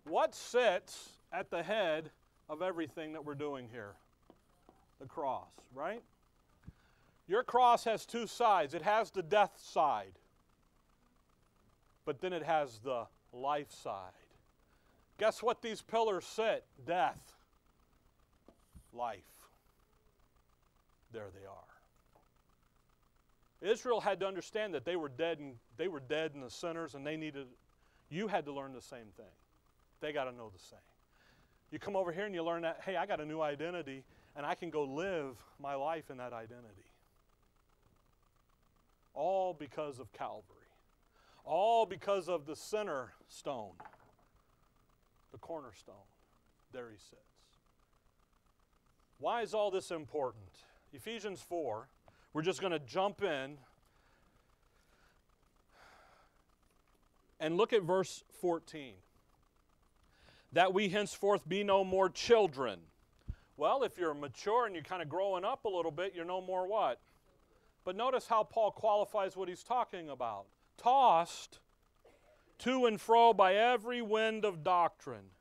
what 0.05 0.33
sits 0.33 1.09
at 1.33 1.49
the 1.49 1.61
head 1.61 2.09
of 2.49 2.61
everything 2.61 3.11
that 3.13 3.25
we're 3.25 3.35
doing 3.35 3.67
here? 3.69 3.95
The 4.99 5.05
cross, 5.05 5.49
right? 5.75 6.01
Your 7.27 7.43
cross 7.43 7.83
has 7.83 8.05
two 8.05 8.25
sides. 8.25 8.73
It 8.73 8.81
has 8.83 9.11
the 9.11 9.21
death 9.21 9.51
side, 9.61 10.13
but 12.05 12.21
then 12.21 12.31
it 12.31 12.43
has 12.43 12.79
the 12.79 13.05
life 13.33 13.71
side. 13.71 14.13
Guess 15.17 15.43
what 15.43 15.61
these 15.61 15.81
pillars 15.81 16.25
sit? 16.25 16.63
Death, 16.85 17.35
life. 18.93 19.19
There 21.11 21.27
they 21.37 21.45
are. 21.45 21.66
Israel 23.67 23.99
had 23.99 24.19
to 24.21 24.27
understand 24.27 24.73
that 24.73 24.85
they 24.85 24.95
were 24.95 25.09
dead 25.09 25.39
and 25.39 25.55
they 25.77 25.87
were 25.87 25.99
dead 25.99 26.31
in 26.33 26.41
the 26.41 26.49
sinners 26.49 26.95
and 26.95 27.05
they 27.05 27.17
needed 27.17 27.47
you 28.09 28.27
had 28.27 28.45
to 28.45 28.53
learn 28.53 28.73
the 28.73 28.81
same 28.81 29.07
thing. 29.17 29.25
They 29.99 30.13
got 30.13 30.25
to 30.25 30.31
know 30.31 30.49
the 30.49 30.63
same. 30.63 30.79
You 31.71 31.79
come 31.79 31.95
over 31.95 32.11
here 32.13 32.25
and 32.25 32.33
you 32.33 32.43
learn 32.43 32.61
that, 32.61 32.79
hey, 32.85 32.95
I 32.95 33.05
got 33.05 33.19
a 33.19 33.25
new 33.25 33.41
identity 33.41 34.03
and 34.35 34.45
I 34.45 34.55
can 34.55 34.69
go 34.69 34.83
live 34.83 35.35
my 35.59 35.75
life 35.75 36.09
in 36.09 36.17
that 36.17 36.31
identity. 36.31 36.85
All 39.13 39.53
because 39.53 39.99
of 39.99 40.13
Calvary 40.13 40.67
all 41.47 41.85
because 41.85 42.27
of 42.27 42.45
the 42.45 42.55
center 42.55 43.13
stone, 43.29 43.71
the 45.31 45.37
cornerstone. 45.37 45.95
There 46.73 46.89
he 46.91 46.97
sits. 46.97 47.21
Why 49.17 49.41
is 49.41 49.53
all 49.53 49.71
this 49.71 49.89
important? 49.89 50.51
Ephesians 50.91 51.41
4, 51.41 51.87
we're 52.37 52.43
just 52.43 52.61
going 52.61 52.71
to 52.71 52.77
jump 52.77 53.23
in. 53.23 53.57
And 57.39 57.57
look 57.57 57.73
at 57.73 57.81
verse 57.81 58.23
14. 58.41 58.93
That 60.53 60.71
we 60.71 60.89
henceforth 60.89 61.49
be 61.49 61.63
no 61.63 61.83
more 61.83 62.11
children. 62.11 62.77
Well, 63.57 63.81
if 63.81 63.97
you're 63.97 64.13
mature 64.13 64.67
and 64.67 64.75
you're 64.75 64.83
kind 64.83 65.01
of 65.01 65.09
growing 65.09 65.45
up 65.45 65.65
a 65.65 65.67
little 65.67 65.89
bit, 65.89 66.13
you're 66.15 66.25
no 66.25 66.39
more 66.39 66.67
what? 66.67 66.99
But 67.83 67.95
notice 67.95 68.27
how 68.27 68.43
Paul 68.43 68.69
qualifies 68.69 69.35
what 69.35 69.49
he's 69.49 69.63
talking 69.63 70.07
about. 70.07 70.45
Tossed 70.77 71.57
to 72.59 72.85
and 72.85 73.01
fro 73.01 73.33
by 73.33 73.55
every 73.55 74.03
wind 74.03 74.45
of 74.45 74.63
doctrine, 74.63 75.31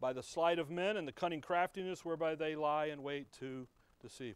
by 0.00 0.12
the 0.12 0.22
sleight 0.24 0.58
of 0.58 0.68
men 0.68 0.96
and 0.96 1.06
the 1.06 1.12
cunning 1.12 1.40
craftiness 1.40 2.04
whereby 2.04 2.34
they 2.34 2.56
lie 2.56 2.86
in 2.86 3.04
wait 3.04 3.28
to 3.38 3.68
deceive. 4.02 4.34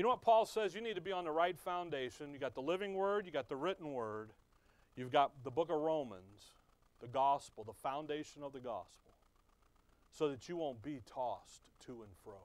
You 0.00 0.04
know 0.04 0.12
what 0.12 0.22
Paul 0.22 0.46
says? 0.46 0.74
You 0.74 0.80
need 0.80 0.94
to 0.94 1.02
be 1.02 1.12
on 1.12 1.24
the 1.24 1.30
right 1.30 1.58
foundation. 1.58 2.32
You 2.32 2.38
got 2.38 2.54
the 2.54 2.62
living 2.62 2.94
word, 2.94 3.26
you 3.26 3.32
got 3.32 3.50
the 3.50 3.56
written 3.56 3.92
word, 3.92 4.30
you've 4.96 5.12
got 5.12 5.32
the 5.44 5.50
book 5.50 5.68
of 5.68 5.78
Romans, 5.78 6.54
the 7.02 7.06
gospel, 7.06 7.64
the 7.64 7.74
foundation 7.74 8.42
of 8.42 8.54
the 8.54 8.60
gospel, 8.60 9.12
so 10.10 10.30
that 10.30 10.48
you 10.48 10.56
won't 10.56 10.80
be 10.80 11.02
tossed 11.04 11.68
to 11.84 12.00
and 12.00 12.10
fro. 12.24 12.38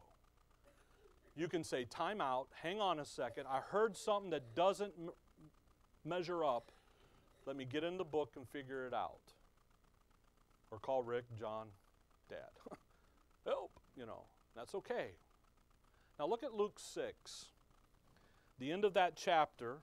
You 1.37 1.47
can 1.47 1.63
say, 1.63 1.85
time 1.85 2.19
out, 2.19 2.47
hang 2.61 2.81
on 2.81 2.99
a 2.99 3.05
second. 3.05 3.45
I 3.49 3.61
heard 3.61 3.95
something 3.95 4.31
that 4.31 4.53
doesn't 4.53 4.91
m- 4.99 5.11
measure 6.03 6.43
up. 6.43 6.73
Let 7.45 7.55
me 7.55 7.63
get 7.63 7.85
in 7.85 7.97
the 7.97 8.03
book 8.03 8.33
and 8.35 8.45
figure 8.49 8.85
it 8.85 8.93
out. 8.93 9.31
Or 10.71 10.77
call 10.77 11.03
Rick, 11.03 11.23
John, 11.39 11.67
Dad. 12.29 12.51
Help, 13.45 13.79
you 13.95 14.05
know. 14.05 14.23
That's 14.57 14.75
okay. 14.75 15.11
Now 16.19 16.27
look 16.27 16.43
at 16.43 16.53
Luke 16.53 16.79
6. 16.79 17.45
The 18.59 18.71
end 18.71 18.85
of 18.85 18.93
that 18.93 19.15
chapter, 19.15 19.77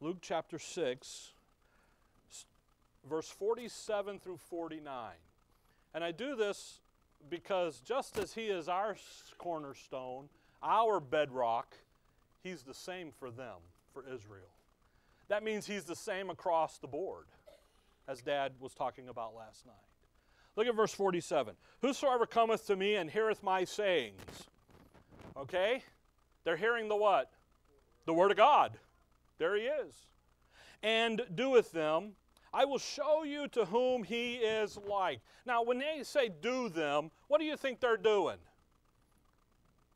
Luke 0.00 0.18
chapter 0.20 0.58
6, 0.58 1.32
verse 3.08 3.28
47 3.28 4.18
through 4.18 4.36
49. 4.36 5.12
And 5.94 6.04
I 6.04 6.12
do 6.12 6.36
this 6.36 6.80
because 7.30 7.80
just 7.80 8.18
as 8.18 8.34
He 8.34 8.46
is 8.46 8.68
our 8.68 8.96
cornerstone, 9.38 10.28
our 10.62 11.00
bedrock, 11.00 11.74
He's 12.42 12.62
the 12.62 12.74
same 12.74 13.10
for 13.10 13.30
them, 13.30 13.56
for 13.94 14.02
Israel. 14.02 14.52
That 15.28 15.42
means 15.42 15.66
He's 15.66 15.84
the 15.84 15.96
same 15.96 16.28
across 16.28 16.76
the 16.78 16.86
board, 16.86 17.24
as 18.06 18.20
Dad 18.20 18.52
was 18.60 18.74
talking 18.74 19.08
about 19.08 19.34
last 19.34 19.64
night. 19.64 19.74
Look 20.56 20.66
at 20.66 20.76
verse 20.76 20.92
47. 20.92 21.54
Whosoever 21.80 22.26
cometh 22.26 22.66
to 22.66 22.76
me 22.76 22.96
and 22.96 23.10
heareth 23.10 23.42
my 23.42 23.64
sayings, 23.64 24.20
okay? 25.38 25.82
They're 26.44 26.56
hearing 26.56 26.88
the 26.88 26.96
what? 26.96 27.30
The 28.06 28.14
Word 28.14 28.30
of 28.30 28.36
God. 28.36 28.78
There 29.38 29.56
he 29.56 29.62
is. 29.62 29.94
And 30.82 31.22
doeth 31.34 31.72
them, 31.72 32.12
I 32.52 32.64
will 32.64 32.78
show 32.78 33.24
you 33.24 33.48
to 33.48 33.64
whom 33.66 34.04
he 34.04 34.36
is 34.36 34.78
like. 34.88 35.20
Now, 35.44 35.62
when 35.62 35.78
they 35.78 36.02
say 36.02 36.30
do 36.40 36.68
them, 36.68 37.10
what 37.28 37.38
do 37.38 37.44
you 37.44 37.56
think 37.56 37.80
they're 37.80 37.96
doing? 37.96 38.38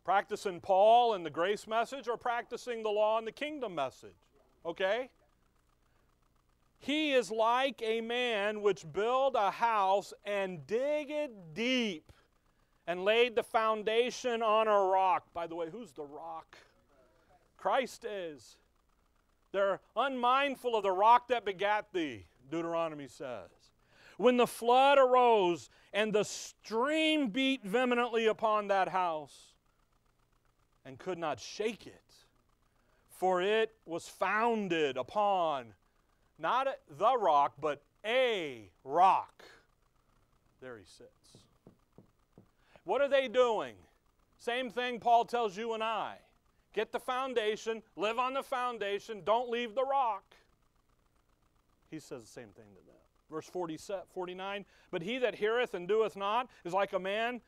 Practicing 0.04 0.60
Paul 0.60 1.14
and 1.14 1.24
the 1.24 1.30
grace 1.30 1.66
message 1.66 2.08
or 2.08 2.16
practicing 2.16 2.82
the 2.82 2.90
law 2.90 3.18
and 3.18 3.26
the 3.26 3.32
kingdom 3.32 3.74
message? 3.74 4.16
Okay? 4.66 5.08
He 6.78 7.12
is 7.12 7.30
like 7.30 7.82
a 7.82 8.00
man 8.00 8.62
which 8.62 8.90
build 8.92 9.36
a 9.36 9.50
house 9.50 10.12
and 10.24 10.66
dig 10.66 11.10
it 11.10 11.54
deep 11.54 12.12
and 12.86 13.04
laid 13.04 13.36
the 13.36 13.42
foundation 13.42 14.42
on 14.42 14.68
a 14.68 14.78
rock. 14.90 15.24
By 15.32 15.46
the 15.46 15.54
way, 15.54 15.68
who's 15.70 15.92
the 15.92 16.04
rock? 16.04 16.56
Christ 17.56 18.04
is. 18.04 18.56
They're 19.52 19.80
unmindful 19.96 20.76
of 20.76 20.82
the 20.82 20.92
rock 20.92 21.28
that 21.28 21.44
begat 21.44 21.86
thee. 21.92 22.26
Deuteronomy 22.50 23.06
says. 23.08 23.50
When 24.16 24.36
the 24.36 24.46
flood 24.46 24.98
arose 24.98 25.70
and 25.92 26.12
the 26.12 26.24
stream 26.24 27.28
beat 27.28 27.64
vehemently 27.64 28.26
upon 28.26 28.68
that 28.68 28.88
house 28.88 29.54
and 30.84 30.98
could 30.98 31.18
not 31.18 31.40
shake 31.40 31.86
it, 31.86 32.02
for 33.08 33.42
it 33.42 33.72
was 33.86 34.08
founded 34.08 34.96
upon 34.96 35.74
not 36.38 36.68
the 36.98 37.16
rock, 37.18 37.54
but 37.60 37.82
a 38.04 38.70
rock. 38.84 39.44
There 40.60 40.78
he 40.78 40.84
sits. 40.84 41.44
What 42.90 43.00
are 43.00 43.08
they 43.08 43.28
doing? 43.28 43.76
Same 44.40 44.68
thing 44.68 44.98
Paul 44.98 45.24
tells 45.24 45.56
you 45.56 45.74
and 45.74 45.80
I. 45.80 46.16
Get 46.74 46.90
the 46.90 46.98
foundation, 46.98 47.84
live 47.94 48.18
on 48.18 48.34
the 48.34 48.42
foundation, 48.42 49.22
don't 49.24 49.48
leave 49.48 49.76
the 49.76 49.84
rock. 49.84 50.24
He 51.88 52.00
says 52.00 52.22
the 52.22 52.28
same 52.28 52.48
thing 52.48 52.64
to 52.74 52.84
them. 52.84 52.96
Verse 53.30 53.46
40, 53.46 53.78
49 54.12 54.64
But 54.90 55.02
he 55.02 55.18
that 55.18 55.36
heareth 55.36 55.74
and 55.74 55.86
doeth 55.86 56.16
not 56.16 56.48
is 56.64 56.72
like 56.72 56.92
a 56.92 56.98
man 56.98 57.42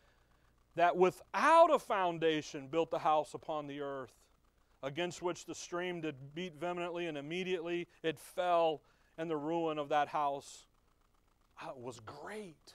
that 0.77 0.97
without 0.97 1.75
a 1.75 1.79
foundation 1.81 2.69
built 2.69 2.93
the 2.93 3.01
house 3.01 3.35
upon 3.35 3.67
the 3.67 3.81
earth, 3.81 4.15
against 4.81 5.23
which 5.23 5.45
the 5.45 5.57
stream 5.57 6.03
did 6.03 6.37
beat 6.37 6.55
vehemently, 6.55 7.09
and 7.09 7.19
immediately 7.19 7.89
it 8.05 8.17
fell, 8.17 8.81
and 9.19 9.29
the 9.29 9.37
ruin 9.37 9.77
of 9.81 9.89
that 9.89 10.07
house 10.07 10.67
uh, 11.61 11.73
was 11.77 11.99
great. 11.99 12.75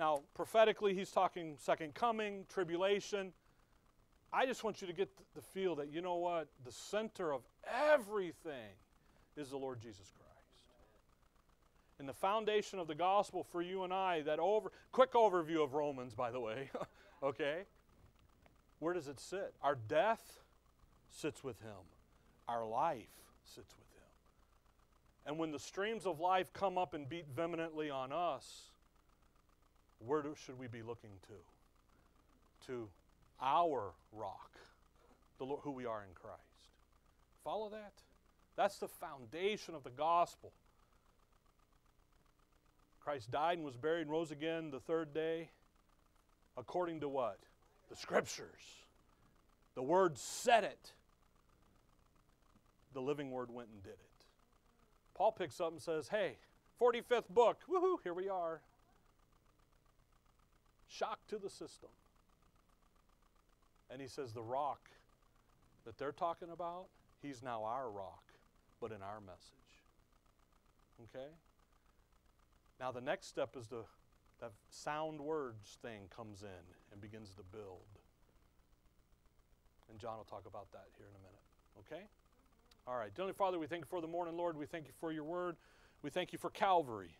Now, 0.00 0.22
prophetically, 0.34 0.94
he's 0.94 1.10
talking 1.10 1.56
second 1.58 1.94
coming, 1.94 2.46
tribulation. 2.48 3.34
I 4.32 4.46
just 4.46 4.64
want 4.64 4.80
you 4.80 4.86
to 4.86 4.94
get 4.94 5.10
the 5.34 5.42
feel 5.42 5.76
that, 5.76 5.92
you 5.92 6.00
know 6.00 6.16
what? 6.16 6.48
The 6.64 6.72
center 6.72 7.34
of 7.34 7.42
everything 7.92 8.72
is 9.36 9.50
the 9.50 9.58
Lord 9.58 9.78
Jesus 9.78 10.10
Christ 10.16 10.30
and 11.98 12.08
the 12.08 12.14
foundation 12.14 12.78
of 12.78 12.86
the 12.88 12.94
gospel 12.94 13.44
for 13.44 13.60
you 13.60 13.84
and 13.84 13.92
I, 13.92 14.22
that 14.22 14.38
over 14.38 14.72
quick 14.90 15.12
overview 15.12 15.62
of 15.62 15.74
Romans, 15.74 16.14
by 16.14 16.30
the 16.30 16.40
way, 16.40 16.70
okay? 17.22 17.64
Where 18.78 18.94
does 18.94 19.06
it 19.06 19.20
sit? 19.20 19.52
Our 19.62 19.76
death 19.86 20.40
sits 21.10 21.44
with 21.44 21.60
him. 21.60 21.76
Our 22.48 22.66
life 22.66 23.04
sits 23.44 23.74
with 23.76 23.86
him. 23.92 24.08
And 25.26 25.38
when 25.38 25.50
the 25.50 25.58
streams 25.58 26.06
of 26.06 26.20
life 26.20 26.54
come 26.54 26.78
up 26.78 26.94
and 26.94 27.06
beat 27.06 27.26
vehemently 27.36 27.90
on 27.90 28.12
us, 28.12 28.70
where 30.04 30.22
do, 30.22 30.34
should 30.44 30.58
we 30.58 30.66
be 30.66 30.82
looking 30.82 31.10
to? 31.28 32.66
To 32.66 32.88
our 33.40 33.92
rock, 34.12 34.50
the 35.38 35.44
Lord, 35.44 35.60
who 35.62 35.70
we 35.70 35.86
are 35.86 36.02
in 36.02 36.14
Christ. 36.14 36.40
Follow 37.44 37.68
that? 37.70 37.92
That's 38.56 38.78
the 38.78 38.88
foundation 38.88 39.74
of 39.74 39.84
the 39.84 39.90
gospel. 39.90 40.52
Christ 43.00 43.30
died 43.30 43.56
and 43.58 43.64
was 43.64 43.76
buried 43.76 44.02
and 44.02 44.10
rose 44.10 44.30
again 44.30 44.70
the 44.70 44.80
third 44.80 45.14
day 45.14 45.50
according 46.56 47.00
to 47.00 47.08
what? 47.08 47.38
The 47.88 47.96
scriptures. 47.96 48.84
The 49.74 49.82
word 49.82 50.18
said 50.18 50.64
it. 50.64 50.92
The 52.92 53.00
living 53.00 53.30
word 53.30 53.50
went 53.50 53.70
and 53.72 53.82
did 53.82 53.92
it. 53.92 54.26
Paul 55.14 55.32
picks 55.32 55.60
up 55.60 55.72
and 55.72 55.80
says, 55.80 56.08
Hey, 56.08 56.36
45th 56.80 57.28
book, 57.28 57.60
woohoo, 57.70 57.96
here 58.02 58.14
we 58.14 58.28
are. 58.28 58.60
Shock 60.90 61.20
to 61.28 61.38
the 61.38 61.48
system. 61.48 61.90
And 63.90 64.00
he 64.00 64.08
says, 64.08 64.32
The 64.32 64.42
rock 64.42 64.90
that 65.84 65.98
they're 65.98 66.12
talking 66.12 66.50
about, 66.52 66.86
he's 67.22 67.42
now 67.42 67.64
our 67.64 67.90
rock, 67.90 68.24
but 68.80 68.90
in 68.90 69.02
our 69.02 69.20
message. 69.20 69.54
Okay? 71.04 71.28
Now, 72.78 72.90
the 72.92 73.00
next 73.00 73.28
step 73.28 73.56
is 73.56 73.66
the 73.68 73.84
that 74.40 74.52
sound 74.70 75.20
words 75.20 75.76
thing 75.82 76.00
comes 76.14 76.42
in 76.42 76.64
and 76.92 77.00
begins 77.00 77.34
to 77.34 77.42
build. 77.52 77.84
And 79.90 79.98
John 79.98 80.16
will 80.16 80.24
talk 80.24 80.44
about 80.46 80.72
that 80.72 80.86
here 80.96 81.06
in 81.06 81.14
a 81.14 81.22
minute. 81.22 82.00
Okay? 82.00 82.06
All 82.86 82.96
right. 82.96 83.14
Dearly 83.14 83.34
Father, 83.34 83.58
we 83.58 83.66
thank 83.66 83.82
you 83.82 83.88
for 83.88 84.00
the 84.00 84.06
morning, 84.06 84.36
Lord. 84.36 84.56
We 84.56 84.66
thank 84.66 84.86
you 84.86 84.92
for 84.98 85.12
your 85.12 85.24
word. 85.24 85.56
We 86.02 86.10
thank 86.10 86.32
you 86.32 86.38
for 86.38 86.48
Calvary 86.48 87.18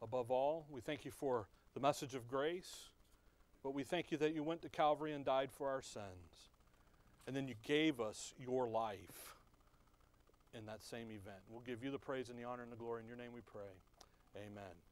above 0.00 0.30
all. 0.30 0.66
We 0.70 0.80
thank 0.80 1.04
you 1.04 1.10
for 1.10 1.48
the 1.78 1.86
message 1.86 2.14
of 2.16 2.26
grace. 2.26 2.90
But 3.62 3.72
we 3.72 3.84
thank 3.84 4.10
you 4.10 4.18
that 4.18 4.34
you 4.34 4.42
went 4.42 4.62
to 4.62 4.68
Calvary 4.68 5.12
and 5.12 5.24
died 5.24 5.50
for 5.52 5.68
our 5.68 5.82
sins. 5.82 6.50
And 7.26 7.36
then 7.36 7.46
you 7.46 7.54
gave 7.62 8.00
us 8.00 8.34
your 8.36 8.68
life 8.68 9.36
in 10.54 10.66
that 10.66 10.82
same 10.82 11.10
event. 11.10 11.38
We'll 11.48 11.60
give 11.60 11.84
you 11.84 11.90
the 11.90 11.98
praise 11.98 12.30
and 12.30 12.38
the 12.38 12.44
honor 12.44 12.64
and 12.64 12.72
the 12.72 12.76
glory. 12.76 13.02
In 13.02 13.06
your 13.06 13.16
name 13.16 13.30
we 13.32 13.42
pray. 13.42 13.70
Amen. 14.36 14.87